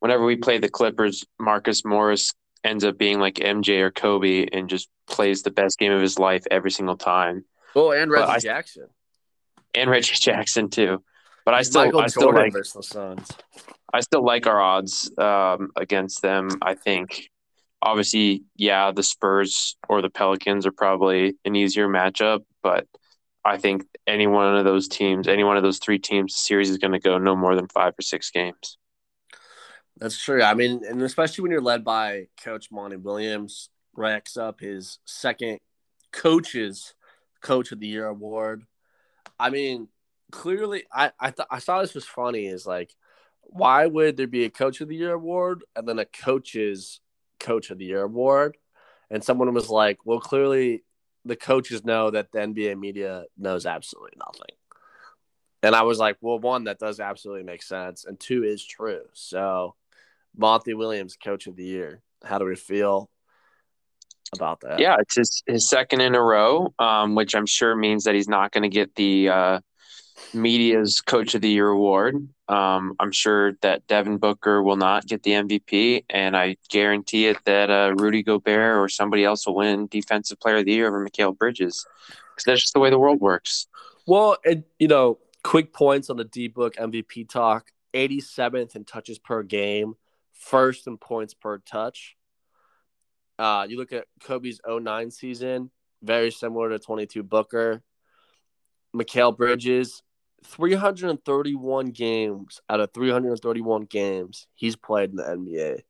whenever 0.00 0.24
we 0.24 0.36
play 0.36 0.58
the 0.58 0.68
Clippers, 0.68 1.24
Marcus 1.38 1.84
Morris 1.84 2.32
ends 2.62 2.84
up 2.84 2.98
being 2.98 3.18
like 3.18 3.34
MJ 3.34 3.80
or 3.80 3.90
Kobe 3.90 4.46
and 4.52 4.68
just 4.68 4.88
plays 5.08 5.42
the 5.42 5.50
best 5.50 5.78
game 5.78 5.92
of 5.92 6.00
his 6.00 6.18
life 6.18 6.44
every 6.50 6.70
single 6.70 6.96
time. 6.96 7.44
Oh, 7.74 7.92
and 7.92 8.10
Reggie 8.10 8.24
I, 8.24 8.38
Jackson. 8.38 8.88
And 9.74 9.90
Reggie 9.90 10.14
Jackson 10.20 10.70
too. 10.70 11.02
But 11.44 11.54
I 11.54 11.62
still, 11.62 11.84
Michael 11.84 12.00
I 12.00 12.06
still 12.08 12.22
Jordan 12.22 12.42
like 12.42 12.52
versus 12.52 12.72
the 12.72 12.82
Suns. 12.82 13.28
I 13.92 14.00
still 14.00 14.24
like 14.24 14.46
our 14.46 14.60
odds 14.60 15.10
um, 15.16 15.70
against 15.76 16.20
them. 16.22 16.50
I 16.60 16.74
think 16.74 17.30
obviously, 17.86 18.42
yeah, 18.56 18.90
the 18.90 19.02
Spurs 19.04 19.76
or 19.88 20.02
the 20.02 20.10
Pelicans 20.10 20.66
are 20.66 20.72
probably 20.72 21.36
an 21.44 21.54
easier 21.54 21.86
matchup, 21.86 22.40
but 22.60 22.88
I 23.44 23.58
think 23.58 23.86
any 24.08 24.26
one 24.26 24.56
of 24.56 24.64
those 24.64 24.88
teams, 24.88 25.28
any 25.28 25.44
one 25.44 25.56
of 25.56 25.62
those 25.62 25.78
three 25.78 26.00
teams, 26.00 26.32
the 26.32 26.38
series 26.38 26.68
is 26.68 26.78
going 26.78 26.94
to 26.94 26.98
go 26.98 27.16
no 27.18 27.36
more 27.36 27.54
than 27.54 27.68
five 27.68 27.94
or 27.96 28.02
six 28.02 28.32
games. 28.32 28.76
That's 29.98 30.20
true. 30.20 30.42
I 30.42 30.54
mean, 30.54 30.82
and 30.86 31.00
especially 31.00 31.42
when 31.42 31.52
you're 31.52 31.60
led 31.60 31.84
by 31.84 32.26
Coach 32.42 32.72
Monty 32.72 32.96
Williams, 32.96 33.70
racks 33.94 34.36
up 34.36 34.58
his 34.58 34.98
second 35.04 35.60
coaches 36.10 36.94
coach 37.40 37.70
of 37.70 37.78
the 37.78 37.86
year 37.86 38.06
award. 38.06 38.64
I 39.38 39.50
mean, 39.50 39.86
clearly, 40.32 40.84
I 40.92 41.12
I, 41.20 41.30
th- 41.30 41.48
I 41.52 41.60
saw 41.60 41.80
this 41.80 41.94
was 41.94 42.04
funny. 42.04 42.46
Is 42.46 42.66
like, 42.66 42.92
why 43.42 43.86
would 43.86 44.16
there 44.16 44.26
be 44.26 44.44
a 44.44 44.50
coach 44.50 44.80
of 44.80 44.88
the 44.88 44.96
year 44.96 45.14
award 45.14 45.62
and 45.76 45.88
then 45.88 46.00
a 46.00 46.04
coaches 46.04 47.00
coach 47.46 47.70
of 47.70 47.78
the 47.78 47.84
year 47.84 48.02
award. 48.02 48.56
And 49.10 49.22
someone 49.22 49.52
was 49.54 49.68
like, 49.68 49.98
well, 50.04 50.20
clearly 50.20 50.82
the 51.24 51.36
coaches 51.36 51.84
know 51.84 52.10
that 52.10 52.32
the 52.32 52.38
NBA 52.40 52.78
media 52.78 53.24
knows 53.38 53.66
absolutely 53.66 54.16
nothing. 54.18 54.56
And 55.62 55.74
I 55.74 55.82
was 55.82 55.98
like, 55.98 56.16
well, 56.20 56.38
one, 56.38 56.64
that 56.64 56.78
does 56.78 57.00
absolutely 57.00 57.44
make 57.44 57.62
sense. 57.62 58.04
And 58.04 58.18
two 58.18 58.44
is 58.44 58.64
true. 58.64 59.02
So, 59.14 59.74
Monty 60.36 60.74
Williams, 60.74 61.16
coach 61.16 61.46
of 61.46 61.56
the 61.56 61.64
year. 61.64 62.02
How 62.24 62.38
do 62.38 62.44
we 62.44 62.56
feel? 62.56 63.10
about 64.34 64.60
that. 64.62 64.78
Yeah, 64.78 64.96
it's 64.98 65.16
his, 65.16 65.42
his 65.46 65.68
second 65.68 66.00
in 66.00 66.14
a 66.14 66.20
row, 66.20 66.74
um, 66.78 67.14
which 67.14 67.34
I'm 67.34 67.46
sure 67.46 67.76
means 67.76 68.04
that 68.04 68.14
he's 68.14 68.28
not 68.28 68.52
going 68.52 68.62
to 68.62 68.68
get 68.68 68.94
the 68.94 69.28
uh, 69.28 69.60
media's 70.32 71.00
Coach 71.00 71.34
of 71.34 71.40
the 71.40 71.48
Year 71.48 71.68
award. 71.68 72.28
Um, 72.48 72.94
I'm 73.00 73.12
sure 73.12 73.54
that 73.62 73.86
Devin 73.86 74.18
Booker 74.18 74.62
will 74.62 74.76
not 74.76 75.06
get 75.06 75.22
the 75.22 75.32
MVP, 75.32 76.04
and 76.08 76.36
I 76.36 76.56
guarantee 76.68 77.26
it 77.26 77.38
that 77.44 77.70
uh, 77.70 77.94
Rudy 77.96 78.22
Gobert 78.22 78.78
or 78.78 78.88
somebody 78.88 79.24
else 79.24 79.46
will 79.46 79.56
win 79.56 79.88
Defensive 79.88 80.38
Player 80.38 80.56
of 80.56 80.64
the 80.64 80.72
Year 80.72 80.88
over 80.88 81.04
Mikal 81.04 81.36
Bridges, 81.36 81.86
because 82.06 82.44
that's 82.44 82.60
just 82.62 82.74
the 82.74 82.80
way 82.80 82.90
the 82.90 82.98
world 82.98 83.20
works. 83.20 83.66
Well, 84.06 84.36
and 84.44 84.64
you 84.78 84.88
know, 84.88 85.18
quick 85.42 85.72
points 85.72 86.10
on 86.10 86.16
the 86.16 86.24
D 86.24 86.48
Book 86.48 86.76
MVP 86.76 87.28
talk: 87.28 87.72
87th 87.94 88.76
in 88.76 88.84
touches 88.84 89.18
per 89.18 89.42
game, 89.42 89.94
first 90.32 90.86
in 90.86 90.98
points 90.98 91.34
per 91.34 91.58
touch. 91.58 92.16
Uh, 93.38 93.66
you 93.68 93.76
look 93.76 93.92
at 93.92 94.06
Kobe's 94.22 94.60
09 94.66 95.10
season, 95.10 95.70
very 96.02 96.30
similar 96.30 96.70
to 96.70 96.78
22 96.78 97.22
Booker. 97.22 97.82
Mikal 98.94 99.36
Bridges, 99.36 100.02
331 100.44 101.86
games 101.86 102.60
out 102.68 102.80
of 102.80 102.92
331 102.92 103.84
games 103.84 104.46
he's 104.54 104.76
played 104.76 105.10
in 105.10 105.16
the 105.16 105.22
NBA. 105.22 105.80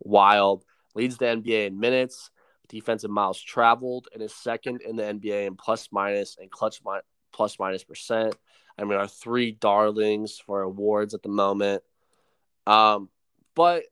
Wild. 0.00 0.64
Leads 0.94 1.16
the 1.16 1.24
NBA 1.24 1.66
in 1.66 1.80
minutes, 1.80 2.30
defensive 2.68 3.10
miles 3.10 3.40
traveled, 3.40 4.06
and 4.12 4.22
is 4.22 4.32
second 4.34 4.80
in 4.82 4.94
the 4.96 5.02
NBA 5.02 5.46
in 5.46 5.56
plus 5.56 5.88
minus 5.90 6.36
and 6.40 6.50
clutch 6.50 6.80
mi- 6.86 7.00
plus 7.32 7.58
minus 7.58 7.82
percent. 7.82 8.36
I 8.78 8.84
mean, 8.84 8.98
our 8.98 9.08
three 9.08 9.52
darlings 9.52 10.38
for 10.38 10.62
awards 10.62 11.14
at 11.14 11.22
the 11.22 11.28
moment. 11.28 11.82
Um, 12.66 13.08
but 13.54 13.84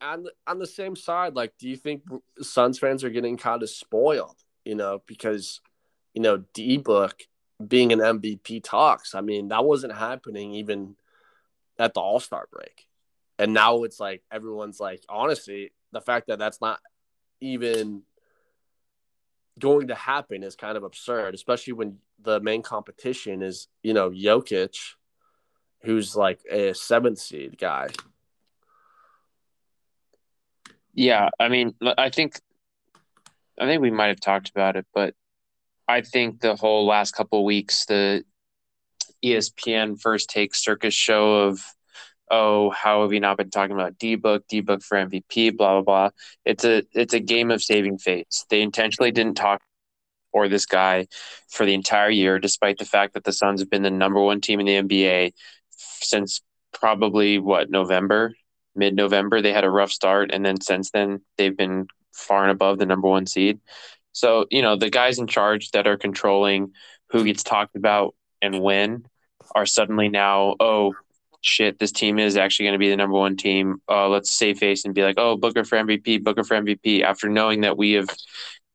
on 0.00 0.26
on 0.46 0.58
the 0.58 0.66
same 0.66 0.96
side, 0.96 1.34
like, 1.34 1.52
do 1.58 1.68
you 1.68 1.76
think 1.76 2.02
Suns 2.40 2.78
fans 2.78 3.04
are 3.04 3.10
getting 3.10 3.36
kind 3.36 3.62
of 3.62 3.70
spoiled? 3.70 4.36
You 4.64 4.74
know, 4.74 5.02
because 5.06 5.60
you 6.14 6.22
know 6.22 6.44
D 6.54 6.76
Book 6.78 7.22
being 7.66 7.92
an 7.92 7.98
MVP 7.98 8.62
talks. 8.62 9.14
I 9.14 9.20
mean, 9.20 9.48
that 9.48 9.64
wasn't 9.64 9.94
happening 9.94 10.54
even 10.54 10.96
at 11.78 11.94
the 11.94 12.00
All 12.00 12.20
Star 12.20 12.46
break, 12.50 12.86
and 13.38 13.52
now 13.52 13.84
it's 13.84 14.00
like 14.00 14.22
everyone's 14.30 14.80
like, 14.80 15.02
honestly, 15.08 15.72
the 15.92 16.00
fact 16.00 16.28
that 16.28 16.38
that's 16.38 16.60
not 16.60 16.80
even 17.40 18.02
going 19.58 19.88
to 19.88 19.94
happen 19.94 20.42
is 20.42 20.56
kind 20.56 20.76
of 20.76 20.84
absurd, 20.84 21.34
especially 21.34 21.74
when 21.74 21.98
the 22.22 22.40
main 22.40 22.62
competition 22.62 23.42
is 23.42 23.68
you 23.82 23.94
know 23.94 24.10
Jokic, 24.10 24.94
who's 25.82 26.16
like 26.16 26.40
a 26.50 26.74
seventh 26.74 27.18
seed 27.18 27.58
guy. 27.58 27.88
Yeah, 30.92 31.30
I 31.38 31.48
mean, 31.48 31.74
I 31.96 32.10
think, 32.10 32.40
I 33.58 33.66
think 33.66 33.80
we 33.80 33.90
might 33.90 34.08
have 34.08 34.20
talked 34.20 34.50
about 34.50 34.76
it, 34.76 34.86
but 34.92 35.14
I 35.90 36.02
think 36.02 36.40
the 36.40 36.54
whole 36.54 36.86
last 36.86 37.12
couple 37.12 37.44
weeks, 37.44 37.84
the 37.86 38.24
ESPN 39.24 40.00
first 40.00 40.30
take 40.30 40.54
circus 40.54 40.94
show 40.94 41.48
of, 41.48 41.60
oh, 42.30 42.70
how 42.70 43.02
have 43.02 43.12
you 43.12 43.20
not 43.20 43.36
been 43.36 43.50
talking 43.50 43.74
about 43.74 43.98
D 43.98 44.14
book, 44.14 44.44
D 44.48 44.60
book 44.60 44.82
for 44.82 44.96
MVP, 44.96 45.56
blah 45.56 45.80
blah 45.80 45.82
blah. 45.82 46.10
It's 46.44 46.64
a 46.64 46.84
it's 46.92 47.14
a 47.14 47.20
game 47.20 47.50
of 47.50 47.62
saving 47.62 47.98
face. 47.98 48.46
They 48.48 48.62
intentionally 48.62 49.10
didn't 49.10 49.36
talk 49.36 49.62
or 50.32 50.48
this 50.48 50.66
guy 50.66 51.08
for 51.48 51.66
the 51.66 51.74
entire 51.74 52.10
year, 52.10 52.38
despite 52.38 52.78
the 52.78 52.84
fact 52.84 53.14
that 53.14 53.24
the 53.24 53.32
Suns 53.32 53.60
have 53.60 53.70
been 53.70 53.82
the 53.82 53.90
number 53.90 54.20
one 54.20 54.40
team 54.40 54.60
in 54.60 54.66
the 54.66 54.76
NBA 54.76 55.32
since 55.70 56.40
probably 56.72 57.38
what 57.38 57.68
November, 57.68 58.32
mid 58.76 58.94
November. 58.94 59.42
They 59.42 59.52
had 59.52 59.64
a 59.64 59.70
rough 59.70 59.90
start, 59.90 60.30
and 60.32 60.44
then 60.44 60.60
since 60.60 60.92
then 60.92 61.22
they've 61.36 61.56
been 61.56 61.88
far 62.12 62.42
and 62.42 62.52
above 62.52 62.78
the 62.78 62.86
number 62.86 63.08
one 63.08 63.26
seed. 63.26 63.60
So, 64.12 64.46
you 64.50 64.62
know, 64.62 64.76
the 64.76 64.90
guys 64.90 65.18
in 65.18 65.26
charge 65.26 65.70
that 65.70 65.86
are 65.86 65.96
controlling 65.96 66.72
who 67.10 67.24
gets 67.24 67.42
talked 67.42 67.76
about 67.76 68.14
and 68.42 68.60
when 68.60 69.04
are 69.54 69.66
suddenly 69.66 70.08
now, 70.08 70.56
oh, 70.60 70.94
shit, 71.40 71.78
this 71.78 71.92
team 71.92 72.18
is 72.18 72.36
actually 72.36 72.66
going 72.66 72.74
to 72.74 72.78
be 72.78 72.90
the 72.90 72.96
number 72.96 73.16
one 73.16 73.36
team. 73.36 73.80
Uh, 73.88 74.08
let's 74.08 74.30
save 74.30 74.58
face 74.58 74.84
and 74.84 74.94
be 74.94 75.02
like, 75.02 75.18
oh, 75.18 75.36
Booker 75.36 75.64
for 75.64 75.78
MVP, 75.78 76.22
Booker 76.22 76.44
for 76.44 76.56
MVP, 76.56 77.02
after 77.02 77.28
knowing 77.28 77.62
that 77.62 77.76
we 77.76 77.92
have 77.92 78.08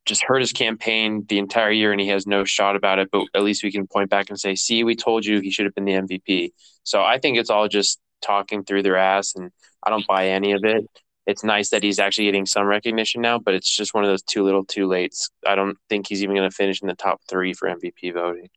just 0.04 0.22
heard 0.22 0.40
his 0.40 0.52
campaign 0.52 1.24
the 1.28 1.38
entire 1.38 1.70
year 1.70 1.92
and 1.92 2.00
he 2.00 2.08
has 2.08 2.26
no 2.26 2.44
shot 2.44 2.76
about 2.76 2.98
it. 2.98 3.08
But 3.10 3.26
at 3.34 3.42
least 3.42 3.62
we 3.64 3.72
can 3.72 3.86
point 3.86 4.10
back 4.10 4.30
and 4.30 4.38
say, 4.38 4.54
see, 4.54 4.84
we 4.84 4.96
told 4.96 5.24
you 5.24 5.40
he 5.40 5.50
should 5.50 5.66
have 5.66 5.74
been 5.74 5.84
the 5.84 5.92
MVP. 5.92 6.50
So 6.84 7.02
I 7.02 7.18
think 7.18 7.38
it's 7.38 7.50
all 7.50 7.68
just 7.68 7.98
talking 8.22 8.64
through 8.64 8.82
their 8.82 8.96
ass, 8.96 9.34
and 9.34 9.50
I 9.82 9.90
don't 9.90 10.06
buy 10.06 10.28
any 10.28 10.52
of 10.52 10.64
it 10.64 10.84
it's 11.26 11.42
nice 11.42 11.70
that 11.70 11.82
he's 11.82 11.98
actually 11.98 12.26
getting 12.26 12.46
some 12.46 12.66
recognition 12.66 13.20
now, 13.20 13.38
but 13.38 13.54
it's 13.54 13.74
just 13.74 13.94
one 13.94 14.04
of 14.04 14.08
those 14.08 14.22
too 14.22 14.44
little, 14.44 14.64
too 14.64 14.86
late. 14.86 15.14
I 15.44 15.56
don't 15.56 15.76
think 15.88 16.06
he's 16.06 16.22
even 16.22 16.36
going 16.36 16.48
to 16.48 16.54
finish 16.54 16.80
in 16.80 16.88
the 16.88 16.94
top 16.94 17.20
three 17.28 17.52
for 17.52 17.68
MVP 17.68 18.14
voting. 18.14 18.48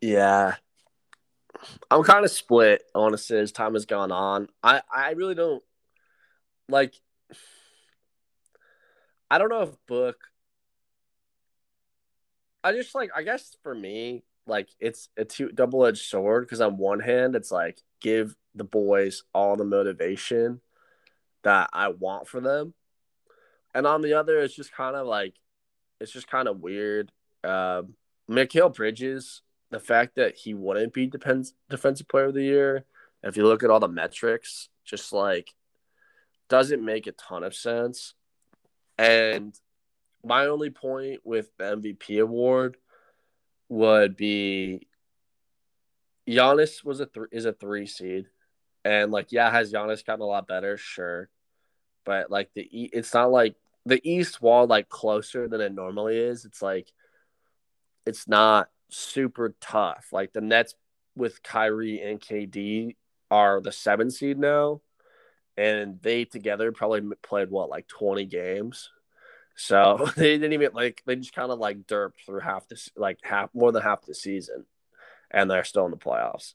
Yeah, 0.00 0.56
I'm 1.90 2.02
kind 2.02 2.24
of 2.24 2.30
split. 2.30 2.82
Honestly, 2.94 3.38
as 3.38 3.52
time 3.52 3.74
has 3.74 3.86
gone 3.86 4.12
on, 4.12 4.48
I 4.62 4.82
I 4.92 5.12
really 5.12 5.34
don't 5.34 5.62
like. 6.68 6.94
I 9.30 9.38
don't 9.38 9.48
know 9.48 9.62
if 9.62 9.86
book. 9.86 10.16
I 12.62 12.72
just 12.72 12.94
like 12.94 13.10
I 13.16 13.22
guess 13.22 13.56
for 13.62 13.74
me, 13.74 14.24
like 14.46 14.68
it's 14.80 15.08
a 15.16 15.24
two 15.24 15.50
double 15.52 15.86
edged 15.86 16.04
sword 16.04 16.44
because 16.44 16.60
on 16.60 16.76
one 16.76 17.00
hand, 17.00 17.36
it's 17.36 17.52
like 17.52 17.80
give 18.00 18.36
the 18.54 18.64
boys 18.64 19.24
all 19.34 19.56
the 19.56 19.64
motivation 19.64 20.60
that 21.42 21.70
I 21.72 21.88
want 21.88 22.28
for 22.28 22.40
them. 22.40 22.74
And 23.74 23.86
on 23.86 24.02
the 24.02 24.14
other, 24.14 24.38
it's 24.38 24.54
just 24.54 24.72
kind 24.72 24.96
of 24.96 25.06
like, 25.06 25.34
it's 26.00 26.12
just 26.12 26.28
kind 26.28 26.48
of 26.48 26.60
weird. 26.60 27.10
Um, 27.42 27.94
Mikal 28.30 28.74
Bridges, 28.74 29.42
the 29.70 29.80
fact 29.80 30.16
that 30.16 30.36
he 30.36 30.54
wouldn't 30.54 30.92
be 30.92 31.06
depends, 31.06 31.54
defensive 31.68 32.08
player 32.08 32.26
of 32.26 32.34
the 32.34 32.42
year, 32.42 32.84
if 33.22 33.36
you 33.36 33.44
look 33.44 33.62
at 33.62 33.70
all 33.70 33.80
the 33.80 33.88
metrics, 33.88 34.68
just 34.84 35.12
like 35.12 35.54
doesn't 36.48 36.84
make 36.84 37.06
a 37.06 37.12
ton 37.12 37.42
of 37.42 37.54
sense. 37.54 38.14
And 38.98 39.58
my 40.24 40.46
only 40.46 40.70
point 40.70 41.20
with 41.24 41.48
the 41.58 41.64
MVP 41.64 42.20
award 42.20 42.76
would 43.68 44.16
be 44.16 44.86
Giannis 46.28 46.84
was 46.84 47.00
a 47.00 47.06
th- 47.06 47.26
is 47.32 47.44
a 47.44 47.52
three 47.52 47.86
seed. 47.86 48.26
And 48.84 49.10
like, 49.10 49.32
yeah, 49.32 49.50
has 49.50 49.72
Giannis 49.72 50.04
gotten 50.04 50.22
a 50.22 50.26
lot 50.26 50.46
better? 50.46 50.76
Sure, 50.76 51.28
but 52.04 52.30
like 52.30 52.50
the 52.54 52.62
it's 52.62 53.14
not 53.14 53.30
like 53.30 53.56
the 53.86 54.00
East 54.08 54.40
wall 54.42 54.66
like 54.66 54.88
closer 54.88 55.48
than 55.48 55.60
it 55.60 55.74
normally 55.74 56.16
is. 56.18 56.44
It's 56.44 56.62
like 56.62 56.92
it's 58.06 58.28
not 58.28 58.68
super 58.90 59.54
tough. 59.60 60.08
Like 60.12 60.32
the 60.32 60.40
Nets 60.40 60.74
with 61.16 61.42
Kyrie 61.42 62.00
and 62.00 62.20
KD 62.20 62.96
are 63.30 63.60
the 63.60 63.72
seven 63.72 64.10
seed 64.10 64.38
now, 64.38 64.80
and 65.56 66.00
they 66.02 66.24
together 66.24 66.72
probably 66.72 67.02
played 67.22 67.50
what 67.50 67.70
like 67.70 67.88
twenty 67.88 68.26
games. 68.26 68.90
So 69.56 70.10
they 70.16 70.36
didn't 70.36 70.52
even 70.52 70.72
like 70.74 71.02
they 71.06 71.16
just 71.16 71.34
kind 71.34 71.50
of 71.50 71.58
like 71.58 71.86
derped 71.86 72.24
through 72.26 72.40
half 72.40 72.68
this 72.68 72.90
like 72.96 73.18
half 73.22 73.50
more 73.54 73.72
than 73.72 73.82
half 73.82 74.04
the 74.04 74.14
season, 74.14 74.66
and 75.30 75.50
they're 75.50 75.64
still 75.64 75.86
in 75.86 75.90
the 75.90 75.96
playoffs. 75.96 76.54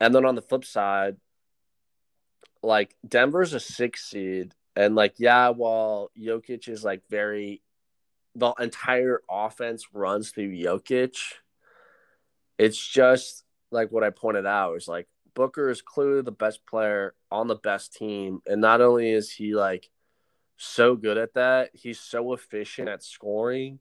And 0.00 0.14
then 0.14 0.24
on 0.24 0.34
the 0.34 0.42
flip 0.42 0.64
side, 0.64 1.16
like 2.64 2.96
Denver's 3.06 3.52
a 3.52 3.60
six 3.60 4.10
seed, 4.10 4.54
and 4.74 4.94
like 4.94 5.14
yeah, 5.18 5.50
while 5.50 6.10
Jokic 6.18 6.68
is 6.68 6.82
like 6.84 7.02
very, 7.08 7.62
the 8.34 8.52
entire 8.58 9.20
offense 9.30 9.86
runs 9.92 10.30
through 10.30 10.56
Jokic. 10.56 11.16
It's 12.58 12.78
just 12.78 13.44
like 13.70 13.90
what 13.90 14.04
I 14.04 14.10
pointed 14.10 14.46
out 14.46 14.74
is 14.74 14.88
like 14.88 15.08
Booker 15.34 15.68
is 15.68 15.82
clearly 15.82 16.22
the 16.22 16.32
best 16.32 16.64
player 16.66 17.14
on 17.30 17.48
the 17.48 17.56
best 17.56 17.94
team, 17.94 18.40
and 18.46 18.60
not 18.60 18.80
only 18.80 19.10
is 19.10 19.30
he 19.30 19.54
like 19.54 19.90
so 20.56 20.96
good 20.96 21.18
at 21.18 21.34
that, 21.34 21.70
he's 21.74 22.00
so 22.00 22.32
efficient 22.32 22.88
at 22.88 23.02
scoring. 23.02 23.80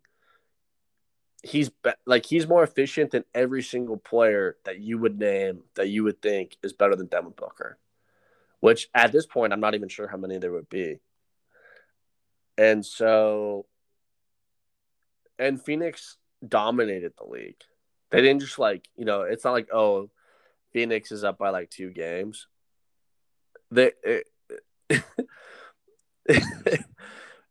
He's 1.43 1.69
be- 1.69 1.91
like 2.05 2.25
he's 2.25 2.47
more 2.47 2.63
efficient 2.63 3.11
than 3.11 3.25
every 3.33 3.61
single 3.63 3.97
player 3.97 4.57
that 4.65 4.79
you 4.79 4.97
would 4.97 5.19
name 5.19 5.63
that 5.75 5.89
you 5.89 6.03
would 6.05 6.21
think 6.21 6.57
is 6.63 6.73
better 6.73 6.95
than 6.95 7.07
Devin 7.07 7.33
Booker 7.35 7.77
which 8.63 8.87
at 8.95 9.11
this 9.11 9.25
point 9.25 9.51
I'm 9.51 9.59
not 9.59 9.75
even 9.75 9.89
sure 9.89 10.07
how 10.07 10.15
many 10.15 10.37
there 10.37 10.53
would 10.53 10.69
be. 10.69 11.01
And 12.57 12.85
so, 12.85 13.65
and 15.37 15.61
Phoenix 15.61 16.15
dominated 16.47 17.11
the 17.17 17.25
league. 17.25 17.59
They 18.09 18.21
didn't 18.21 18.39
just 18.39 18.57
like, 18.57 18.87
you 18.95 19.03
know, 19.03 19.23
it's 19.23 19.43
not 19.43 19.51
like, 19.51 19.67
oh, 19.73 20.09
Phoenix 20.71 21.11
is 21.11 21.25
up 21.25 21.37
by 21.37 21.49
like 21.49 21.71
two 21.71 21.91
games. 21.91 22.47
They, 23.69 23.91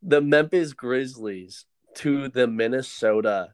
the 0.02 0.22
Memphis 0.22 0.72
Grizzlies 0.72 1.66
to 1.96 2.28
the 2.28 2.46
Minnesota, 2.46 3.52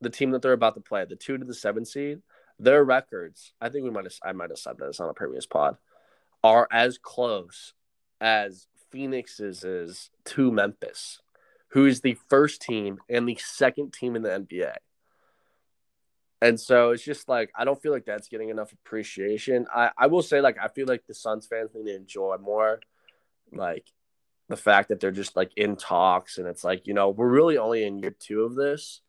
the 0.00 0.10
team 0.10 0.30
that 0.30 0.42
they're 0.42 0.52
about 0.52 0.76
to 0.76 0.80
play, 0.80 1.04
the 1.06 1.16
two 1.16 1.38
to 1.38 1.44
the 1.44 1.54
seven 1.54 1.84
seed, 1.84 2.22
their 2.60 2.84
records. 2.84 3.52
I 3.60 3.68
think 3.68 3.82
we 3.82 3.90
might 3.90 4.04
have, 4.04 4.14
I 4.22 4.30
might 4.30 4.50
have 4.50 4.60
said 4.60 4.78
this 4.78 5.00
on 5.00 5.08
a 5.08 5.14
previous 5.14 5.44
pod 5.44 5.76
are 6.42 6.68
as 6.70 6.98
close 6.98 7.74
as 8.20 8.66
Phoenix's 8.90 9.64
is 9.64 10.10
to 10.24 10.50
Memphis, 10.50 11.20
who 11.68 11.86
is 11.86 12.00
the 12.00 12.16
first 12.28 12.62
team 12.62 12.98
and 13.08 13.28
the 13.28 13.36
second 13.36 13.92
team 13.92 14.16
in 14.16 14.22
the 14.22 14.30
NBA. 14.30 14.74
And 16.40 16.58
so 16.58 16.90
it's 16.92 17.02
just 17.02 17.28
like 17.28 17.50
I 17.56 17.64
don't 17.64 17.80
feel 17.80 17.92
like 17.92 18.04
that's 18.04 18.28
getting 18.28 18.48
enough 18.48 18.72
appreciation. 18.72 19.66
I, 19.74 19.90
I 19.98 20.06
will 20.06 20.22
say 20.22 20.40
like 20.40 20.56
I 20.62 20.68
feel 20.68 20.86
like 20.86 21.06
the 21.06 21.14
Suns 21.14 21.46
fans 21.46 21.70
need 21.74 21.86
to 21.86 21.96
enjoy 21.96 22.36
more 22.38 22.80
like 23.52 23.86
the 24.48 24.56
fact 24.56 24.88
that 24.88 25.00
they're 25.00 25.10
just 25.10 25.36
like 25.36 25.50
in 25.56 25.76
talks 25.76 26.38
and 26.38 26.46
it's 26.46 26.64
like, 26.64 26.86
you 26.86 26.94
know, 26.94 27.10
we're 27.10 27.28
really 27.28 27.58
only 27.58 27.84
in 27.84 27.98
year 27.98 28.14
two 28.18 28.42
of 28.42 28.54
this. 28.54 29.02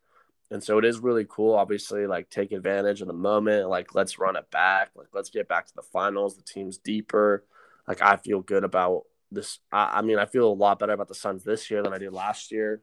And 0.52 0.64
so 0.64 0.80
it 0.80 0.86
is 0.86 1.00
really 1.00 1.26
cool, 1.30 1.54
obviously, 1.54 2.08
like 2.08 2.30
take 2.30 2.52
advantage 2.52 3.02
of 3.02 3.08
the 3.08 3.14
moment. 3.14 3.70
Like, 3.70 3.93
let's 3.93 4.18
run 4.18 4.36
it 4.36 4.50
back. 4.50 4.89
Like, 4.95 5.08
let's 5.14 5.30
get 5.30 5.47
back 5.47 5.68
to 5.68 5.76
the 5.76 5.84
finals. 5.84 6.36
The 6.36 6.43
team's 6.43 6.78
deeper. 6.78 7.45
Like, 7.88 8.02
I 8.02 8.18
feel 8.18 8.41
good 8.41 8.64
about 8.64 9.04
this. 9.32 9.60
I, 9.72 10.00
I 10.00 10.02
mean, 10.02 10.18
I 10.18 10.26
feel 10.26 10.47
a 10.47 10.54
lot 10.54 10.80
better 10.80 10.93
about 10.93 11.08
the 11.08 11.16
Suns 11.16 11.43
this 11.43 11.70
year 11.70 11.84
than 11.84 11.93
I 11.93 12.00
did 12.00 12.14
last 12.14 12.52
year. 12.52 12.82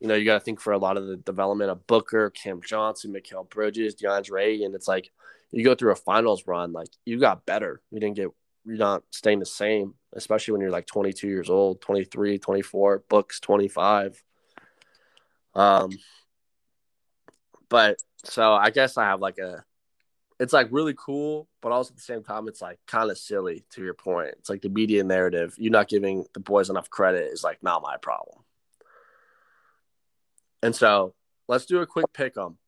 You 0.00 0.08
know, 0.08 0.14
you 0.14 0.24
got 0.24 0.38
to 0.38 0.44
think 0.44 0.60
for 0.60 0.72
a 0.72 0.78
lot 0.78 0.96
of 0.96 1.06
the 1.06 1.16
development 1.16 1.70
of 1.70 1.86
Booker, 1.86 2.30
Cam 2.30 2.60
Johnson, 2.60 3.12
Mikal 3.12 3.48
Bridges, 3.48 3.94
DeAndre, 3.94 4.64
and 4.64 4.74
it's 4.74 4.88
like 4.88 5.12
you 5.52 5.64
go 5.64 5.74
through 5.74 5.92
a 5.92 5.96
finals 5.96 6.46
run, 6.46 6.72
like 6.72 6.88
you 7.04 7.20
got 7.20 7.46
better. 7.46 7.80
You 7.90 8.00
didn't 8.00 8.16
get, 8.16 8.28
you're 8.64 8.76
not 8.76 9.04
staying 9.10 9.38
the 9.38 9.46
same, 9.46 9.94
especially 10.14 10.52
when 10.52 10.62
you're 10.62 10.70
like 10.70 10.86
22 10.86 11.28
years 11.28 11.50
old, 11.50 11.80
23, 11.82 12.38
24, 12.38 13.04
Books 13.08 13.38
25. 13.38 14.20
Um, 15.54 15.90
but 17.72 17.98
so 18.24 18.52
I 18.52 18.68
guess 18.68 18.98
I 18.98 19.04
have 19.04 19.20
like 19.20 19.38
a 19.38 19.64
it's 20.38 20.52
like 20.52 20.68
really 20.70 20.94
cool, 20.94 21.48
but 21.62 21.72
also 21.72 21.92
at 21.92 21.96
the 21.96 22.02
same 22.02 22.22
time, 22.22 22.46
it's 22.46 22.60
like 22.60 22.78
kind 22.86 23.10
of 23.10 23.16
silly 23.16 23.64
to 23.70 23.82
your 23.82 23.94
point. 23.94 24.34
It's 24.38 24.50
like 24.50 24.60
the 24.60 24.68
media 24.68 25.02
narrative. 25.04 25.54
You 25.56 25.70
not 25.70 25.88
giving 25.88 26.26
the 26.34 26.40
boys 26.40 26.68
enough 26.68 26.90
credit 26.90 27.32
is 27.32 27.42
like 27.42 27.62
not 27.62 27.80
my 27.80 27.96
problem. 27.96 28.44
And 30.62 30.76
so 30.76 31.14
let's 31.48 31.64
do 31.64 31.80
a 31.80 31.86
quick 31.86 32.04
pick 32.12 32.36
'em. 32.36 32.58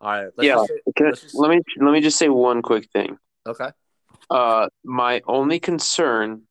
All 0.00 0.10
right. 0.10 0.32
yeah. 0.40 0.64
Say, 0.64 0.80
just... 0.98 1.34
Let 1.36 1.50
me 1.50 1.60
let 1.78 1.92
me 1.92 2.00
just 2.00 2.18
say 2.18 2.28
one 2.28 2.62
quick 2.62 2.90
thing. 2.90 3.18
Okay. 3.46 3.70
Uh, 4.28 4.68
my 4.84 5.22
only 5.28 5.60
concern 5.60 6.42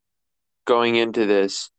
going 0.64 0.96
into 0.96 1.26
this 1.26 1.70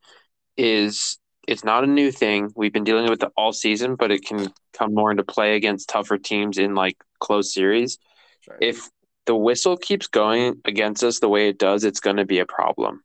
is 0.57 1.17
it's 1.47 1.63
not 1.63 1.85
a 1.85 1.87
new 1.87 2.11
thing. 2.11 2.51
We've 2.55 2.73
been 2.73 2.83
dealing 2.83 3.09
with 3.09 3.23
it 3.23 3.31
all 3.37 3.53
season, 3.53 3.95
but 3.95 4.11
it 4.11 4.25
can 4.25 4.51
come 4.73 4.93
more 4.93 5.11
into 5.11 5.23
play 5.23 5.55
against 5.55 5.89
tougher 5.89 6.17
teams 6.17 6.57
in 6.57 6.75
like 6.75 6.97
close 7.19 7.53
series. 7.53 7.97
Sure. 8.41 8.57
If 8.61 8.89
the 9.25 9.35
whistle 9.35 9.77
keeps 9.77 10.07
going 10.07 10.61
against 10.65 11.03
us 11.03 11.19
the 11.19 11.29
way 11.29 11.47
it 11.47 11.57
does, 11.57 11.85
it's 11.85 12.01
going 12.01 12.17
to 12.17 12.25
be 12.25 12.39
a 12.39 12.45
problem. 12.45 13.01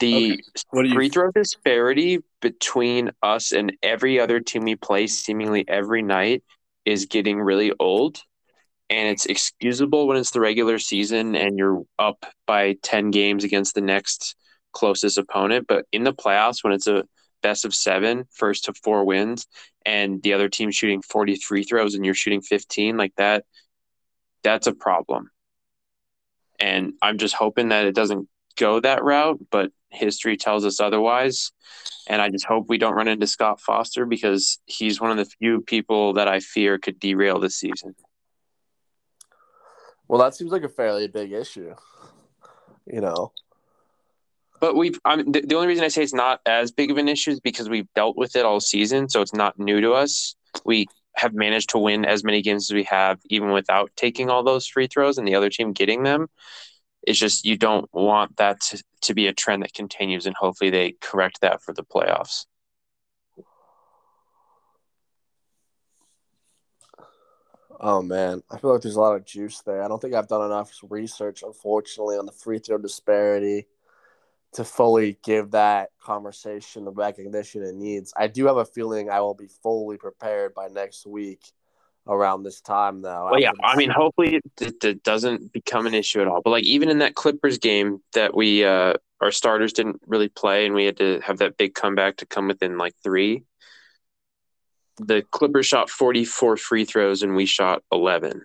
The 0.00 0.42
okay. 0.74 0.90
free 0.92 1.08
throw 1.08 1.30
disparity 1.30 2.18
between 2.42 3.12
us 3.22 3.52
and 3.52 3.72
every 3.84 4.18
other 4.18 4.40
team 4.40 4.64
we 4.64 4.74
play 4.74 5.06
seemingly 5.06 5.64
every 5.68 6.02
night 6.02 6.42
is 6.84 7.06
getting 7.06 7.40
really 7.40 7.72
old. 7.78 8.20
And 8.90 9.08
it's 9.08 9.26
excusable 9.26 10.08
when 10.08 10.16
it's 10.16 10.32
the 10.32 10.40
regular 10.40 10.78
season 10.80 11.36
and 11.36 11.56
you're 11.58 11.84
up 11.98 12.26
by 12.46 12.76
10 12.82 13.12
games 13.12 13.44
against 13.44 13.76
the 13.76 13.80
next 13.80 14.36
closest 14.76 15.16
opponent. 15.16 15.66
But 15.66 15.86
in 15.90 16.04
the 16.04 16.12
playoffs, 16.12 16.62
when 16.62 16.74
it's 16.74 16.86
a 16.86 17.04
best 17.42 17.64
of 17.64 17.74
seven, 17.74 18.24
first 18.30 18.64
to 18.64 18.74
four 18.74 19.04
wins, 19.04 19.46
and 19.86 20.22
the 20.22 20.34
other 20.34 20.50
team 20.50 20.70
shooting 20.70 21.00
40 21.00 21.36
free 21.36 21.64
throws 21.64 21.94
and 21.94 22.04
you're 22.04 22.14
shooting 22.14 22.42
15, 22.42 22.98
like 22.98 23.14
that, 23.16 23.44
that's 24.42 24.66
a 24.66 24.74
problem. 24.74 25.30
And 26.60 26.92
I'm 27.00 27.16
just 27.16 27.34
hoping 27.34 27.70
that 27.70 27.86
it 27.86 27.94
doesn't 27.94 28.28
go 28.56 28.80
that 28.80 29.02
route, 29.02 29.40
but 29.50 29.70
history 29.90 30.36
tells 30.36 30.66
us 30.66 30.78
otherwise. 30.78 31.52
And 32.06 32.20
I 32.20 32.28
just 32.28 32.44
hope 32.44 32.66
we 32.68 32.78
don't 32.78 32.94
run 32.94 33.08
into 33.08 33.26
Scott 33.26 33.60
Foster 33.60 34.04
because 34.04 34.58
he's 34.66 35.00
one 35.00 35.10
of 35.10 35.16
the 35.16 35.30
few 35.38 35.62
people 35.62 36.14
that 36.14 36.28
I 36.28 36.40
fear 36.40 36.78
could 36.78 37.00
derail 37.00 37.40
this 37.40 37.56
season. 37.56 37.94
Well, 40.08 40.20
that 40.20 40.34
seems 40.34 40.52
like 40.52 40.62
a 40.62 40.68
fairly 40.68 41.08
big 41.08 41.32
issue. 41.32 41.74
You 42.86 43.00
know, 43.00 43.32
but 44.60 44.76
we've 44.76 44.98
I 45.04 45.16
mean, 45.16 45.32
the, 45.32 45.40
the 45.42 45.54
only 45.54 45.68
reason 45.68 45.84
I 45.84 45.88
say 45.88 46.02
it's 46.02 46.14
not 46.14 46.40
as 46.46 46.70
big 46.70 46.90
of 46.90 46.98
an 46.98 47.08
issue 47.08 47.30
is 47.30 47.40
because 47.40 47.68
we've 47.68 47.92
dealt 47.94 48.16
with 48.16 48.36
it 48.36 48.44
all 48.44 48.60
season, 48.60 49.08
so 49.08 49.20
it's 49.20 49.34
not 49.34 49.58
new 49.58 49.80
to 49.80 49.92
us. 49.92 50.34
We 50.64 50.86
have 51.16 51.34
managed 51.34 51.70
to 51.70 51.78
win 51.78 52.04
as 52.04 52.24
many 52.24 52.42
games 52.42 52.70
as 52.70 52.74
we 52.74 52.84
have, 52.84 53.18
even 53.30 53.50
without 53.50 53.90
taking 53.96 54.30
all 54.30 54.42
those 54.42 54.66
free 54.66 54.86
throws 54.86 55.18
and 55.18 55.26
the 55.26 55.34
other 55.34 55.50
team 55.50 55.72
getting 55.72 56.02
them. 56.02 56.28
It's 57.02 57.18
just 57.18 57.44
you 57.44 57.56
don't 57.56 57.88
want 57.92 58.36
that 58.36 58.60
to, 58.62 58.82
to 59.02 59.14
be 59.14 59.26
a 59.26 59.32
trend 59.32 59.62
that 59.62 59.74
continues, 59.74 60.26
and 60.26 60.34
hopefully 60.34 60.70
they 60.70 60.96
correct 61.00 61.40
that 61.40 61.62
for 61.62 61.72
the 61.72 61.84
playoffs. 61.84 62.46
Oh 67.78 68.00
man, 68.00 68.42
I 68.50 68.58
feel 68.58 68.72
like 68.72 68.80
there's 68.80 68.96
a 68.96 69.00
lot 69.00 69.16
of 69.16 69.26
juice 69.26 69.60
there. 69.60 69.82
I 69.82 69.88
don't 69.88 70.00
think 70.00 70.14
I've 70.14 70.28
done 70.28 70.46
enough 70.46 70.72
research, 70.88 71.42
unfortunately, 71.42 72.16
on 72.16 72.24
the 72.24 72.32
free 72.32 72.58
throw 72.58 72.78
disparity 72.78 73.66
to 74.54 74.64
fully 74.64 75.18
give 75.22 75.50
that 75.50 75.90
conversation 76.00 76.84
the 76.84 76.92
recognition 76.92 77.62
it 77.62 77.74
needs. 77.74 78.12
I 78.16 78.26
do 78.28 78.46
have 78.46 78.56
a 78.56 78.64
feeling 78.64 79.10
I 79.10 79.20
will 79.20 79.34
be 79.34 79.48
fully 79.62 79.98
prepared 79.98 80.54
by 80.54 80.68
next 80.68 81.06
week 81.06 81.40
around 82.06 82.42
this 82.42 82.60
time, 82.60 83.02
though. 83.02 83.28
Well, 83.30 83.40
yeah, 83.40 83.50
I 83.62 83.76
mean, 83.76 83.90
hopefully 83.90 84.40
it, 84.60 84.84
it, 84.84 85.02
doesn't 85.02 85.52
become 85.52 85.86
an 85.86 85.94
issue 85.94 86.20
at 86.20 86.28
all. 86.28 86.40
But 86.42 86.50
like 86.50 86.64
even 86.64 86.88
in 86.88 86.98
that 86.98 87.14
Clippers 87.14 87.58
game 87.58 88.00
that 88.14 88.34
we 88.34 88.64
uh, 88.64 88.94
our 89.20 89.30
starters 89.30 89.72
didn't 89.72 90.00
really 90.06 90.28
play, 90.28 90.66
and 90.66 90.74
we 90.74 90.84
had 90.84 90.96
to 90.98 91.20
have 91.20 91.38
that 91.38 91.56
big 91.56 91.74
comeback 91.74 92.16
to 92.18 92.26
come 92.26 92.48
within 92.48 92.78
like 92.78 92.94
three. 93.02 93.42
The 94.98 95.22
Clippers 95.30 95.66
shot 95.66 95.90
forty 95.90 96.24
four 96.24 96.56
free 96.56 96.84
throws, 96.84 97.22
and 97.22 97.34
we 97.34 97.46
shot 97.46 97.82
eleven. 97.92 98.42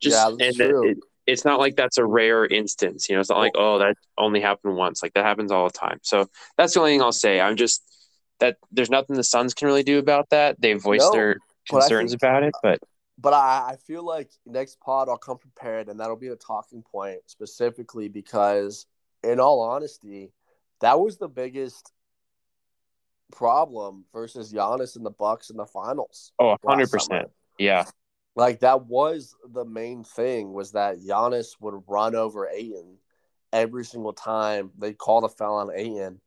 Just 0.00 0.16
yeah, 0.16 0.46
and 0.46 0.56
true. 0.56 0.90
It, 0.90 0.98
it's 1.26 1.44
not 1.44 1.58
like 1.60 1.76
that's 1.76 1.98
a 1.98 2.04
rare 2.04 2.44
instance. 2.44 3.08
You 3.08 3.14
know, 3.14 3.20
it's 3.20 3.30
not 3.30 3.38
like, 3.38 3.52
oh, 3.54 3.78
that 3.78 3.96
only 4.18 4.40
happened 4.40 4.76
once. 4.76 5.02
Like 5.02 5.14
that 5.14 5.24
happens 5.24 5.52
all 5.52 5.68
the 5.68 5.78
time. 5.78 5.98
So 6.02 6.26
that's 6.56 6.74
the 6.74 6.80
only 6.80 6.92
thing 6.92 7.02
I'll 7.02 7.12
say. 7.12 7.40
I'm 7.40 7.56
just 7.56 7.82
that 8.40 8.56
there's 8.72 8.90
nothing 8.90 9.16
the 9.16 9.24
Suns 9.24 9.54
can 9.54 9.66
really 9.66 9.84
do 9.84 9.98
about 9.98 10.30
that. 10.30 10.60
They 10.60 10.74
voiced 10.74 11.06
no, 11.06 11.12
their 11.12 11.36
concerns 11.68 12.10
think, 12.10 12.22
about 12.22 12.42
it, 12.42 12.54
but 12.62 12.80
but 13.18 13.32
I, 13.32 13.72
I 13.72 13.76
feel 13.86 14.04
like 14.04 14.30
next 14.46 14.80
pod 14.80 15.08
I'll 15.08 15.18
come 15.18 15.38
prepared 15.38 15.88
and 15.88 16.00
that'll 16.00 16.16
be 16.16 16.28
a 16.28 16.36
talking 16.36 16.82
point 16.82 17.20
specifically 17.26 18.08
because 18.08 18.86
in 19.22 19.38
all 19.38 19.60
honesty, 19.60 20.32
that 20.80 20.98
was 20.98 21.18
the 21.18 21.28
biggest 21.28 21.92
problem 23.32 24.04
versus 24.12 24.52
Giannis 24.52 24.96
in 24.96 25.04
the 25.04 25.10
Bucks 25.10 25.50
in 25.50 25.56
the 25.56 25.66
finals. 25.66 26.32
Oh, 26.38 26.56
100%. 26.64 27.26
Yeah. 27.58 27.84
Like 28.34 28.60
that 28.60 28.86
was 28.86 29.36
the 29.52 29.64
main 29.64 30.04
thing 30.04 30.52
was 30.52 30.72
that 30.72 31.00
Giannis 31.00 31.56
would 31.60 31.82
run 31.86 32.14
over 32.14 32.48
Ayton 32.48 32.96
every 33.52 33.84
single 33.84 34.14
time 34.14 34.70
they 34.78 34.94
called 34.94 35.24
a 35.24 35.28
foul 35.28 35.56
on 35.56 35.70
Ayton. 35.74 36.20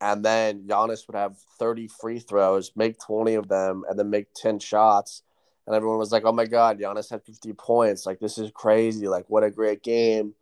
And 0.00 0.24
then 0.24 0.64
Giannis 0.66 1.06
would 1.06 1.16
have 1.16 1.36
30 1.58 1.88
free 1.88 2.18
throws, 2.18 2.72
make 2.74 2.98
20 2.98 3.34
of 3.34 3.48
them, 3.48 3.84
and 3.88 3.98
then 3.98 4.10
make 4.10 4.34
10 4.34 4.58
shots. 4.58 5.22
And 5.66 5.76
everyone 5.76 5.98
was 5.98 6.10
like, 6.10 6.24
oh 6.24 6.32
my 6.32 6.46
God, 6.46 6.80
Giannis 6.80 7.10
had 7.10 7.22
50 7.24 7.52
points. 7.52 8.04
Like, 8.04 8.18
this 8.18 8.36
is 8.36 8.50
crazy. 8.52 9.06
Like, 9.06 9.26
what 9.28 9.44
a 9.44 9.50
great 9.50 9.82
game. 9.84 10.34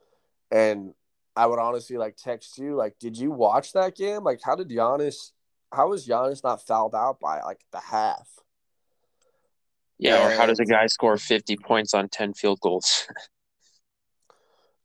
And 0.51 0.95
I 1.37 1.47
would 1.47 1.59
honestly 1.59 1.99
like 1.99 2.17
text 2.17 2.57
you, 2.57 2.75
like, 2.75 2.99
did 2.99 3.19
you 3.19 3.31
watch 3.31 3.73
that 3.75 3.97
game? 3.97 4.25
Like, 4.25 4.41
how 4.43 4.57
did 4.57 4.71
Giannis, 4.71 5.33
how 5.73 5.91
was 5.91 6.07
Giannis 6.07 6.43
not 6.43 6.67
fouled 6.67 6.95
out 6.95 7.21
by 7.21 7.43
like 7.43 7.61
the 7.71 7.81
half? 7.81 8.29
Yeah, 10.01 10.27
or 10.27 10.31
how 10.31 10.47
does 10.47 10.59
a 10.59 10.65
guy 10.65 10.87
score 10.87 11.19
50 11.19 11.59
points 11.59 11.93
on 11.93 12.09
10 12.09 12.33
field 12.33 12.59
goals? 12.61 13.07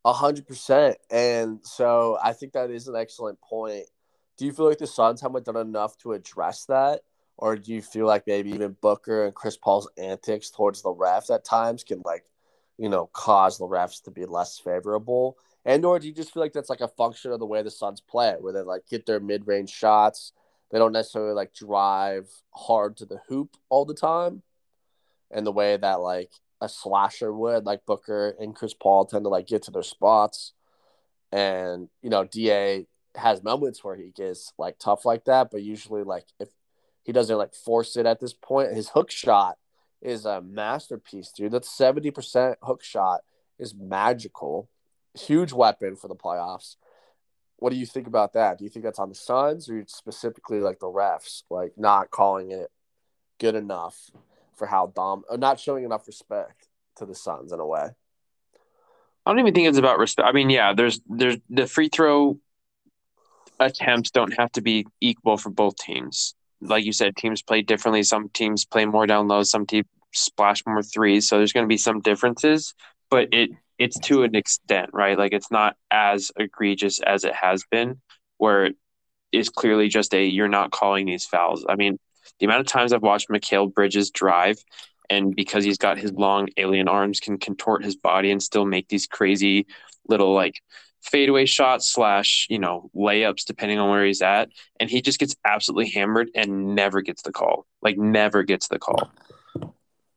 A 0.05 0.13
hundred 0.13 0.45
percent. 0.45 0.97
And 1.09 1.59
so 1.63 2.19
I 2.21 2.33
think 2.33 2.53
that 2.53 2.69
is 2.69 2.87
an 2.87 2.95
excellent 2.95 3.41
point. 3.41 3.85
Do 4.37 4.45
you 4.45 4.51
feel 4.51 4.67
like 4.67 4.77
the 4.77 4.85
Suns 4.85 5.21
haven't 5.21 5.45
done 5.45 5.55
enough 5.55 5.97
to 5.99 6.13
address 6.13 6.65
that? 6.65 7.01
Or 7.37 7.55
do 7.55 7.73
you 7.73 7.81
feel 7.81 8.05
like 8.05 8.27
maybe 8.27 8.51
even 8.51 8.75
Booker 8.81 9.25
and 9.25 9.33
Chris 9.33 9.57
Paul's 9.57 9.89
antics 9.97 10.51
towards 10.51 10.83
the 10.83 10.93
refs 10.93 11.33
at 11.33 11.43
times 11.43 11.83
can 11.83 12.01
like, 12.05 12.25
you 12.77 12.87
know, 12.87 13.09
cause 13.13 13.57
the 13.57 13.65
refs 13.65 14.03
to 14.03 14.11
be 14.11 14.25
less 14.25 14.59
favorable? 14.59 15.37
And 15.63 15.83
or 15.85 15.97
do 15.97 16.07
you 16.07 16.13
just 16.13 16.33
feel 16.33 16.43
like 16.43 16.53
that's 16.53 16.69
like 16.69 16.81
a 16.81 16.87
function 16.87 17.31
of 17.31 17.39
the 17.39 17.47
way 17.47 17.63
the 17.63 17.71
Suns 17.71 18.01
play, 18.01 18.35
where 18.39 18.53
they 18.53 18.61
like 18.61 18.87
get 18.87 19.05
their 19.05 19.21
mid 19.21 19.47
range 19.47 19.71
shots? 19.71 20.33
They 20.71 20.77
don't 20.77 20.91
necessarily 20.91 21.33
like 21.33 21.53
drive 21.53 22.29
hard 22.51 22.97
to 22.97 23.05
the 23.05 23.21
hoop 23.29 23.55
all 23.69 23.85
the 23.85 23.95
time 23.95 24.43
in 25.31 25.43
the 25.43 25.51
way 25.51 25.77
that 25.77 26.01
like 26.01 26.31
a 26.61 26.69
slasher 26.69 27.33
would, 27.33 27.65
like 27.65 27.85
Booker 27.85 28.35
and 28.39 28.55
Chris 28.55 28.73
Paul 28.73 29.05
tend 29.05 29.25
to 29.25 29.29
like 29.29 29.47
get 29.47 29.63
to 29.63 29.71
their 29.71 29.83
spots. 29.83 30.53
And, 31.31 31.89
you 32.01 32.09
know, 32.09 32.23
DA 32.23 32.87
has 33.15 33.43
moments 33.43 33.83
where 33.83 33.95
he 33.95 34.11
gets 34.15 34.53
like 34.57 34.77
tough 34.79 35.05
like 35.05 35.25
that, 35.25 35.49
but 35.51 35.61
usually 35.61 36.03
like 36.03 36.25
if 36.39 36.49
he 37.03 37.11
doesn't 37.11 37.37
like 37.37 37.53
force 37.53 37.97
it 37.97 38.05
at 38.05 38.19
this 38.19 38.33
point, 38.33 38.73
his 38.73 38.89
hook 38.89 39.11
shot 39.11 39.57
is 40.01 40.25
a 40.25 40.41
masterpiece, 40.41 41.31
dude. 41.31 41.51
That 41.51 41.63
70% 41.63 42.55
hook 42.61 42.83
shot 42.83 43.21
is 43.59 43.75
magical. 43.75 44.69
huge 45.13 45.53
weapon 45.53 45.95
for 45.95 46.07
the 46.09 46.15
playoffs. 46.15 46.75
What 47.57 47.69
do 47.71 47.77
you 47.77 47.85
think 47.85 48.05
about 48.05 48.33
that? 48.33 48.57
Do 48.57 48.65
you 48.65 48.69
think 48.69 48.83
that's 48.83 48.99
on 48.99 49.09
the 49.09 49.15
Suns 49.15 49.69
or 49.69 49.83
specifically 49.87 50.59
like 50.59 50.79
the 50.79 50.87
refs, 50.87 51.43
like 51.49 51.73
not 51.77 52.11
calling 52.11 52.51
it 52.51 52.69
good 53.39 53.55
enough 53.55 54.11
for 54.55 54.67
how 54.67 54.91
Dom, 54.95 55.23
or 55.29 55.37
not 55.37 55.59
showing 55.59 55.83
enough 55.83 56.07
respect 56.07 56.67
to 56.97 57.05
the 57.05 57.15
Suns 57.15 57.51
in 57.51 57.59
a 57.59 57.65
way? 57.65 57.89
I 59.25 59.31
don't 59.31 59.39
even 59.39 59.53
think 59.53 59.67
it's 59.67 59.77
about 59.77 59.99
respect. 59.99 60.27
I 60.27 60.31
mean, 60.31 60.49
yeah, 60.49 60.73
there's 60.73 61.01
there's 61.07 61.37
the 61.49 61.67
free 61.67 61.89
throw 61.89 62.39
attempts 63.59 64.11
don't 64.11 64.37
have 64.37 64.51
to 64.53 64.61
be 64.61 64.85
equal 65.01 65.37
for 65.37 65.49
both 65.49 65.75
teams. 65.77 66.35
Like 66.61 66.85
you 66.85 66.93
said, 66.93 67.15
teams 67.15 67.41
play 67.41 67.61
differently. 67.61 68.03
Some 68.03 68.29
teams 68.29 68.65
play 68.65 68.85
more 68.85 69.07
down 69.07 69.27
low. 69.27 69.43
Some 69.43 69.65
teams 69.65 69.87
splash 70.13 70.63
more 70.65 70.83
threes. 70.83 71.27
So 71.27 71.37
there's 71.37 71.53
going 71.53 71.65
to 71.65 71.69
be 71.69 71.77
some 71.77 72.01
differences, 72.01 72.73
but 73.09 73.29
it 73.31 73.51
it's 73.77 73.99
to 73.99 74.23
an 74.23 74.35
extent, 74.35 74.91
right? 74.93 75.17
Like 75.17 75.33
it's 75.33 75.51
not 75.51 75.75
as 75.91 76.31
egregious 76.37 77.01
as 77.01 77.23
it 77.23 77.33
has 77.33 77.63
been, 77.69 78.01
where 78.37 78.65
it 78.65 78.75
is 79.31 79.49
clearly 79.49 79.89
just 79.89 80.13
a 80.13 80.25
you're 80.25 80.47
not 80.47 80.71
calling 80.71 81.05
these 81.05 81.25
fouls. 81.25 81.65
I 81.67 81.75
mean, 81.75 81.97
the 82.39 82.45
amount 82.45 82.61
of 82.61 82.67
times 82.67 82.93
I've 82.93 83.01
watched 83.01 83.29
Mikal 83.29 83.73
Bridges 83.73 84.11
drive, 84.11 84.57
and 85.09 85.35
because 85.35 85.63
he's 85.63 85.77
got 85.77 85.97
his 85.97 86.11
long 86.13 86.49
alien 86.57 86.87
arms, 86.87 87.19
can 87.19 87.37
contort 87.37 87.83
his 87.83 87.95
body 87.95 88.31
and 88.31 88.41
still 88.41 88.65
make 88.65 88.87
these 88.87 89.07
crazy 89.07 89.67
little 90.07 90.33
like 90.33 90.61
fadeaway 91.01 91.45
shots 91.45 91.91
slash 91.91 92.47
you 92.49 92.57
know 92.57 92.89
layups 92.95 93.45
depending 93.45 93.79
on 93.79 93.89
where 93.89 94.05
he's 94.05 94.21
at, 94.21 94.49
and 94.79 94.89
he 94.89 95.01
just 95.01 95.19
gets 95.19 95.35
absolutely 95.45 95.89
hammered 95.91 96.29
and 96.35 96.75
never 96.75 97.01
gets 97.01 97.21
the 97.21 97.31
call. 97.31 97.65
Like 97.81 97.97
never 97.97 98.43
gets 98.43 98.67
the 98.67 98.79
call. 98.79 99.11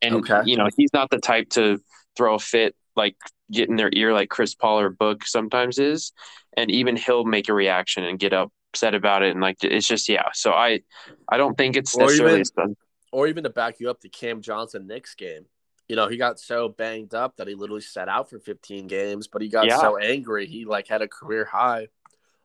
And 0.01 0.17
okay. 0.17 0.43
you 0.45 0.57
know 0.57 0.69
he's 0.77 0.93
not 0.93 1.11
the 1.11 1.19
type 1.19 1.51
to 1.51 1.81
throw 2.17 2.35
a 2.35 2.39
fit 2.39 2.75
like 2.97 3.17
get 3.51 3.69
in 3.69 3.77
their 3.77 3.91
ear 3.93 4.13
like 4.13 4.29
Chris 4.29 4.55
Paul 4.55 4.81
or 4.81 4.91
Book 4.91 5.27
sometimes 5.27 5.79
is, 5.79 6.13
and 6.57 6.71
even 6.71 6.97
he'll 6.97 7.25
make 7.25 7.49
a 7.49 7.55
reaction 7.55 8.05
and 8.05 8.19
get 8.19 8.33
upset 8.73 8.95
about 8.95 9.23
it, 9.23 9.31
and 9.31 9.41
like 9.41 9.63
it's 9.63 9.87
just 9.87 10.09
yeah. 10.09 10.29
So 10.33 10.53
I, 10.53 10.81
I 11.29 11.37
don't 11.37 11.57
think 11.57 11.77
it's 11.77 11.95
or 11.95 12.03
necessarily 12.03 12.41
even, 12.41 12.77
or 13.13 13.27
even 13.27 13.45
to 13.45 13.51
back 13.51 13.81
you 13.81 13.91
up 13.91 14.01
the 14.01 14.09
Cam 14.09 14.41
Johnson 14.41 14.87
Knicks 14.87 15.15
game. 15.15 15.47
You 15.89 15.97
know, 15.97 16.09
he 16.09 16.19
got 16.19 16.39
so 16.39 16.69
banged 16.69 17.15
up 17.15 17.37
that 17.37 17.49
he 17.49 17.55
literally 17.55 17.81
sat 17.81 18.09
out 18.09 18.29
for 18.29 18.39
15 18.39 18.89
games, 18.89 19.27
but 19.27 19.41
he 19.41 19.49
got 19.49 19.67
yeah. 19.67 19.81
so 19.81 19.97
angry 19.97 20.47
he 20.47 20.67
like 20.67 20.87
had 20.87 21.01
a 21.01 21.09
career 21.09 21.47
high, 21.47 21.89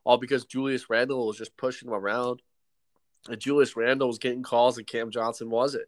all 0.05 0.17
because 0.17 0.45
Julius 0.45 0.89
Randle 0.89 1.27
was 1.27 1.37
just 1.37 1.57
pushing 1.57 1.89
him 1.89 1.95
around. 1.95 2.41
And 3.27 3.39
Julius 3.39 3.75
Randle 3.75 4.07
was 4.07 4.17
getting 4.17 4.43
calls 4.43 4.77
and 4.77 4.87
Cam 4.87 5.09
Johnson 5.11 5.49
wasn't. 5.49 5.87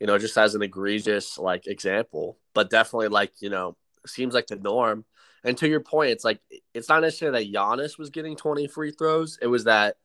You 0.00 0.06
know, 0.06 0.18
just 0.18 0.36
as 0.36 0.54
an 0.54 0.62
egregious 0.62 1.38
like 1.38 1.66
example, 1.66 2.38
but 2.52 2.68
definitely 2.68 3.08
like 3.08 3.32
you 3.40 3.48
know 3.48 3.76
seems 4.06 4.34
like 4.34 4.46
the 4.46 4.56
norm. 4.56 5.04
And 5.44 5.56
to 5.58 5.68
your 5.68 5.80
point, 5.80 6.10
it's 6.10 6.24
like 6.24 6.40
it's 6.72 6.88
not 6.88 7.02
necessarily 7.02 7.44
that 7.44 7.52
Giannis 7.52 7.98
was 7.98 8.10
getting 8.10 8.36
20 8.36 8.66
free 8.66 8.92
throws. 8.92 9.38
It 9.40 9.46
was 9.46 9.64
that 9.64 9.96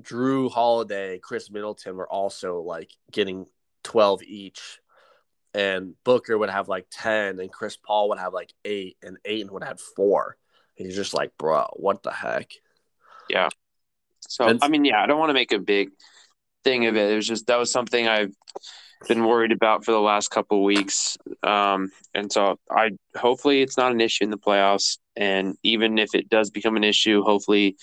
Jrue 0.00 0.50
Holiday, 0.50 1.18
Khris 1.18 1.50
Middleton 1.50 1.96
were 1.96 2.10
also 2.10 2.60
like 2.60 2.90
getting 3.10 3.46
12 3.82 4.22
each. 4.22 4.80
And 5.52 5.94
Booker 6.04 6.38
would 6.38 6.50
have 6.50 6.68
like 6.68 6.86
10, 6.92 7.40
and 7.40 7.52
Chris 7.52 7.76
Paul 7.76 8.10
would 8.10 8.20
have 8.20 8.32
like 8.32 8.52
eight, 8.64 8.96
and 9.02 9.18
Ayton 9.24 9.52
would 9.52 9.64
have 9.64 9.80
four. 9.80 10.36
And 10.78 10.86
he's 10.86 10.94
just 10.94 11.12
like, 11.12 11.36
bro, 11.36 11.66
what 11.74 12.04
the 12.04 12.12
heck? 12.12 12.52
Yeah. 13.28 13.48
So, 14.20 14.46
and, 14.46 14.60
I 14.62 14.68
mean, 14.68 14.84
yeah, 14.84 15.02
I 15.02 15.06
don't 15.06 15.18
want 15.18 15.30
to 15.30 15.34
make 15.34 15.50
a 15.50 15.58
big 15.58 15.90
thing 16.62 16.86
of 16.86 16.96
it. 16.96 17.10
It 17.10 17.16
was 17.16 17.26
just 17.26 17.48
that 17.48 17.58
was 17.58 17.72
something 17.72 18.06
I've 18.06 18.32
been 19.08 19.24
worried 19.24 19.52
about 19.52 19.84
for 19.84 19.92
the 19.92 20.00
last 20.00 20.30
couple 20.30 20.62
weeks. 20.62 21.16
Um, 21.42 21.90
and 22.14 22.30
so 22.32 22.58
I 22.70 22.90
hopefully 23.16 23.62
it's 23.62 23.76
not 23.76 23.92
an 23.92 24.00
issue 24.00 24.24
in 24.24 24.30
the 24.30 24.38
playoffs. 24.38 24.98
And 25.16 25.56
even 25.62 25.98
if 25.98 26.14
it 26.14 26.28
does 26.28 26.50
become 26.50 26.76
an 26.76 26.84
issue, 26.84 27.22
hopefully 27.22 27.76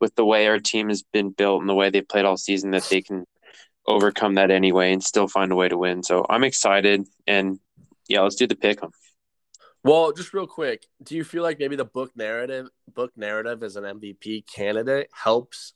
with 0.00 0.14
the 0.16 0.24
way 0.24 0.46
our 0.48 0.58
team 0.58 0.88
has 0.88 1.02
been 1.02 1.30
built 1.30 1.60
and 1.60 1.68
the 1.68 1.74
way 1.74 1.90
they've 1.90 2.06
played 2.06 2.24
all 2.24 2.36
season, 2.36 2.72
that 2.72 2.86
they 2.90 3.00
can 3.00 3.24
overcome 3.86 4.34
that 4.34 4.50
anyway 4.50 4.92
and 4.92 5.02
still 5.02 5.28
find 5.28 5.52
a 5.52 5.56
way 5.56 5.68
to 5.68 5.78
win. 5.78 6.02
So 6.02 6.24
I'm 6.28 6.44
excited. 6.44 7.06
And 7.26 7.58
yeah, 8.08 8.20
let's 8.20 8.36
do 8.36 8.46
the 8.46 8.56
pick. 8.56 8.80
Well, 9.84 10.12
just 10.12 10.32
real 10.32 10.46
quick, 10.46 10.86
do 11.02 11.14
you 11.14 11.24
feel 11.24 11.42
like 11.42 11.58
maybe 11.58 11.76
the 11.76 11.84
book 11.84 12.12
narrative, 12.16 12.68
book 12.92 13.12
narrative 13.16 13.62
as 13.62 13.76
an 13.76 13.84
MVP 13.84 14.46
candidate 14.46 15.10
helps 15.12 15.74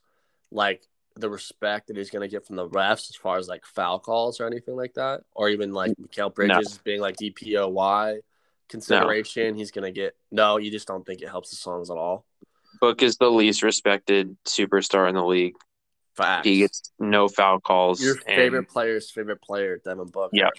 like 0.51 0.83
the 1.19 1.31
respect 1.31 1.89
that 1.89 1.97
he's 1.97 2.11
going 2.11 2.29
to 2.29 2.33
get 2.33 2.47
from 2.47 2.57
the 2.57 2.69
refs 2.69 3.11
as 3.11 3.17
far 3.17 3.39
as 3.39 3.49
like 3.49 3.65
foul 3.65 3.99
calls 3.99 4.41
or 4.41 4.47
anything 4.47 4.77
like 4.77 4.95
that, 4.95 5.23
or 5.35 5.49
even 5.49 5.73
like 5.73 5.93
Mikal 6.01 6.35
Bridges 6.35 6.77
no. 6.77 6.81
being 6.85 7.01
like 7.01 7.17
DPOY 7.17 8.21
consideration. 8.69 9.53
No. 9.53 9.59
He's 9.59 9.71
going 9.71 9.85
to 9.85 9.91
get 9.91 10.17
no. 10.31 10.59
You 10.59 10.71
just 10.71 10.87
don't 10.87 11.05
think 11.05 11.23
it 11.23 11.29
helps 11.29 11.51
the 11.51 11.57
songs 11.57 11.91
at 11.91 11.97
all. 11.97 12.25
Book 12.81 13.03
is 13.03 13.17
the 13.17 13.31
least 13.31 13.63
respected 13.63 14.37
superstar 14.45 15.09
in 15.09 15.15
the 15.15 15.25
league. 15.25 15.55
Facts. 16.15 16.47
He 16.47 16.59
gets 16.59 16.93
no 16.99 17.29
foul 17.29 17.61
calls. 17.61 18.03
Your 18.03 18.17
favorite 18.17 18.59
and... 18.59 18.69
player's 18.69 19.11
favorite 19.11 19.41
player, 19.41 19.81
Devin 19.85 20.07
Booker. 20.07 20.31
Yeah. 20.33 20.51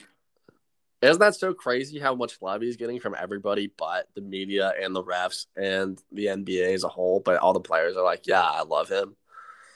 Isn't 1.01 1.19
that 1.19 1.35
so 1.35 1.53
crazy 1.53 1.97
how 1.97 2.13
much 2.13 2.41
love 2.41 2.61
he's 2.61 2.75
getting 2.75 2.99
from 2.99 3.15
everybody 3.17 3.71
but 3.77 4.09
the 4.15 4.21
media 4.21 4.73
and 4.81 4.93
the 4.93 5.03
refs 5.03 5.45
and 5.55 6.01
the 6.11 6.25
NBA 6.25 6.73
as 6.73 6.83
a 6.83 6.89
whole? 6.89 7.21
But 7.21 7.37
all 7.37 7.53
the 7.53 7.61
players 7.61 7.95
are 7.95 8.03
like, 8.03 8.27
yeah, 8.27 8.41
I 8.41 8.63
love 8.63 8.89
him. 8.89 9.15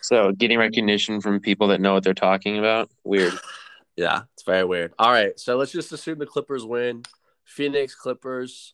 So 0.04 0.34
getting 0.34 0.60
recognition 0.60 1.22
from 1.22 1.40
people 1.40 1.70
that 1.70 1.80
know 1.80 1.94
what 1.94 2.04
they're 2.04 2.14
talking 2.14 2.60
about, 2.60 2.92
weird. 3.06 3.34
yeah, 3.96 4.24
it's 4.34 4.44
very 4.44 4.66
weird. 4.66 4.94
All 5.00 5.10
right, 5.10 5.40
so 5.40 5.56
let's 5.56 5.72
just 5.72 5.94
assume 5.94 6.20
the 6.20 6.26
Clippers 6.26 6.66
win. 6.66 7.04
Phoenix 7.46 7.96
Clippers. 7.96 8.74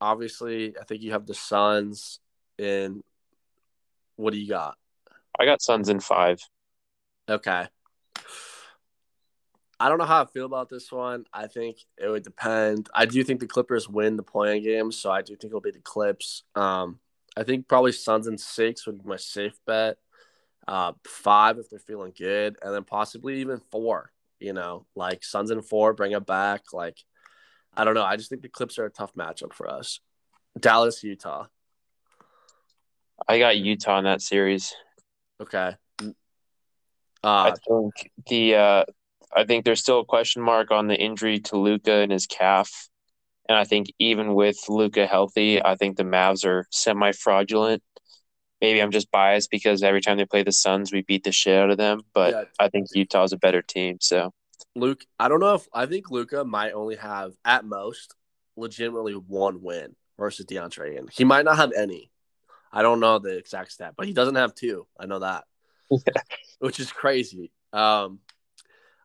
Obviously, 0.00 0.74
I 0.80 0.84
think 0.84 1.02
you 1.02 1.12
have 1.12 1.26
the 1.26 1.34
Suns 1.34 2.20
in. 2.58 3.02
What 4.14 4.32
do 4.32 4.38
you 4.38 4.48
got? 4.48 4.76
I 5.38 5.46
got 5.46 5.60
Suns 5.60 5.88
in 5.88 5.98
five. 5.98 6.40
Okay. 7.28 7.66
I 9.80 9.88
don't 9.88 9.98
know 9.98 10.04
how 10.04 10.22
I 10.22 10.26
feel 10.26 10.46
about 10.46 10.68
this 10.68 10.92
one. 10.92 11.24
I 11.32 11.48
think 11.48 11.78
it 11.98 12.06
would 12.08 12.22
depend. 12.22 12.88
I 12.94 13.06
do 13.06 13.24
think 13.24 13.40
the 13.40 13.48
Clippers 13.48 13.88
win 13.88 14.16
the 14.16 14.22
playing 14.22 14.62
game, 14.62 14.92
so 14.92 15.10
I 15.10 15.22
do 15.22 15.34
think 15.34 15.50
it'll 15.50 15.60
be 15.60 15.72
the 15.72 15.80
Clips. 15.80 16.44
Um, 16.54 17.00
I 17.36 17.42
think 17.42 17.66
probably 17.66 17.90
Suns 17.90 18.28
and 18.28 18.38
six 18.38 18.86
would 18.86 19.02
be 19.02 19.08
my 19.08 19.16
safe 19.16 19.58
bet 19.66 19.98
uh, 20.66 20.92
five 21.06 21.58
if 21.58 21.68
they're 21.68 21.78
feeling 21.78 22.12
good, 22.16 22.56
and 22.62 22.74
then 22.74 22.84
possibly 22.84 23.40
even 23.40 23.60
four. 23.70 24.10
You 24.40 24.52
know, 24.52 24.86
like 24.94 25.24
Suns 25.24 25.50
and 25.50 25.64
four, 25.64 25.94
bring 25.94 26.12
it 26.12 26.26
back. 26.26 26.72
Like, 26.72 26.98
I 27.76 27.84
don't 27.84 27.94
know. 27.94 28.04
I 28.04 28.16
just 28.16 28.30
think 28.30 28.42
the 28.42 28.48
Clips 28.48 28.78
are 28.78 28.86
a 28.86 28.90
tough 28.90 29.14
matchup 29.14 29.52
for 29.52 29.68
us. 29.68 30.00
Dallas, 30.58 31.02
Utah. 31.02 31.46
I 33.26 33.38
got 33.38 33.56
Utah 33.56 33.98
in 33.98 34.04
that 34.04 34.20
series. 34.20 34.74
Okay. 35.40 35.74
Uh, 36.02 37.52
I 37.52 37.54
think 37.66 38.10
the 38.26 38.54
uh, 38.54 38.84
I 39.34 39.44
think 39.44 39.64
there's 39.64 39.80
still 39.80 40.00
a 40.00 40.04
question 40.04 40.42
mark 40.42 40.70
on 40.70 40.88
the 40.88 40.96
injury 40.96 41.40
to 41.40 41.56
Luka 41.56 41.92
and 41.92 42.12
his 42.12 42.26
calf, 42.26 42.88
and 43.48 43.56
I 43.56 43.64
think 43.64 43.86
even 43.98 44.34
with 44.34 44.58
Luka 44.68 45.06
healthy, 45.06 45.62
I 45.62 45.76
think 45.76 45.96
the 45.96 46.02
Mavs 46.02 46.44
are 46.44 46.66
semi 46.70 47.12
fraudulent 47.12 47.82
maybe 48.64 48.80
I'm 48.80 48.90
just 48.90 49.10
biased 49.10 49.50
because 49.50 49.82
every 49.82 50.00
time 50.00 50.16
they 50.16 50.24
play 50.24 50.42
the 50.42 50.52
Suns, 50.52 50.90
we 50.90 51.02
beat 51.02 51.24
the 51.24 51.32
shit 51.32 51.58
out 51.58 51.70
of 51.70 51.76
them. 51.76 52.00
But 52.14 52.32
yeah. 52.32 52.44
I 52.58 52.68
think 52.68 52.88
Utah's 52.94 53.34
a 53.34 53.36
better 53.36 53.60
team. 53.60 53.98
So, 54.00 54.32
Luke, 54.74 55.04
I 55.20 55.28
don't 55.28 55.40
know 55.40 55.54
if 55.54 55.68
I 55.72 55.84
think 55.84 56.10
Luka 56.10 56.44
might 56.44 56.72
only 56.72 56.96
have 56.96 57.34
at 57.44 57.66
most 57.66 58.14
legitimately 58.56 59.12
one 59.12 59.60
win 59.62 59.94
versus 60.18 60.46
DeAndre, 60.46 60.98
and 60.98 61.10
he 61.10 61.24
might 61.24 61.44
not 61.44 61.56
have 61.56 61.72
any. 61.72 62.10
I 62.72 62.82
don't 62.82 63.00
know 63.00 63.18
the 63.18 63.36
exact 63.36 63.72
stat, 63.72 63.94
but 63.96 64.06
he 64.06 64.14
doesn't 64.14 64.34
have 64.34 64.54
two. 64.54 64.86
I 64.98 65.06
know 65.06 65.18
that, 65.18 65.44
which 66.58 66.80
is 66.80 66.90
crazy. 66.90 67.52
Um, 67.72 68.20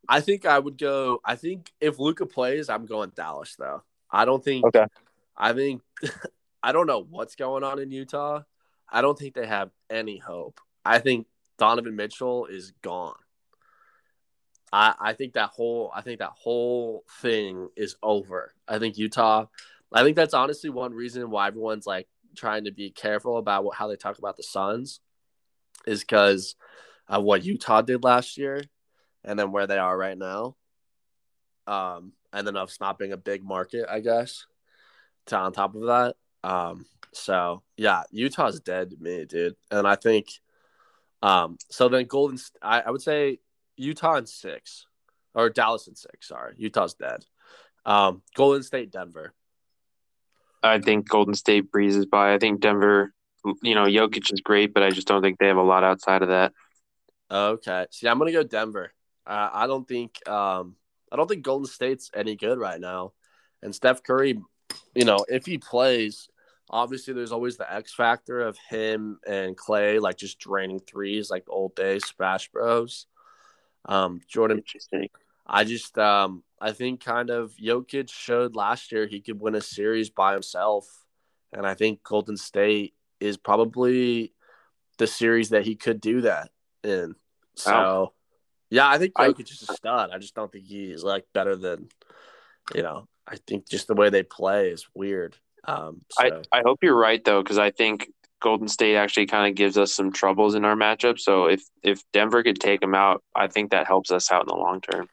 I 0.07 0.21
think 0.21 0.45
I 0.45 0.57
would 0.57 0.77
go. 0.77 1.19
I 1.23 1.35
think 1.35 1.71
if 1.81 1.99
Luka 1.99 2.25
plays, 2.25 2.69
I'm 2.69 2.85
going 2.85 3.11
Dallas 3.13 3.55
though. 3.59 3.83
I 4.09 4.23
don't 4.23 4.43
think. 4.43 4.65
Okay. 4.65 4.85
I 5.37 5.51
think 5.51 5.81
I 6.63 6.71
don't 6.71 6.87
know 6.87 7.05
what's 7.09 7.35
going 7.35 7.63
on 7.63 7.79
in 7.79 7.91
Utah. 7.91 8.43
I 8.91 9.01
don't 9.01 9.17
think 9.17 9.33
they 9.33 9.45
have 9.45 9.69
any 9.89 10.17
hope. 10.17 10.59
I 10.83 10.99
think 10.99 11.27
Donovan 11.57 11.95
Mitchell 11.95 12.45
is 12.45 12.71
gone. 12.81 13.15
I, 14.71 14.93
I 14.99 15.13
think 15.13 15.33
that 15.33 15.49
whole 15.49 15.91
I 15.93 16.01
think 16.01 16.19
that 16.19 16.31
whole 16.35 17.03
thing 17.21 17.69
is 17.75 17.95
over. 18.03 18.53
I 18.67 18.79
think 18.79 18.97
Utah. 18.97 19.45
I 19.91 20.03
think 20.03 20.15
that's 20.15 20.35
honestly 20.35 20.69
one 20.69 20.93
reason 20.93 21.31
why 21.31 21.47
everyone's 21.47 21.87
like 21.87 22.07
trying 22.35 22.65
to 22.65 22.71
be 22.71 22.91
careful 22.91 23.37
about 23.37 23.63
what, 23.63 23.75
how 23.75 23.87
they 23.87 23.95
talk 23.95 24.19
about 24.19 24.37
the 24.37 24.43
Suns, 24.43 24.99
is 25.87 26.01
because 26.01 26.55
of 27.07 27.23
what 27.23 27.43
Utah 27.43 27.81
did 27.81 28.03
last 28.03 28.37
year, 28.37 28.61
and 29.23 29.37
then 29.37 29.51
where 29.51 29.65
they 29.65 29.79
are 29.79 29.97
right 29.97 30.17
now. 30.17 30.55
Um, 31.65 32.13
and 32.31 32.45
then 32.45 32.55
of 32.55 32.71
not 32.79 32.99
being 32.99 33.13
a 33.13 33.17
big 33.17 33.43
market, 33.43 33.85
I 33.89 33.99
guess. 33.99 34.45
To 35.27 35.37
on 35.37 35.53
top 35.53 35.75
of 35.75 35.81
that, 35.83 36.15
um, 36.43 36.85
so 37.13 37.63
yeah, 37.77 38.03
Utah's 38.11 38.59
dead 38.59 38.91
to 38.91 38.97
me, 38.97 39.25
dude. 39.25 39.55
And 39.71 39.87
I 39.87 39.95
think, 39.95 40.27
um, 41.21 41.57
so 41.69 41.89
then 41.89 42.05
Golden, 42.05 42.39
I, 42.61 42.81
I 42.81 42.91
would 42.91 43.01
say 43.01 43.39
Utah 43.75 44.15
in 44.15 44.25
six, 44.25 44.85
or 45.33 45.49
Dallas 45.49 45.87
in 45.87 45.95
six. 45.95 46.27
Sorry, 46.27 46.53
Utah's 46.57 46.93
dead. 46.93 47.25
Um, 47.85 48.21
Golden 48.35 48.63
State, 48.63 48.91
Denver. 48.91 49.33
I 50.61 50.79
think 50.79 51.07
Golden 51.07 51.33
State 51.33 51.71
breezes 51.71 52.05
by. 52.05 52.33
I 52.33 52.37
think 52.37 52.59
Denver, 52.59 53.13
you 53.63 53.75
know, 53.75 53.85
Jokic 53.85 54.31
is 54.33 54.41
great, 54.41 54.73
but 54.73 54.83
I 54.83 54.89
just 54.89 55.07
don't 55.07 55.21
think 55.21 55.39
they 55.39 55.47
have 55.47 55.57
a 55.57 55.61
lot 55.61 55.83
outside 55.83 56.21
of 56.21 56.29
that. 56.29 56.53
Okay. 57.31 57.85
See, 57.91 58.07
I'm 58.07 58.17
gonna 58.17 58.31
go 58.31 58.43
Denver. 58.43 58.91
Uh, 59.25 59.49
I 59.53 59.67
don't 59.67 59.87
think 59.87 60.27
um, 60.27 60.75
I 61.11 61.15
don't 61.15 61.27
think 61.27 61.43
Golden 61.43 61.67
State's 61.67 62.11
any 62.13 62.35
good 62.35 62.59
right 62.59 62.79
now, 62.79 63.13
and 63.61 63.73
Steph 63.73 64.03
Curry, 64.03 64.39
you 64.95 65.05
know, 65.05 65.25
if 65.27 65.45
he 65.45 65.57
plays, 65.57 66.29
obviously 66.69 67.13
there's 67.13 67.31
always 67.31 67.57
the 67.57 67.71
X 67.71 67.93
factor 67.93 68.41
of 68.41 68.57
him 68.69 69.19
and 69.27 69.57
Klay 69.57 69.99
like 69.99 70.17
just 70.17 70.39
draining 70.39 70.79
threes 70.79 71.29
like 71.29 71.45
old 71.47 71.75
days 71.75 72.05
Splash 72.05 72.49
Bros. 72.49 73.07
Um, 73.85 74.21
Jordan, 74.27 74.63
I 75.47 75.63
just 75.63 75.97
um, 75.97 76.43
I 76.61 76.71
think 76.73 77.03
kind 77.03 77.29
of 77.29 77.53
Jokic 77.55 78.11
showed 78.11 78.55
last 78.55 78.91
year 78.91 79.07
he 79.07 79.21
could 79.21 79.39
win 79.39 79.55
a 79.55 79.61
series 79.61 80.09
by 80.09 80.33
himself, 80.33 80.85
and 81.53 81.65
I 81.65 81.73
think 81.73 82.03
Golden 82.03 82.37
State 82.37 82.93
is 83.19 83.37
probably 83.37 84.33
the 84.97 85.07
series 85.07 85.49
that 85.49 85.65
he 85.65 85.75
could 85.75 85.99
do 85.99 86.21
that 86.21 86.49
in. 86.83 87.15
So, 87.55 87.71
wow. 87.71 88.13
yeah, 88.69 88.87
I 88.87 88.97
think 88.97 89.13
Jokic 89.13 89.39
I, 89.39 89.53
is 89.53 89.65
a 89.69 89.73
stud. 89.73 90.11
I 90.13 90.19
just 90.19 90.35
don't 90.35 90.51
think 90.51 90.65
he's 90.65 91.03
like 91.03 91.25
better 91.33 91.55
than, 91.55 91.89
you 92.75 92.83
know, 92.83 93.07
I 93.27 93.37
think 93.47 93.67
just 93.67 93.87
the 93.87 93.95
way 93.95 94.09
they 94.09 94.23
play 94.23 94.69
is 94.69 94.87
weird. 94.93 95.37
Um, 95.65 96.01
so. 96.11 96.41
I, 96.51 96.59
I 96.59 96.61
hope 96.65 96.79
you're 96.81 96.97
right 96.97 97.23
though, 97.23 97.41
because 97.43 97.57
I 97.57 97.71
think 97.71 98.09
Golden 98.39 98.67
State 98.67 98.95
actually 98.95 99.25
kind 99.25 99.49
of 99.49 99.55
gives 99.55 99.77
us 99.77 99.93
some 99.93 100.11
troubles 100.11 100.55
in 100.55 100.65
our 100.65 100.75
matchup. 100.75 101.19
So 101.19 101.45
if 101.45 101.63
if 101.83 102.03
Denver 102.13 102.43
could 102.43 102.59
take 102.59 102.81
them 102.81 102.95
out, 102.95 103.23
I 103.35 103.47
think 103.47 103.71
that 103.71 103.87
helps 103.87 104.11
us 104.11 104.31
out 104.31 104.43
in 104.43 104.47
the 104.47 104.55
long 104.55 104.81
term. 104.81 105.09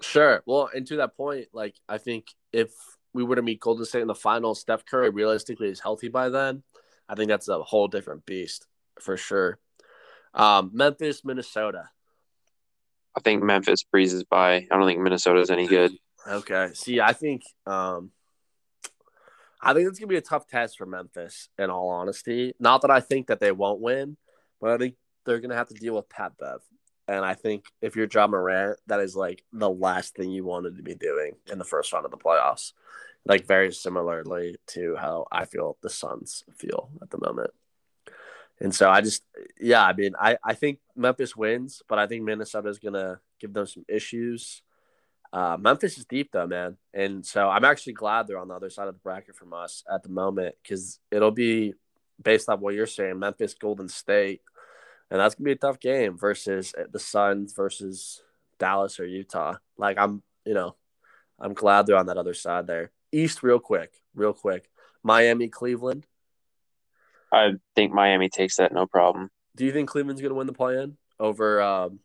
Sure. 0.00 0.42
Well, 0.46 0.68
and 0.74 0.86
to 0.88 0.96
that 0.96 1.16
point, 1.16 1.48
like 1.52 1.74
I 1.88 1.98
think 1.98 2.26
if 2.52 2.70
we 3.12 3.24
were 3.24 3.36
to 3.36 3.42
meet 3.42 3.60
Golden 3.60 3.84
State 3.84 4.02
in 4.02 4.08
the 4.08 4.14
finals, 4.14 4.60
Steph 4.60 4.84
Curry 4.84 5.10
realistically 5.10 5.68
is 5.68 5.80
healthy 5.80 6.08
by 6.08 6.28
then. 6.28 6.62
I 7.08 7.14
think 7.14 7.28
that's 7.28 7.48
a 7.48 7.62
whole 7.62 7.88
different 7.88 8.26
beast 8.26 8.66
for 9.00 9.16
sure. 9.16 9.58
Um, 10.34 10.70
Memphis, 10.74 11.24
Minnesota. 11.24 11.88
I 13.16 13.20
think 13.20 13.42
Memphis 13.42 13.84
breezes 13.84 14.24
by. 14.24 14.56
I 14.56 14.66
don't 14.70 14.86
think 14.86 15.00
Minnesota 15.00 15.40
is 15.40 15.50
any 15.50 15.66
good. 15.66 15.92
Okay. 16.26 16.70
See, 16.74 17.00
I 17.00 17.14
think 17.14 17.42
um, 17.66 18.10
I 19.66 19.74
think 19.74 19.88
it's 19.88 19.98
gonna 19.98 20.08
be 20.08 20.16
a 20.16 20.20
tough 20.20 20.46
test 20.46 20.78
for 20.78 20.86
Memphis. 20.86 21.48
In 21.58 21.70
all 21.70 21.88
honesty, 21.88 22.54
not 22.60 22.82
that 22.82 22.90
I 22.90 23.00
think 23.00 23.26
that 23.26 23.40
they 23.40 23.50
won't 23.50 23.80
win, 23.80 24.16
but 24.60 24.70
I 24.70 24.78
think 24.78 24.94
they're 25.24 25.40
gonna 25.40 25.56
have 25.56 25.68
to 25.68 25.74
deal 25.74 25.96
with 25.96 26.08
Pat 26.08 26.32
Bev. 26.38 26.60
And 27.08 27.24
I 27.24 27.34
think 27.34 27.64
if 27.82 27.96
you're 27.96 28.08
Ja 28.12 28.26
Morant, 28.28 28.78
that 28.86 29.00
is 29.00 29.16
like 29.16 29.42
the 29.52 29.68
last 29.68 30.14
thing 30.14 30.30
you 30.30 30.44
wanted 30.44 30.76
to 30.76 30.82
be 30.82 30.94
doing 30.94 31.34
in 31.50 31.58
the 31.58 31.64
first 31.64 31.92
round 31.92 32.04
of 32.04 32.10
the 32.10 32.16
playoffs. 32.16 32.72
Like 33.24 33.46
very 33.46 33.72
similarly 33.72 34.56
to 34.68 34.94
how 34.96 35.26
I 35.32 35.46
feel 35.46 35.76
the 35.82 35.90
Suns 35.90 36.44
feel 36.56 36.90
at 37.02 37.10
the 37.10 37.18
moment. 37.18 37.50
And 38.60 38.74
so 38.74 38.88
I 38.88 39.00
just, 39.00 39.24
yeah, 39.60 39.84
I 39.84 39.92
mean, 39.92 40.14
I, 40.18 40.38
I 40.42 40.54
think 40.54 40.78
Memphis 40.94 41.36
wins, 41.36 41.82
but 41.88 41.98
I 41.98 42.06
think 42.06 42.24
Minnesota 42.24 42.68
is 42.68 42.78
going 42.78 42.94
to 42.94 43.18
give 43.40 43.52
them 43.52 43.66
some 43.66 43.84
issues. 43.88 44.62
Uh, 45.32 45.56
Memphis 45.58 45.98
is 45.98 46.04
deep, 46.04 46.30
though, 46.32 46.46
man. 46.46 46.76
And 46.94 47.24
so 47.24 47.48
I'm 47.48 47.64
actually 47.64 47.94
glad 47.94 48.26
they're 48.26 48.38
on 48.38 48.48
the 48.48 48.54
other 48.54 48.70
side 48.70 48.88
of 48.88 48.94
the 48.94 49.00
bracket 49.00 49.36
from 49.36 49.52
us 49.52 49.84
at 49.92 50.02
the 50.02 50.08
moment 50.08 50.54
because 50.62 50.98
it'll 51.10 51.30
be 51.30 51.74
based 52.22 52.48
on 52.48 52.60
what 52.60 52.74
you're 52.74 52.86
saying 52.86 53.18
Memphis, 53.18 53.54
Golden 53.54 53.88
State. 53.88 54.40
And 55.10 55.20
that's 55.20 55.34
to 55.36 55.42
be 55.42 55.52
a 55.52 55.56
tough 55.56 55.78
game 55.78 56.16
versus 56.18 56.74
the 56.90 56.98
Suns 56.98 57.52
versus 57.52 58.22
Dallas 58.58 58.98
or 58.98 59.06
Utah. 59.06 59.56
Like, 59.76 59.98
I'm, 59.98 60.22
you 60.44 60.54
know, 60.54 60.74
I'm 61.38 61.54
glad 61.54 61.86
they're 61.86 61.96
on 61.96 62.06
that 62.06 62.16
other 62.16 62.34
side 62.34 62.66
there. 62.66 62.90
East, 63.12 63.42
real 63.42 63.60
quick, 63.60 63.92
real 64.14 64.32
quick. 64.32 64.68
Miami, 65.02 65.48
Cleveland. 65.48 66.06
I 67.32 67.52
think 67.74 67.92
Miami 67.92 68.28
takes 68.28 68.56
that 68.56 68.72
no 68.72 68.86
problem. 68.86 69.30
Do 69.54 69.64
you 69.64 69.72
think 69.72 69.88
Cleveland's 69.88 70.20
to 70.20 70.34
win 70.34 70.46
the 70.46 70.52
play-in 70.52 70.96
over 71.18 71.62
um, 71.62 72.00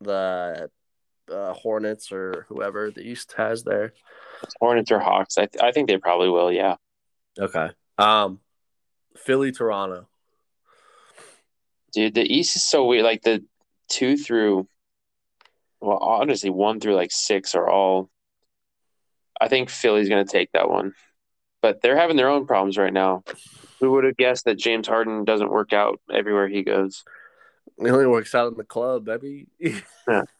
the 0.00 0.70
uh, 1.30 1.52
Hornets 1.52 2.12
or 2.12 2.46
whoever 2.48 2.90
the 2.90 3.02
East 3.02 3.34
has 3.36 3.64
there? 3.64 3.92
Hornets 4.60 4.90
or 4.90 4.98
Hawks? 4.98 5.38
I 5.38 5.46
th- 5.46 5.62
I 5.62 5.72
think 5.72 5.88
they 5.88 5.98
probably 5.98 6.28
will. 6.28 6.50
Yeah. 6.52 6.76
Okay. 7.38 7.70
Um, 7.98 8.40
Philly, 9.16 9.52
Toronto. 9.52 10.08
Dude, 11.92 12.14
the 12.14 12.22
East 12.22 12.56
is 12.56 12.64
so 12.64 12.86
weird. 12.86 13.04
Like 13.04 13.22
the 13.22 13.44
two 13.88 14.16
through, 14.16 14.66
well, 15.80 15.98
honestly, 15.98 16.50
one 16.50 16.80
through 16.80 16.94
like 16.94 17.12
six 17.12 17.54
are 17.54 17.68
all. 17.68 18.08
I 19.40 19.48
think 19.48 19.70
Philly's 19.70 20.08
going 20.08 20.24
to 20.24 20.30
take 20.30 20.52
that 20.52 20.70
one, 20.70 20.92
but 21.60 21.82
they're 21.82 21.98
having 21.98 22.16
their 22.16 22.28
own 22.28 22.46
problems 22.46 22.78
right 22.78 22.92
now. 22.92 23.24
Who 23.80 23.92
would 23.92 24.04
have 24.04 24.16
guessed 24.16 24.44
that 24.44 24.58
James 24.58 24.86
Harden 24.86 25.24
doesn't 25.24 25.50
work 25.50 25.72
out 25.72 26.00
everywhere 26.12 26.48
he 26.48 26.62
goes? 26.62 27.02
He 27.78 27.88
only 27.88 28.06
works 28.06 28.34
out 28.34 28.52
in 28.52 28.56
the 28.56 28.64
club, 28.64 29.04
baby. 29.04 29.46
yeah, 29.58 29.82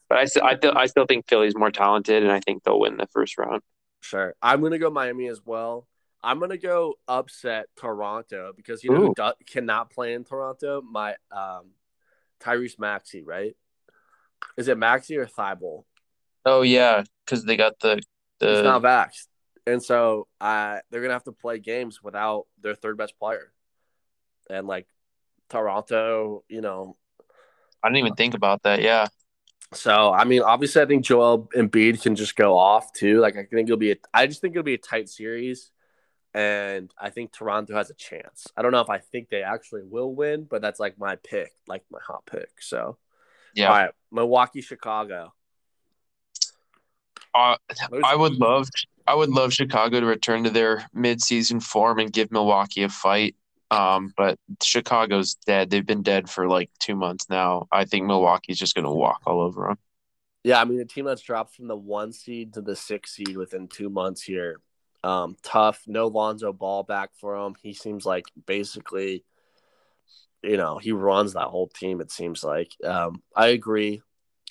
but 0.09 0.19
I 0.19 0.25
still, 0.27 0.45
I, 0.45 0.55
th- 0.55 0.75
I 0.77 0.87
still 0.87 1.07
think 1.07 1.29
Philly's 1.29 1.57
more 1.57 1.71
talented, 1.71 2.23
and 2.23 2.33
I 2.33 2.41
think 2.41 2.63
they'll 2.63 2.81
win 2.81 2.97
the 2.97 3.07
first 3.07 3.39
round. 3.39 3.63
Sure, 4.01 4.35
I'm 4.43 4.61
gonna 4.61 4.79
go 4.79 4.91
Miami 4.91 5.29
as 5.29 5.41
well. 5.45 5.87
I'm 6.23 6.39
gonna 6.39 6.57
go 6.57 6.95
upset 7.09 7.67
Toronto 7.77 8.53
because 8.57 8.85
you 8.85 8.91
know 8.91 9.01
who 9.01 9.15
do- 9.17 9.45
cannot 9.47 9.91
play 9.91 10.15
in 10.15 10.25
Toronto. 10.25 10.83
My 10.83 11.17
um, 11.31 11.71
Tyrese 12.41 12.79
Maxey, 12.79 13.23
right? 13.23 13.57
Is 14.57 14.69
it 14.69 14.77
Maxey 14.77 15.17
or 15.17 15.27
Thybulle? 15.27 15.85
Oh 16.45 16.63
yeah, 16.63 17.05
because 17.25 17.45
they 17.45 17.57
got 17.57 17.79
the 17.81 18.01
the. 18.39 18.55
He's 18.55 18.63
not 18.63 18.83
vaxxed 18.83 19.27
and 19.67 19.83
so 19.83 20.27
uh, 20.41 20.79
they're 20.91 21.03
gonna 21.03 21.13
have 21.13 21.25
to 21.25 21.33
play 21.33 21.59
games 21.59 22.03
without 22.03 22.47
their 22.61 22.75
third 22.75 22.97
best 22.97 23.19
player, 23.19 23.53
and 24.51 24.67
like 24.67 24.87
Toronto, 25.49 26.45
you 26.49 26.61
know. 26.61 26.97
I 27.83 27.89
didn't 27.89 27.99
even 27.99 28.15
think 28.15 28.35
about 28.35 28.63
that. 28.63 28.83
Yeah. 28.83 29.07
So 29.73 30.13
I 30.13 30.25
mean, 30.25 30.43
obviously, 30.43 30.83
I 30.83 30.87
think 30.87 31.05
Joel 31.05 31.49
Embiid 31.57 32.03
can 32.03 32.15
just 32.15 32.37
go 32.37 32.57
off 32.59 32.93
too. 32.93 33.21
Like 33.21 33.37
I 33.37 33.45
think 33.45 33.69
it'll 33.69 33.77
be. 33.77 33.93
A, 33.93 33.97
I 34.13 34.27
just 34.27 34.41
think 34.41 34.53
it'll 34.53 34.65
be 34.65 34.75
a 34.75 34.79
tight 34.79 35.09
series, 35.09 35.71
and 36.35 36.93
I 37.01 37.11
think 37.11 37.33
Toronto 37.33 37.75
has 37.75 37.91
a 37.91 37.95
chance. 37.95 38.47
I 38.57 38.63
don't 38.63 38.73
know 38.73 38.81
if 38.81 38.91
I 38.91 38.99
think 38.99 39.31
they 39.31 39.43
actually 39.43 39.83
will 39.83 40.15
win, 40.15 40.47
but 40.49 40.61
that's 40.61 40.79
like 40.79 40.99
my 40.99 41.17
pick, 41.17 41.53
like 41.67 41.85
my 41.91 42.01
hot 42.07 42.27
pick. 42.27 42.51
So, 42.61 42.99
yeah. 43.55 43.69
All 43.69 43.75
right, 43.75 43.91
Milwaukee, 44.11 44.61
Chicago. 44.61 45.33
Uh, 47.35 47.57
I 48.05 48.15
would 48.15 48.35
love 48.35 48.69
I 49.07 49.15
would 49.15 49.31
love 49.31 49.53
Chicago 49.53 50.01
to 50.01 50.07
return 50.07 50.45
to 50.45 50.51
their 50.51 50.87
midseason 50.95 51.63
form 51.63 51.99
and 51.99 52.13
give 52.13 52.31
Milwaukee 52.31 52.83
a 52.83 52.89
fight. 52.89 53.37
Um, 53.73 54.13
but 54.17 54.39
Chicago's 54.63 55.35
dead. 55.35 55.71
They've 55.71 55.87
been 55.87 56.03
dead 56.03 56.29
for 56.29 56.47
like 56.47 56.71
two 56.79 56.95
months 56.95 57.31
now. 57.31 57.69
I 57.73 57.87
think 57.87 58.07
Milwaukee's 58.07 58.59
just 58.59 58.75
going 58.75 58.85
to 58.85 58.91
walk 58.91 59.23
all 59.27 59.41
over 59.41 59.69
them. 59.69 59.79
Yeah, 60.45 60.61
I 60.61 60.65
mean 60.65 60.79
the 60.79 60.85
team 60.85 61.07
that's 61.07 61.23
dropped 61.23 61.55
from 61.55 61.69
the 61.69 61.77
one 61.77 62.13
seed 62.13 62.55
to 62.55 62.61
the 62.61 62.77
six 62.77 63.15
seed 63.15 63.37
within 63.37 63.69
two 63.69 63.89
months 63.89 64.23
here. 64.23 64.61
Um, 65.03 65.37
tough. 65.43 65.83
No 65.87 66.09
Lonzo 66.09 66.53
Ball 66.53 66.83
back 66.83 67.11
for 67.15 67.37
him. 67.37 67.55
He 67.63 67.73
seems 67.73 68.05
like 68.05 68.27
basically, 68.47 69.25
you 70.43 70.57
know, 70.57 70.79
he 70.79 70.93
runs 70.93 71.33
that 71.33 71.49
whole 71.49 71.69
team. 71.69 72.01
It 72.01 72.13
seems 72.13 72.45
like. 72.45 72.73
Um, 72.85 73.23
I 73.35 73.49
agree. 73.49 74.03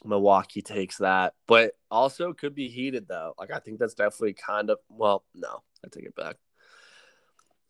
Milwaukee 0.03 0.63
takes 0.63 0.97
that, 0.97 1.33
but 1.45 1.73
also 1.91 2.33
could 2.33 2.55
be 2.55 2.69
heated 2.69 3.07
though. 3.07 3.35
Like 3.37 3.51
I 3.51 3.59
think 3.59 3.77
that's 3.77 3.93
definitely 3.93 4.33
kind 4.33 4.71
of 4.71 4.79
well, 4.89 5.23
no, 5.35 5.61
I 5.85 5.89
take 5.89 6.05
it 6.05 6.15
back. 6.15 6.37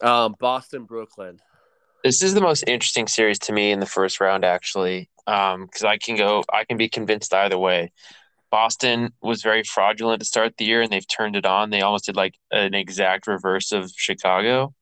Um, 0.02 0.36
Boston, 0.40 0.86
Brooklyn. 0.86 1.40
This 2.04 2.24
is 2.24 2.34
the 2.34 2.42
most 2.42 2.64
interesting 2.68 3.08
series 3.08 3.38
to 3.40 3.54
me 3.54 3.72
in 3.72 3.80
the 3.80 3.86
first 3.86 4.20
round, 4.20 4.44
actually, 4.44 5.10
because 5.26 5.84
um, 5.84 5.88
I 5.88 5.98
can 5.98 6.16
go, 6.16 6.44
I 6.52 6.64
can 6.64 6.78
be 6.78 6.90
convinced 6.90 7.34
either 7.34 7.58
way. 7.58 7.92
Boston 8.50 9.14
was 9.22 9.44
very 9.44 9.64
fraudulent 9.64 10.20
to 10.20 10.26
start 10.26 10.58
the 10.58 10.66
year, 10.66 10.82
and 10.82 10.92
they've 10.92 11.08
turned 11.08 11.36
it 11.36 11.46
on. 11.46 11.70
They 11.70 11.82
almost 11.82 12.06
did 12.06 12.16
like 12.16 12.36
an 12.52 12.74
exact 12.74 13.28
reverse 13.28 13.72
of 13.72 13.92
Chicago. 13.96 14.74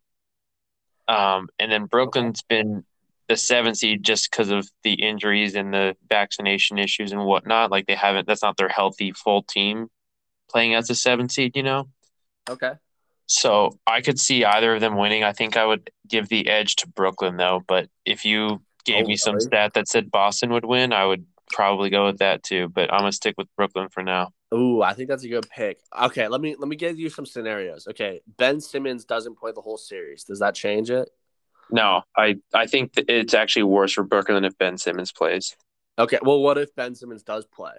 Um, 1.07 1.49
and 1.59 1.72
then 1.72 1.86
Brooklyn's 1.86 2.41
been 2.41 2.86
the 3.28 3.36
seven 3.36 3.76
seed 3.76 4.03
just 4.03 4.32
because 4.32 4.49
of 4.49 4.67
the 4.84 4.93
injuries 4.93 5.55
and 5.55 5.74
the 5.74 5.95
vaccination 6.07 6.80
issues 6.80 7.11
and 7.11 7.26
whatnot. 7.26 7.70
Like 7.70 7.86
they 7.86 7.95
haven't, 7.95 8.28
that's 8.28 8.41
not 8.41 8.57
their 8.57 8.70
healthy 8.70 9.11
full 9.11 9.43
team 9.43 9.89
playing 10.49 10.74
as 10.74 10.89
a 10.89 10.95
seven 10.95 11.30
seed, 11.30 11.55
you 11.55 11.63
know? 11.63 11.89
Okay. 12.49 12.74
So 13.30 13.78
I 13.86 14.02
could 14.02 14.20
see 14.20 14.44
either 14.44 14.74
of 14.74 14.82
them 14.82 14.98
winning. 14.98 15.24
I 15.24 15.34
think 15.34 15.56
I 15.56 15.64
would 15.64 15.92
give 16.08 16.30
the 16.30 16.48
edge 16.50 16.76
to 16.78 16.88
Brooklyn 16.88 17.38
though. 17.38 17.62
But 17.68 17.88
if 18.04 18.26
you 18.26 18.62
gave 18.86 19.06
oh, 19.06 19.08
me 19.08 19.18
some 19.18 19.40
stat 19.40 19.74
that 19.76 19.88
said 19.88 20.10
Boston 20.10 20.52
would 20.52 20.66
win, 20.66 20.92
I 20.92 21.06
would 21.06 21.26
probably 21.52 21.92
go 21.92 22.08
with 22.08 22.18
that 22.18 22.42
too. 22.42 22.70
But 22.70 22.92
I'm 22.92 23.02
gonna 23.02 23.12
stick 23.12 23.36
with 23.38 23.48
Brooklyn 23.56 23.88
for 23.90 24.02
now. 24.02 24.32
Ooh, 24.52 24.82
I 24.82 24.94
think 24.94 25.10
that's 25.10 25.24
a 25.24 25.30
good 25.30 25.48
pick. 25.48 25.80
Okay, 26.02 26.28
let 26.28 26.42
me 26.42 26.56
let 26.58 26.68
me 26.68 26.76
give 26.76 26.98
you 26.98 27.12
some 27.12 27.28
scenarios. 27.28 27.88
Okay, 27.88 28.22
Ben 28.38 28.60
Simmons 28.60 29.06
doesn't 29.06 29.38
play 29.38 29.52
the 29.54 29.62
whole 29.62 29.78
series. 29.78 30.24
Does 30.24 30.40
that 30.40 30.56
change 30.56 30.90
it? 30.90 31.08
No, 31.70 32.02
I 32.18 32.38
I 32.52 32.66
think 32.66 32.94
it's 32.98 33.36
actually 33.36 33.64
worse 33.64 33.94
for 33.94 34.04
Brooklyn 34.04 34.36
than 34.36 34.46
if 34.46 34.58
Ben 34.58 34.80
Simmons 34.80 35.12
plays. 35.12 35.56
Okay, 36.00 36.18
well, 36.24 36.42
what 36.42 36.58
if 36.58 36.74
Ben 36.76 36.96
Simmons 36.96 37.22
does 37.22 37.46
play? 37.46 37.74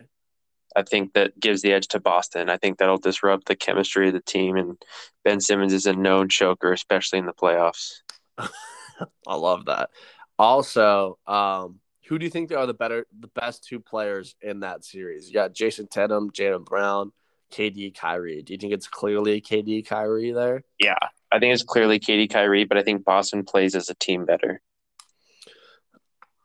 I 0.76 0.82
think 0.82 1.14
that 1.14 1.38
gives 1.38 1.62
the 1.62 1.72
edge 1.72 1.88
to 1.88 2.00
Boston. 2.00 2.48
I 2.48 2.56
think 2.56 2.78
that'll 2.78 2.98
disrupt 2.98 3.46
the 3.46 3.56
chemistry 3.56 4.08
of 4.08 4.14
the 4.14 4.20
team, 4.20 4.56
and 4.56 4.76
Ben 5.24 5.40
Simmons 5.40 5.72
is 5.72 5.86
a 5.86 5.92
known 5.92 6.28
choker, 6.28 6.72
especially 6.72 7.18
in 7.18 7.26
the 7.26 7.32
playoffs. 7.32 8.02
I 8.38 9.34
love 9.34 9.66
that. 9.66 9.90
Also, 10.38 11.18
um, 11.26 11.80
who 12.06 12.18
do 12.18 12.24
you 12.24 12.30
think 12.30 12.52
are 12.52 12.66
the 12.66 12.74
better, 12.74 13.06
the 13.18 13.28
best 13.28 13.64
two 13.64 13.80
players 13.80 14.34
in 14.40 14.60
that 14.60 14.84
series? 14.84 15.28
You 15.28 15.34
got 15.34 15.54
Jayson 15.54 15.88
Tatum, 15.88 16.30
Jaylen 16.30 16.64
Brown, 16.64 17.12
KD, 17.52 17.94
Kyrie. 17.94 18.42
Do 18.42 18.52
you 18.52 18.58
think 18.58 18.72
it's 18.72 18.88
clearly 18.88 19.40
KD, 19.40 19.86
Kyrie 19.86 20.32
there? 20.32 20.62
Yeah, 20.80 20.98
I 21.30 21.38
think 21.38 21.52
it's 21.52 21.62
clearly 21.62 22.00
KD, 22.00 22.30
Kyrie, 22.30 22.64
but 22.64 22.78
I 22.78 22.82
think 22.82 23.04
Boston 23.04 23.44
plays 23.44 23.74
as 23.74 23.90
a 23.90 23.94
team 23.94 24.24
better. 24.24 24.60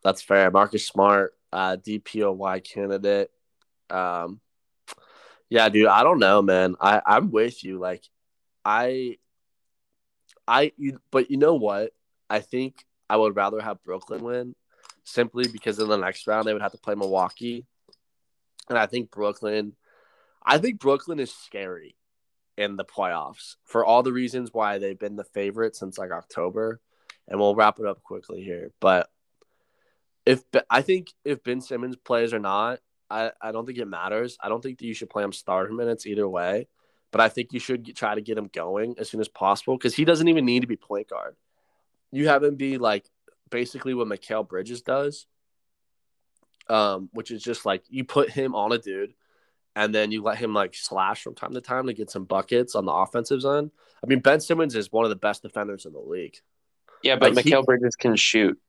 That's 0.04 0.22
fair. 0.22 0.52
Marcus 0.52 0.86
Smart, 0.86 1.34
uh, 1.52 1.78
DPOY 1.78 2.64
candidate. 2.64 3.32
Um, 3.90 4.40
yeah, 5.50 5.70
dude, 5.70 5.88
I 5.88 6.04
don't 6.04 6.20
know, 6.20 6.42
man. 6.42 6.76
I 6.80 7.02
I'm 7.06 7.32
with 7.32 7.64
you. 7.64 7.78
Like, 7.78 8.04
I, 8.64 9.18
I, 10.48 10.72
you, 10.78 11.00
but 11.12 11.30
you 11.30 11.38
know 11.38 11.56
what? 11.56 11.92
I 12.30 12.40
think 12.40 12.86
I 13.10 13.18
would 13.18 13.36
rather 13.36 13.60
have 13.62 13.84
Brooklyn 13.84 14.24
win, 14.24 14.56
simply 15.04 15.48
because 15.48 15.80
in 15.80 15.88
the 15.88 15.98
next 15.98 16.28
round 16.28 16.48
they 16.48 16.54
would 16.54 16.62
have 16.62 16.72
to 16.72 16.78
play 16.78 16.96
Milwaukee, 16.96 17.66
and 18.70 18.78
I 18.78 18.88
think 18.88 19.12
Brooklyn, 19.12 19.76
I 20.44 20.58
think 20.58 20.80
Brooklyn 20.80 21.20
is 21.20 21.32
scary 21.32 21.96
in 22.58 22.78
the 22.78 22.86
playoffs 22.86 23.56
for 23.66 23.86
all 23.86 24.02
the 24.02 24.14
reasons 24.14 24.54
why 24.54 24.78
they've 24.78 24.98
been 24.98 25.16
the 25.16 25.24
favorite 25.24 25.76
since 25.76 25.98
like 25.98 26.12
October, 26.12 26.80
and 27.28 27.40
we'll 27.40 27.56
wrap 27.56 27.80
it 27.80 27.86
up 27.86 28.02
quickly 28.02 28.44
here. 28.44 28.72
But 28.80 29.10
if 30.26 30.44
I 30.70 30.82
think 30.82 31.14
if 31.24 31.44
Ben 31.44 31.62
Simmons 31.62 31.96
plays 31.96 32.34
or 32.34 32.40
not, 32.40 32.80
I, 33.10 33.32
I 33.42 33.52
don't 33.52 33.66
think 33.66 33.78
it 33.78 33.88
matters. 33.88 34.38
I 34.42 34.50
don't 34.50 34.62
think 34.62 34.80
that 34.80 34.86
you 34.86 34.94
should 34.94 35.10
play 35.10 35.24
him 35.24 35.34
starter 35.34 35.72
minutes 35.72 36.06
either 36.06 36.28
way, 36.28 36.68
but 37.12 37.22
I 37.22 37.30
think 37.30 37.54
you 37.54 37.60
should 37.60 37.84
get, 37.84 37.96
try 37.96 38.16
to 38.16 38.22
get 38.22 38.38
him 38.38 38.50
going 38.52 38.96
as 38.98 39.10
soon 39.10 39.22
as 39.22 39.28
possible 39.28 39.78
because 39.78 39.96
he 39.96 40.06
doesn't 40.06 40.28
even 40.28 40.46
need 40.46 40.62
to 40.62 40.68
be 40.68 40.76
point 40.76 41.10
guard. 41.10 41.36
You 42.12 42.28
have 42.28 42.44
him 42.44 42.56
be 42.56 42.78
like 42.78 43.10
basically 43.50 43.94
what 43.94 44.08
Mikal 44.08 44.48
Bridges 44.48 44.82
does, 44.82 45.28
um, 46.68 47.10
which 47.14 47.32
is 47.32 47.44
just 47.44 47.66
like 47.66 47.84
you 47.90 48.04
put 48.04 48.30
him 48.30 48.56
on 48.56 48.72
a 48.72 48.78
dude 48.78 49.14
and 49.76 49.94
then 49.94 50.12
you 50.12 50.24
let 50.24 50.38
him 50.38 50.54
like 50.54 50.74
slash 50.74 51.22
from 51.22 51.36
time 51.36 51.54
to 51.54 51.62
time 51.62 51.88
to 51.88 51.94
get 51.94 52.10
some 52.10 52.24
buckets 52.24 52.76
on 52.76 52.86
the 52.86 52.94
offensive 52.94 53.44
end. 53.46 53.72
I 54.04 54.08
mean, 54.08 54.20
Ben 54.20 54.40
Simmons 54.40 54.76
is 54.76 54.92
one 54.92 55.06
of 55.06 55.10
the 55.10 55.16
best 55.16 55.42
defenders 55.42 55.86
in 55.86 55.94
the 55.94 56.00
league. 56.00 56.38
Yeah, 57.04 57.18
but 57.18 57.36
like, 57.36 57.46
Mikal 57.46 57.60
he, 57.60 57.66
Bridges 57.66 57.96
can 57.96 58.16
shoot. 58.16 58.60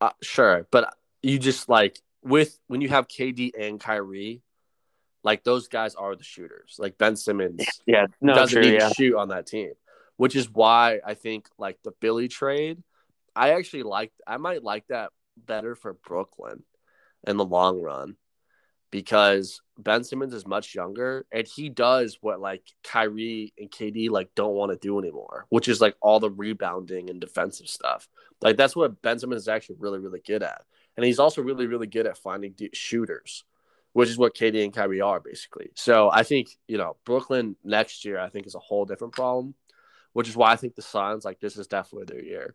Uh, 0.00 0.10
sure, 0.22 0.66
but 0.70 0.94
you 1.22 1.38
just 1.38 1.68
like 1.68 2.00
with 2.22 2.58
when 2.68 2.80
you 2.80 2.88
have 2.88 3.08
KD 3.08 3.50
and 3.58 3.80
Kyrie, 3.80 4.42
like 5.24 5.44
those 5.44 5.68
guys 5.68 5.94
are 5.94 6.16
the 6.16 6.24
shooters. 6.24 6.76
Like 6.78 6.98
Ben 6.98 7.16
Simmons, 7.16 7.64
yeah, 7.86 8.06
no, 8.20 8.34
doesn't 8.34 8.60
true, 8.60 8.70
need 8.70 8.80
yeah. 8.80 8.88
to 8.88 8.94
shoot 8.94 9.16
on 9.16 9.28
that 9.28 9.46
team, 9.46 9.72
which 10.16 10.36
is 10.36 10.50
why 10.50 11.00
I 11.04 11.14
think 11.14 11.46
like 11.58 11.78
the 11.84 11.92
Philly 12.00 12.28
trade. 12.28 12.82
I 13.34 13.50
actually 13.50 13.84
like. 13.84 14.12
I 14.26 14.36
might 14.36 14.62
like 14.62 14.86
that 14.88 15.10
better 15.36 15.74
for 15.74 15.94
Brooklyn 15.94 16.62
in 17.26 17.36
the 17.36 17.44
long 17.44 17.80
run 17.80 18.16
because 18.90 19.62
Ben 19.78 20.04
Simmons 20.04 20.34
is 20.34 20.46
much 20.46 20.74
younger 20.74 21.24
and 21.32 21.46
he 21.46 21.70
does 21.70 22.18
what 22.20 22.40
like 22.40 22.62
Kyrie 22.84 23.54
and 23.58 23.70
KD 23.70 24.10
like 24.10 24.30
don't 24.36 24.54
want 24.54 24.70
to 24.70 24.78
do 24.78 24.98
anymore, 24.98 25.46
which 25.48 25.66
is 25.66 25.80
like 25.80 25.96
all 26.00 26.20
the 26.20 26.30
rebounding 26.30 27.08
and 27.10 27.20
defensive 27.20 27.68
stuff. 27.68 28.06
Like 28.42 28.56
that's 28.56 28.76
what 28.76 29.00
Ben 29.00 29.18
Simmons 29.18 29.42
is 29.42 29.48
actually 29.48 29.76
really 29.78 29.98
really 29.98 30.20
good 30.24 30.42
at. 30.42 30.62
And 30.96 31.06
he's 31.06 31.18
also 31.18 31.42
really 31.42 31.66
really 31.66 31.86
good 31.86 32.06
at 32.06 32.18
finding 32.18 32.54
shooters, 32.72 33.44
which 33.92 34.08
is 34.08 34.18
what 34.18 34.34
KD 34.34 34.64
and 34.64 34.72
Kyrie 34.72 35.00
are 35.00 35.20
basically. 35.20 35.70
So 35.74 36.10
I 36.10 36.22
think, 36.22 36.48
you 36.68 36.78
know, 36.78 36.96
Brooklyn 37.04 37.56
next 37.64 38.04
year 38.04 38.18
I 38.18 38.28
think 38.28 38.46
is 38.46 38.54
a 38.54 38.60
whole 38.60 38.84
different 38.84 39.14
problem, 39.14 39.54
which 40.12 40.28
is 40.28 40.36
why 40.36 40.52
I 40.52 40.56
think 40.56 40.74
the 40.74 40.82
Suns 40.82 41.24
like 41.24 41.40
this 41.40 41.56
is 41.56 41.66
definitely 41.66 42.14
their 42.14 42.24
year. 42.24 42.54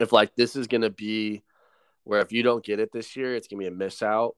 If 0.00 0.12
like 0.12 0.34
this 0.36 0.56
is 0.56 0.66
to 0.66 0.90
be 0.90 1.42
where 2.04 2.20
if 2.20 2.32
you 2.32 2.42
don't 2.42 2.64
get 2.64 2.80
it 2.80 2.92
this 2.92 3.16
year, 3.16 3.34
it's 3.34 3.48
to 3.48 3.56
be 3.56 3.66
a 3.66 3.70
miss 3.70 4.02
out 4.02 4.36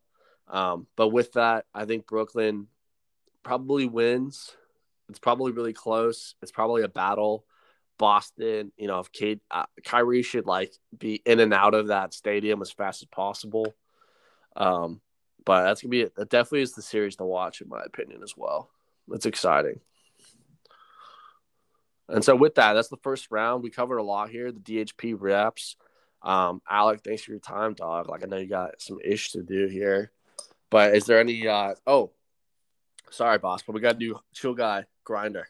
um, 0.48 0.86
but 0.96 1.08
with 1.08 1.32
that, 1.32 1.66
I 1.74 1.84
think 1.84 2.06
Brooklyn 2.06 2.68
probably 3.42 3.86
wins. 3.86 4.54
It's 5.08 5.18
probably 5.18 5.52
really 5.52 5.72
close. 5.72 6.34
It's 6.42 6.52
probably 6.52 6.82
a 6.82 6.88
battle. 6.88 7.44
Boston, 7.98 8.72
you 8.76 8.86
know, 8.86 9.00
if 9.00 9.12
Kate, 9.12 9.40
uh, 9.50 9.66
Kyrie 9.84 10.22
should 10.22 10.46
like 10.46 10.72
be 10.96 11.20
in 11.26 11.40
and 11.40 11.52
out 11.52 11.74
of 11.74 11.88
that 11.88 12.14
stadium 12.14 12.62
as 12.62 12.70
fast 12.70 13.02
as 13.02 13.08
possible. 13.08 13.74
Um, 14.56 15.00
but 15.44 15.64
that's 15.64 15.82
gonna 15.82 15.90
be 15.90 16.02
it. 16.02 16.14
That 16.16 16.30
definitely 16.30 16.62
is 16.62 16.74
the 16.74 16.82
series 16.82 17.16
to 17.16 17.24
watch, 17.24 17.60
in 17.60 17.68
my 17.68 17.82
opinion, 17.82 18.22
as 18.22 18.34
well. 18.36 18.70
It's 19.10 19.26
exciting. 19.26 19.80
And 22.08 22.24
so 22.24 22.34
with 22.34 22.54
that, 22.54 22.72
that's 22.72 22.88
the 22.88 22.96
first 22.98 23.28
round. 23.30 23.62
We 23.62 23.70
covered 23.70 23.98
a 23.98 24.02
lot 24.02 24.30
here. 24.30 24.50
The 24.50 24.60
DHP 24.60 25.14
reps. 25.18 25.76
Um, 26.22 26.62
Alec, 26.68 27.02
thanks 27.04 27.22
for 27.22 27.32
your 27.32 27.40
time, 27.40 27.74
dog. 27.74 28.08
Like 28.08 28.22
I 28.24 28.26
know 28.26 28.38
you 28.38 28.48
got 28.48 28.80
some 28.80 28.98
ish 29.04 29.32
to 29.32 29.42
do 29.42 29.66
here. 29.66 30.10
But 30.70 30.94
is 30.94 31.04
there 31.04 31.20
any? 31.20 31.46
uh 31.46 31.74
Oh, 31.86 32.12
sorry, 33.10 33.38
boss, 33.38 33.62
but 33.62 33.74
we 33.74 33.80
got 33.80 33.92
to 33.92 33.98
do 33.98 34.18
chill 34.34 34.54
guy 34.54 34.84
grinder. 35.04 35.48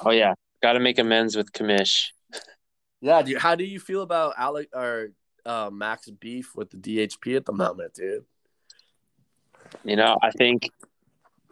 Oh 0.00 0.10
yeah, 0.10 0.34
got 0.62 0.74
to 0.74 0.80
make 0.80 0.98
amends 0.98 1.36
with 1.36 1.52
commish. 1.52 2.06
Yeah, 3.00 3.22
dude. 3.22 3.38
How 3.38 3.54
do 3.54 3.64
you 3.64 3.78
feel 3.78 4.02
about 4.02 4.34
Alec 4.38 4.68
or 4.74 5.10
uh, 5.44 5.70
Max 5.72 6.08
beef 6.10 6.54
with 6.54 6.70
the 6.70 6.76
DHP 6.76 7.36
at 7.36 7.44
the 7.44 7.52
moment, 7.52 7.94
dude? 7.94 8.24
You 9.84 9.96
know, 9.96 10.16
I 10.22 10.30
think 10.30 10.68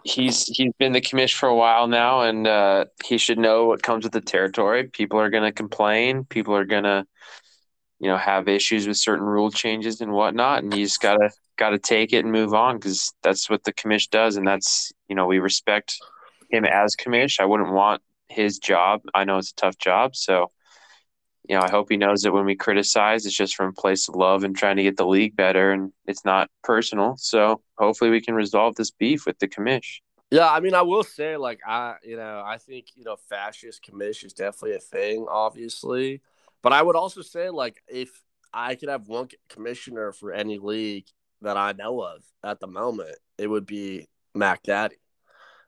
he's 0.05 0.45
he's 0.47 0.73
been 0.79 0.93
the 0.93 1.01
commish 1.01 1.35
for 1.35 1.49
a 1.49 1.55
while 1.55 1.87
now, 1.87 2.23
and 2.23 2.47
uh, 2.47 2.87
he 3.05 3.19
should 3.19 3.39
know 3.39 3.67
what 3.67 3.83
comes 3.83 4.05
with 4.05 4.13
the 4.13 4.21
territory. 4.21 4.85
People 4.85 5.19
are 5.19 5.31
going 5.31 5.45
to 5.45 5.53
complain. 5.53 6.25
People 6.25 6.55
are 6.55 6.65
going 6.65 6.85
to, 6.85 7.05
you 7.99 8.09
know, 8.09 8.17
have 8.17 8.49
issues 8.49 8.87
with 8.87 8.97
certain 8.97 9.25
rule 9.25 9.51
changes 9.51 10.01
and 10.01 10.13
whatnot, 10.13 10.63
and 10.63 10.73
he's 10.73 10.99
got 10.99 11.17
to 11.17 11.31
got 11.57 11.71
to 11.71 11.79
take 11.79 12.13
it 12.13 12.25
and 12.25 12.33
move 12.33 12.53
on 12.53 12.77
because 12.77 13.13
that's 13.23 13.49
what 13.49 13.65
the 13.65 13.73
commish 13.73 14.09
does, 14.11 14.37
and 14.37 14.47
that's 14.47 14.93
you 15.09 15.15
know 15.15 15.27
we 15.27 15.39
respect 15.39 15.97
him 16.51 16.65
as 16.65 16.97
commish. 16.97 17.41
I 17.41 17.47
wouldn't 17.47 17.73
want 17.73 18.03
his 18.35 18.59
job. 18.59 19.03
I 19.15 19.25
know 19.25 19.39
it's 19.39 19.53
a 19.53 19.55
tough 19.55 19.79
job, 19.79 20.17
so 20.17 20.51
you 21.49 21.57
know 21.57 21.63
I 21.63 21.71
hope 21.71 21.91
he 21.91 21.97
knows 21.97 22.23
that 22.23 22.33
when 22.33 22.45
we 22.45 22.57
criticize, 22.57 23.27
it's 23.27 23.37
just 23.37 23.55
from 23.55 23.69
a 23.69 23.73
place 23.73 24.09
of 24.09 24.17
love 24.17 24.45
and 24.45 24.57
trying 24.57 24.77
to 24.77 24.83
get 24.83 24.97
the 24.97 25.07
league 25.07 25.37
better, 25.37 25.71
and 25.73 25.93
it's 26.07 26.25
not 26.25 26.51
personal. 26.63 27.17
So 27.19 27.63
hopefully 27.79 28.11
we 28.11 28.21
can 28.21 28.35
resolve 28.35 28.75
this 28.75 28.91
beef 28.91 29.27
with 29.27 29.39
the 29.39 29.49
commish. 29.49 30.01
Yeah, 30.31 30.51
I 30.51 30.59
mean, 30.61 30.75
I 30.75 30.83
will 30.83 31.05
say, 31.05 31.37
like, 31.37 31.61
I, 31.65 31.95
you 32.03 32.17
know, 32.17 32.43
I 32.45 32.59
think, 32.59 32.87
you 32.97 33.05
know, 33.05 33.17
fascist 33.29 33.85
commish 33.85 34.25
is 34.25 34.33
definitely 34.33 34.77
a 34.77 34.81
thing, 34.81 35.27
obviously. 35.31 36.23
But 36.61 36.73
I 36.73 36.83
would 36.83 36.97
also 36.97 37.23
say, 37.23 37.51
like, 37.51 37.83
if 37.87 38.11
I 38.53 38.75
could 38.75 38.89
have 38.89 39.07
one 39.07 39.29
commissioner 39.49 40.11
for 40.13 40.33
any 40.33 40.59
league 40.59 41.07
that 41.43 41.57
I 41.57 41.73
know 41.73 42.01
of 42.01 42.25
at 42.43 42.59
the 42.59 42.67
moment, 42.67 43.17
it 43.39 43.47
would 43.47 43.67
be 43.67 44.09
Mac 44.35 44.63
Daddy. 44.65 44.97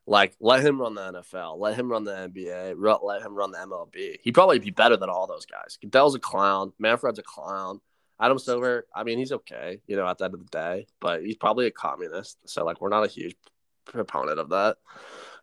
Like, 0.07 0.37
let 0.41 0.65
him 0.65 0.81
run 0.81 0.95
the 0.95 1.01
NFL, 1.01 1.59
let 1.59 1.75
him 1.75 1.91
run 1.91 2.05
the 2.05 2.13
NBA, 2.13 2.77
let 3.03 3.23
him 3.23 3.35
run 3.35 3.51
the 3.51 3.59
MLB. 3.59 4.19
He'd 4.23 4.35
probably 4.35 4.61
be 4.61 4.71
better 4.71 4.97
than 4.97 5.11
all 5.11 5.27
those 5.27 5.47
guys. 5.47 5.79
Goodell's 5.81 6.15
a 6.15 6.21
clown, 6.21 6.73
Manfred's 6.79 7.19
a 7.19 7.23
clown. 7.23 7.81
Adam 8.19 8.39
Silver, 8.39 8.87
I 8.95 9.05
mean, 9.05 9.19
he's 9.19 9.33
okay, 9.33 9.81
you 9.87 9.97
know, 9.97 10.07
at 10.07 10.17
the 10.19 10.25
end 10.25 10.35
of 10.35 10.41
the 10.41 10.47
day, 10.47 10.87
but 11.01 11.23
he's 11.23 11.37
probably 11.37 11.67
a 11.67 11.71
communist. 11.71 12.39
So, 12.47 12.65
like, 12.65 12.81
we're 12.81 12.89
not 12.89 13.05
a 13.05 13.09
huge 13.09 13.37
proponent 13.85 14.39
of 14.39 14.51
that. 14.51 14.77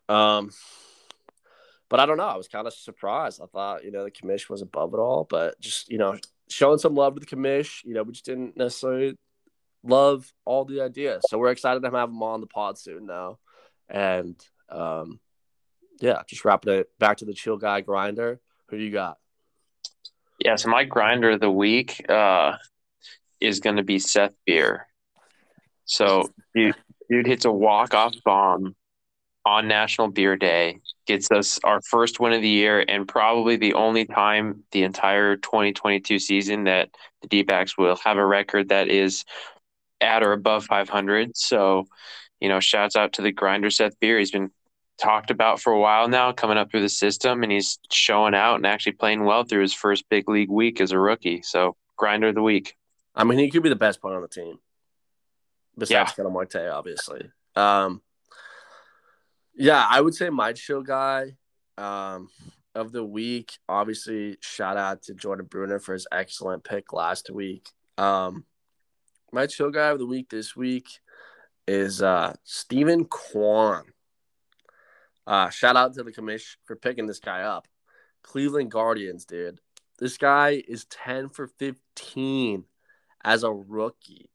Um, 0.09 0.49
but 1.89 1.99
I 1.99 2.07
don't 2.07 2.17
know. 2.17 2.23
I 2.23 2.37
was 2.37 2.47
kind 2.47 2.65
of 2.65 2.73
surprised. 2.73 3.41
I 3.41 3.45
thought, 3.45 3.83
you 3.83 3.91
know, 3.91 4.03
the 4.03 4.11
commission 4.11 4.47
was 4.49 4.63
above 4.63 4.93
it 4.93 4.97
all, 4.97 5.27
but 5.29 5.59
just, 5.59 5.89
you 5.89 5.99
know, 5.99 6.17
showing 6.49 6.79
some 6.79 6.95
love 6.95 7.13
to 7.15 7.19
the 7.19 7.25
commission, 7.25 7.89
you 7.89 7.95
know, 7.95 8.03
we 8.03 8.13
just 8.13 8.25
didn't 8.25 8.57
necessarily 8.57 9.15
love 9.83 10.31
all 10.45 10.65
the 10.65 10.81
ideas. 10.81 11.23
So 11.29 11.37
we're 11.37 11.51
excited 11.51 11.81
to 11.81 11.91
have 11.91 12.09
him 12.09 12.23
on 12.23 12.41
the 12.41 12.47
pod 12.47 12.79
soon 12.79 13.05
now. 13.05 13.37
And 13.89 14.35
um, 14.73 15.19
yeah, 15.99 16.21
just 16.27 16.43
wrapping 16.43 16.73
it 16.73 16.89
back 16.99 17.17
to 17.17 17.25
the 17.25 17.33
chill 17.33 17.57
guy 17.57 17.81
grinder. 17.81 18.39
Who 18.69 18.77
you 18.77 18.91
got? 18.91 19.17
Yeah, 20.39 20.55
so 20.55 20.69
my 20.69 20.83
grinder 20.83 21.31
of 21.31 21.39
the 21.39 21.51
week 21.51 22.03
uh, 22.09 22.57
is 23.39 23.59
going 23.59 23.77
to 23.77 23.83
be 23.83 23.99
Seth 23.99 24.33
Beer. 24.45 24.87
So 25.85 26.29
dude, 26.55 26.75
dude 27.09 27.27
hits 27.27 27.45
a 27.45 27.51
walk 27.51 27.93
off 27.93 28.13
bomb 28.25 28.75
on 29.45 29.67
National 29.67 30.07
Beer 30.07 30.35
Day, 30.35 30.79
gets 31.05 31.29
us 31.31 31.59
our 31.63 31.81
first 31.81 32.19
win 32.19 32.33
of 32.33 32.41
the 32.41 32.49
year, 32.49 32.83
and 32.87 33.07
probably 33.07 33.57
the 33.57 33.73
only 33.73 34.05
time 34.05 34.63
the 34.71 34.83
entire 34.83 35.35
2022 35.35 36.19
season 36.19 36.63
that 36.65 36.89
the 37.21 37.27
D 37.27 37.43
backs 37.43 37.77
will 37.77 37.97
have 37.97 38.17
a 38.17 38.25
record 38.25 38.69
that 38.69 38.87
is 38.87 39.25
at 39.99 40.23
or 40.23 40.31
above 40.33 40.65
500. 40.65 41.35
So, 41.35 41.85
you 42.39 42.49
know, 42.49 42.59
shouts 42.59 42.95
out 42.95 43.13
to 43.13 43.21
the 43.21 43.31
grinder 43.31 43.69
Seth 43.69 43.99
Beer. 43.99 44.17
He's 44.17 44.31
been 44.31 44.51
talked 44.97 45.31
about 45.31 45.59
for 45.59 45.73
a 45.73 45.79
while 45.79 46.07
now, 46.07 46.31
coming 46.31 46.57
up 46.57 46.71
through 46.71 46.81
the 46.81 46.89
system, 46.89 47.43
and 47.43 47.51
he's 47.51 47.79
showing 47.91 48.35
out 48.35 48.55
and 48.55 48.65
actually 48.65 48.93
playing 48.93 49.23
well 49.23 49.43
through 49.43 49.61
his 49.61 49.73
first 49.73 50.07
big 50.09 50.29
league 50.29 50.49
week 50.49 50.81
as 50.81 50.91
a 50.91 50.99
rookie. 50.99 51.41
So, 51.41 51.75
grinder 51.97 52.27
of 52.27 52.35
the 52.35 52.41
week. 52.41 52.75
I 53.15 53.23
mean, 53.23 53.39
he 53.39 53.49
could 53.49 53.63
be 53.63 53.69
the 53.69 53.75
best 53.75 54.01
player 54.01 54.15
on 54.15 54.21
the 54.21 54.27
team. 54.27 54.59
Besides 55.77 56.13
yeah. 56.17 56.23
Marte, 56.25 56.55
obviously. 56.71 57.31
Um, 57.55 58.01
yeah, 59.55 59.85
I 59.89 60.01
would 60.01 60.15
say 60.15 60.29
my 60.29 60.53
chill 60.53 60.81
guy 60.81 61.35
um, 61.77 62.29
of 62.75 62.91
the 62.91 63.03
week. 63.03 63.57
Obviously, 63.67 64.37
shout 64.41 64.77
out 64.77 65.03
to 65.03 65.13
Jordan 65.13 65.47
Bruner 65.47 65.79
for 65.79 65.93
his 65.93 66.07
excellent 66.11 66.63
pick 66.63 66.93
last 66.93 67.29
week. 67.29 67.69
Um, 67.97 68.45
my 69.31 69.47
chill 69.47 69.71
guy 69.71 69.89
of 69.89 69.99
the 69.99 70.05
week 70.05 70.29
this 70.29 70.55
week 70.55 70.87
is 71.67 72.01
uh, 72.01 72.33
Steven 72.43 73.05
Kwan. 73.05 73.85
Uh, 75.25 75.49
shout 75.49 75.75
out 75.75 75.93
to 75.93 76.03
the 76.03 76.11
commission 76.11 76.59
for 76.65 76.75
picking 76.75 77.07
this 77.07 77.19
guy 77.19 77.41
up. 77.41 77.67
Cleveland 78.23 78.71
Guardians, 78.71 79.25
dude. 79.25 79.59
This 79.99 80.17
guy 80.17 80.63
is 80.67 80.85
10 80.85 81.29
for 81.29 81.47
15 81.47 82.65
as 83.23 83.43
a 83.43 83.51
rookie. 83.51 84.29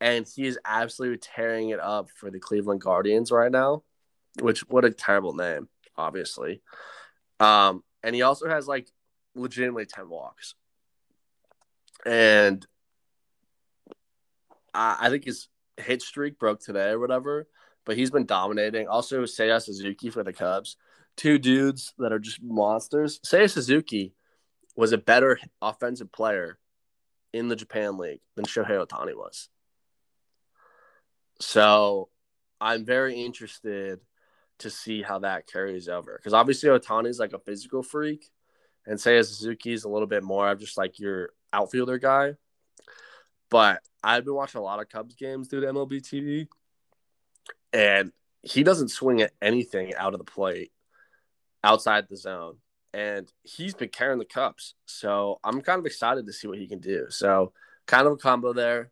And 0.00 0.26
he 0.34 0.46
is 0.46 0.58
absolutely 0.64 1.18
tearing 1.18 1.68
it 1.68 1.78
up 1.78 2.10
for 2.10 2.30
the 2.30 2.40
Cleveland 2.40 2.80
Guardians 2.80 3.30
right 3.30 3.52
now, 3.52 3.84
which 4.40 4.60
what 4.68 4.84
a 4.84 4.90
terrible 4.90 5.34
name, 5.34 5.68
obviously. 5.96 6.62
Um, 7.38 7.84
and 8.02 8.14
he 8.14 8.22
also 8.22 8.48
has 8.48 8.66
like 8.66 8.88
legitimately 9.34 9.86
10 9.86 10.08
walks. 10.08 10.54
And 12.04 12.66
I, 14.74 14.96
I 15.02 15.10
think 15.10 15.24
his 15.24 15.48
hit 15.76 16.02
streak 16.02 16.38
broke 16.38 16.60
today 16.60 16.90
or 16.90 16.98
whatever, 16.98 17.46
but 17.84 17.96
he's 17.96 18.10
been 18.10 18.26
dominating. 18.26 18.88
Also, 18.88 19.22
Seiya 19.22 19.62
Suzuki 19.62 20.10
for 20.10 20.22
the 20.22 20.32
Cubs. 20.32 20.76
Two 21.16 21.38
dudes 21.38 21.92
that 21.98 22.12
are 22.12 22.18
just 22.18 22.42
monsters. 22.42 23.20
Seiya 23.20 23.50
Suzuki 23.50 24.14
was 24.76 24.92
a 24.92 24.98
better 24.98 25.38
offensive 25.60 26.10
player 26.10 26.58
in 27.32 27.48
the 27.48 27.56
Japan 27.56 27.98
League 27.98 28.20
than 28.34 28.44
Shohei 28.44 28.86
Ohtani 28.86 29.14
was. 29.14 29.48
So 31.40 32.08
I'm 32.60 32.84
very 32.84 33.20
interested 33.20 34.00
to 34.60 34.70
see 34.70 35.02
how 35.02 35.18
that 35.20 35.46
carries 35.46 35.88
over. 35.88 36.16
Because 36.16 36.32
obviously 36.32 36.70
Ohtani's 36.70 37.18
like 37.18 37.32
a 37.32 37.38
physical 37.38 37.82
freak, 37.82 38.30
and 38.86 38.98
Seiya 38.98 39.24
Suzuki 39.26 39.72
is 39.72 39.84
a 39.84 39.88
little 39.88 40.06
bit 40.06 40.22
more 40.22 40.48
of 40.48 40.60
just 40.60 40.78
like 40.78 40.98
your 40.98 41.30
outfielder 41.52 41.98
guy. 41.98 42.34
But 43.50 43.82
I've 44.02 44.24
been 44.24 44.34
watching 44.34 44.60
a 44.60 44.64
lot 44.64 44.80
of 44.80 44.88
Cubs 44.88 45.14
games 45.14 45.48
through 45.48 45.60
the 45.60 45.66
MLB 45.66 46.00
TV, 46.00 46.48
and 47.72 48.12
he 48.42 48.62
doesn't 48.62 48.88
swing 48.88 49.22
at 49.22 49.32
anything 49.40 49.94
out 49.94 50.14
of 50.14 50.18
the 50.18 50.24
plate 50.24 50.72
outside 51.64 52.06
the 52.08 52.16
zone. 52.16 52.56
And 52.94 53.32
he's 53.42 53.74
been 53.74 53.88
carrying 53.88 54.18
the 54.18 54.24
Cubs. 54.24 54.74
So 54.84 55.40
I'm 55.42 55.62
kind 55.62 55.78
of 55.78 55.86
excited 55.86 56.26
to 56.26 56.32
see 56.32 56.48
what 56.48 56.58
he 56.58 56.66
can 56.66 56.80
do. 56.80 57.06
So 57.08 57.52
kind 57.86 58.06
of 58.06 58.14
a 58.14 58.16
combo 58.16 58.52
there. 58.52 58.90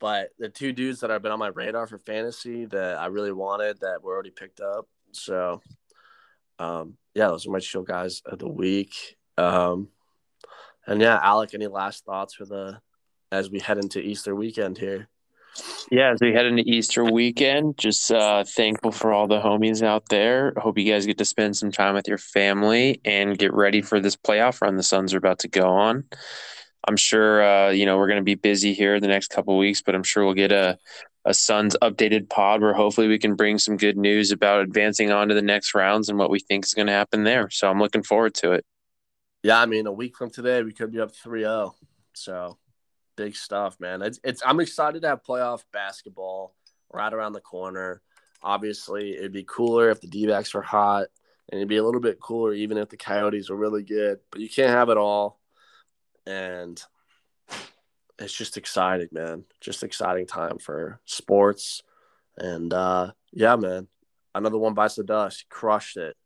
But 0.00 0.30
the 0.38 0.48
two 0.48 0.72
dudes 0.72 1.00
that 1.00 1.10
have 1.10 1.22
been 1.22 1.32
on 1.32 1.38
my 1.38 1.48
radar 1.48 1.86
for 1.86 1.98
fantasy 1.98 2.66
that 2.66 2.98
I 2.98 3.06
really 3.06 3.32
wanted 3.32 3.80
that 3.80 4.02
were 4.02 4.14
already 4.14 4.30
picked 4.30 4.60
up. 4.60 4.86
So 5.12 5.60
um, 6.58 6.94
yeah, 7.14 7.28
those 7.28 7.46
are 7.46 7.50
my 7.50 7.60
chill 7.60 7.82
guys 7.82 8.22
of 8.24 8.38
the 8.38 8.48
week. 8.48 9.16
Um, 9.36 9.88
and 10.86 11.00
yeah, 11.00 11.18
Alec, 11.22 11.54
any 11.54 11.66
last 11.66 12.04
thoughts 12.04 12.34
for 12.34 12.44
the 12.44 12.80
as 13.30 13.50
we 13.50 13.60
head 13.60 13.78
into 13.78 14.00
Easter 14.00 14.34
weekend 14.34 14.78
here? 14.78 15.08
Yeah, 15.90 16.12
as 16.12 16.20
we 16.20 16.32
head 16.32 16.46
into 16.46 16.62
Easter 16.66 17.04
weekend, 17.04 17.78
just 17.78 18.10
uh, 18.10 18.44
thankful 18.44 18.92
for 18.92 19.12
all 19.12 19.26
the 19.26 19.40
homies 19.40 19.82
out 19.82 20.08
there. 20.08 20.52
Hope 20.56 20.78
you 20.78 20.90
guys 20.90 21.06
get 21.06 21.18
to 21.18 21.24
spend 21.24 21.56
some 21.56 21.72
time 21.72 21.94
with 21.94 22.08
your 22.08 22.18
family 22.18 23.00
and 23.04 23.38
get 23.38 23.52
ready 23.54 23.82
for 23.82 24.00
this 24.00 24.16
playoff 24.16 24.60
run 24.60 24.76
the 24.76 24.82
Suns 24.82 25.14
are 25.14 25.18
about 25.18 25.40
to 25.40 25.48
go 25.48 25.68
on. 25.68 26.04
I'm 26.86 26.96
sure 26.96 27.42
uh, 27.42 27.70
you 27.70 27.86
know 27.86 27.98
we're 27.98 28.08
going 28.08 28.20
to 28.20 28.24
be 28.24 28.34
busy 28.34 28.74
here 28.74 29.00
the 29.00 29.08
next 29.08 29.28
couple 29.28 29.56
weeks, 29.58 29.82
but 29.82 29.94
I'm 29.94 30.02
sure 30.02 30.24
we'll 30.24 30.34
get 30.34 30.52
a 30.52 30.78
a 31.24 31.34
Suns 31.34 31.76
updated 31.82 32.30
pod 32.30 32.62
where 32.62 32.72
hopefully 32.72 33.06
we 33.06 33.18
can 33.18 33.34
bring 33.34 33.58
some 33.58 33.76
good 33.76 33.98
news 33.98 34.30
about 34.32 34.62
advancing 34.62 35.10
on 35.10 35.28
to 35.28 35.34
the 35.34 35.42
next 35.42 35.74
rounds 35.74 36.08
and 36.08 36.18
what 36.18 36.30
we 36.30 36.40
think 36.40 36.64
is 36.64 36.72
going 36.72 36.86
to 36.86 36.92
happen 36.92 37.24
there. 37.24 37.50
So 37.50 37.68
I'm 37.68 37.78
looking 37.78 38.02
forward 38.02 38.34
to 38.36 38.52
it. 38.52 38.64
Yeah, 39.42 39.60
I 39.60 39.66
mean, 39.66 39.86
a 39.86 39.92
week 39.92 40.16
from 40.16 40.30
today 40.30 40.62
we 40.62 40.72
could 40.72 40.90
be 40.90 41.00
up 41.00 41.12
3-0. 41.12 41.74
So 42.14 42.58
big 43.18 43.34
stuff, 43.34 43.78
man. 43.80 44.00
It's, 44.00 44.20
it's 44.22 44.42
I'm 44.46 44.60
excited 44.60 45.02
to 45.02 45.08
have 45.08 45.24
playoff 45.24 45.64
basketball 45.72 46.54
right 46.92 47.12
around 47.12 47.32
the 47.32 47.40
corner. 47.40 48.00
Obviously, 48.42 49.16
it'd 49.16 49.32
be 49.32 49.44
cooler 49.44 49.90
if 49.90 50.00
the 50.00 50.06
D 50.06 50.26
backs 50.28 50.54
were 50.54 50.62
hot, 50.62 51.08
and 51.50 51.58
it'd 51.58 51.68
be 51.68 51.78
a 51.78 51.84
little 51.84 52.00
bit 52.00 52.20
cooler 52.20 52.54
even 52.54 52.78
if 52.78 52.88
the 52.88 52.96
Coyotes 52.96 53.50
were 53.50 53.56
really 53.56 53.82
good. 53.82 54.20
But 54.30 54.40
you 54.40 54.48
can't 54.48 54.70
have 54.70 54.88
it 54.88 54.96
all, 54.96 55.40
and 56.26 56.80
it's 58.20 58.32
just 58.32 58.56
exciting, 58.56 59.08
man. 59.10 59.44
Just 59.60 59.82
exciting 59.82 60.26
time 60.26 60.58
for 60.58 61.00
sports, 61.04 61.82
and 62.36 62.72
uh, 62.72 63.10
yeah, 63.32 63.56
man. 63.56 63.88
Another 64.32 64.58
one 64.58 64.74
bites 64.74 64.94
the 64.94 65.02
dust. 65.02 65.46
Crushed 65.48 65.96
it. 65.96 66.16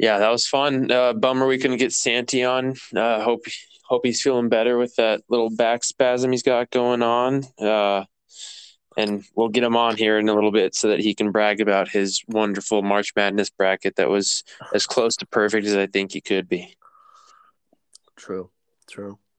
Yeah, 0.00 0.18
that 0.18 0.30
was 0.30 0.46
fun. 0.46 0.90
Uh, 0.90 1.12
bummer 1.12 1.46
we 1.46 1.58
couldn't 1.58 1.76
get 1.76 1.92
Santi 1.92 2.42
on. 2.42 2.74
Uh, 2.96 3.22
hope 3.22 3.44
hope 3.84 4.00
he's 4.02 4.22
feeling 4.22 4.48
better 4.48 4.78
with 4.78 4.96
that 4.96 5.20
little 5.28 5.50
back 5.54 5.84
spasm 5.84 6.32
he's 6.32 6.42
got 6.42 6.70
going 6.70 7.02
on. 7.02 7.42
Uh, 7.60 8.04
and 8.96 9.22
we'll 9.34 9.50
get 9.50 9.62
him 9.62 9.76
on 9.76 9.98
here 9.98 10.18
in 10.18 10.30
a 10.30 10.34
little 10.34 10.52
bit 10.52 10.74
so 10.74 10.88
that 10.88 11.00
he 11.00 11.14
can 11.14 11.32
brag 11.32 11.60
about 11.60 11.90
his 11.90 12.22
wonderful 12.26 12.80
March 12.80 13.12
Madness 13.14 13.50
bracket 13.50 13.96
that 13.96 14.08
was 14.08 14.42
as 14.72 14.86
close 14.86 15.16
to 15.16 15.26
perfect 15.26 15.66
as 15.66 15.76
I 15.76 15.86
think 15.86 16.12
he 16.12 16.22
could 16.22 16.48
be. 16.48 16.76
True, 18.16 18.50
true. 18.88 19.18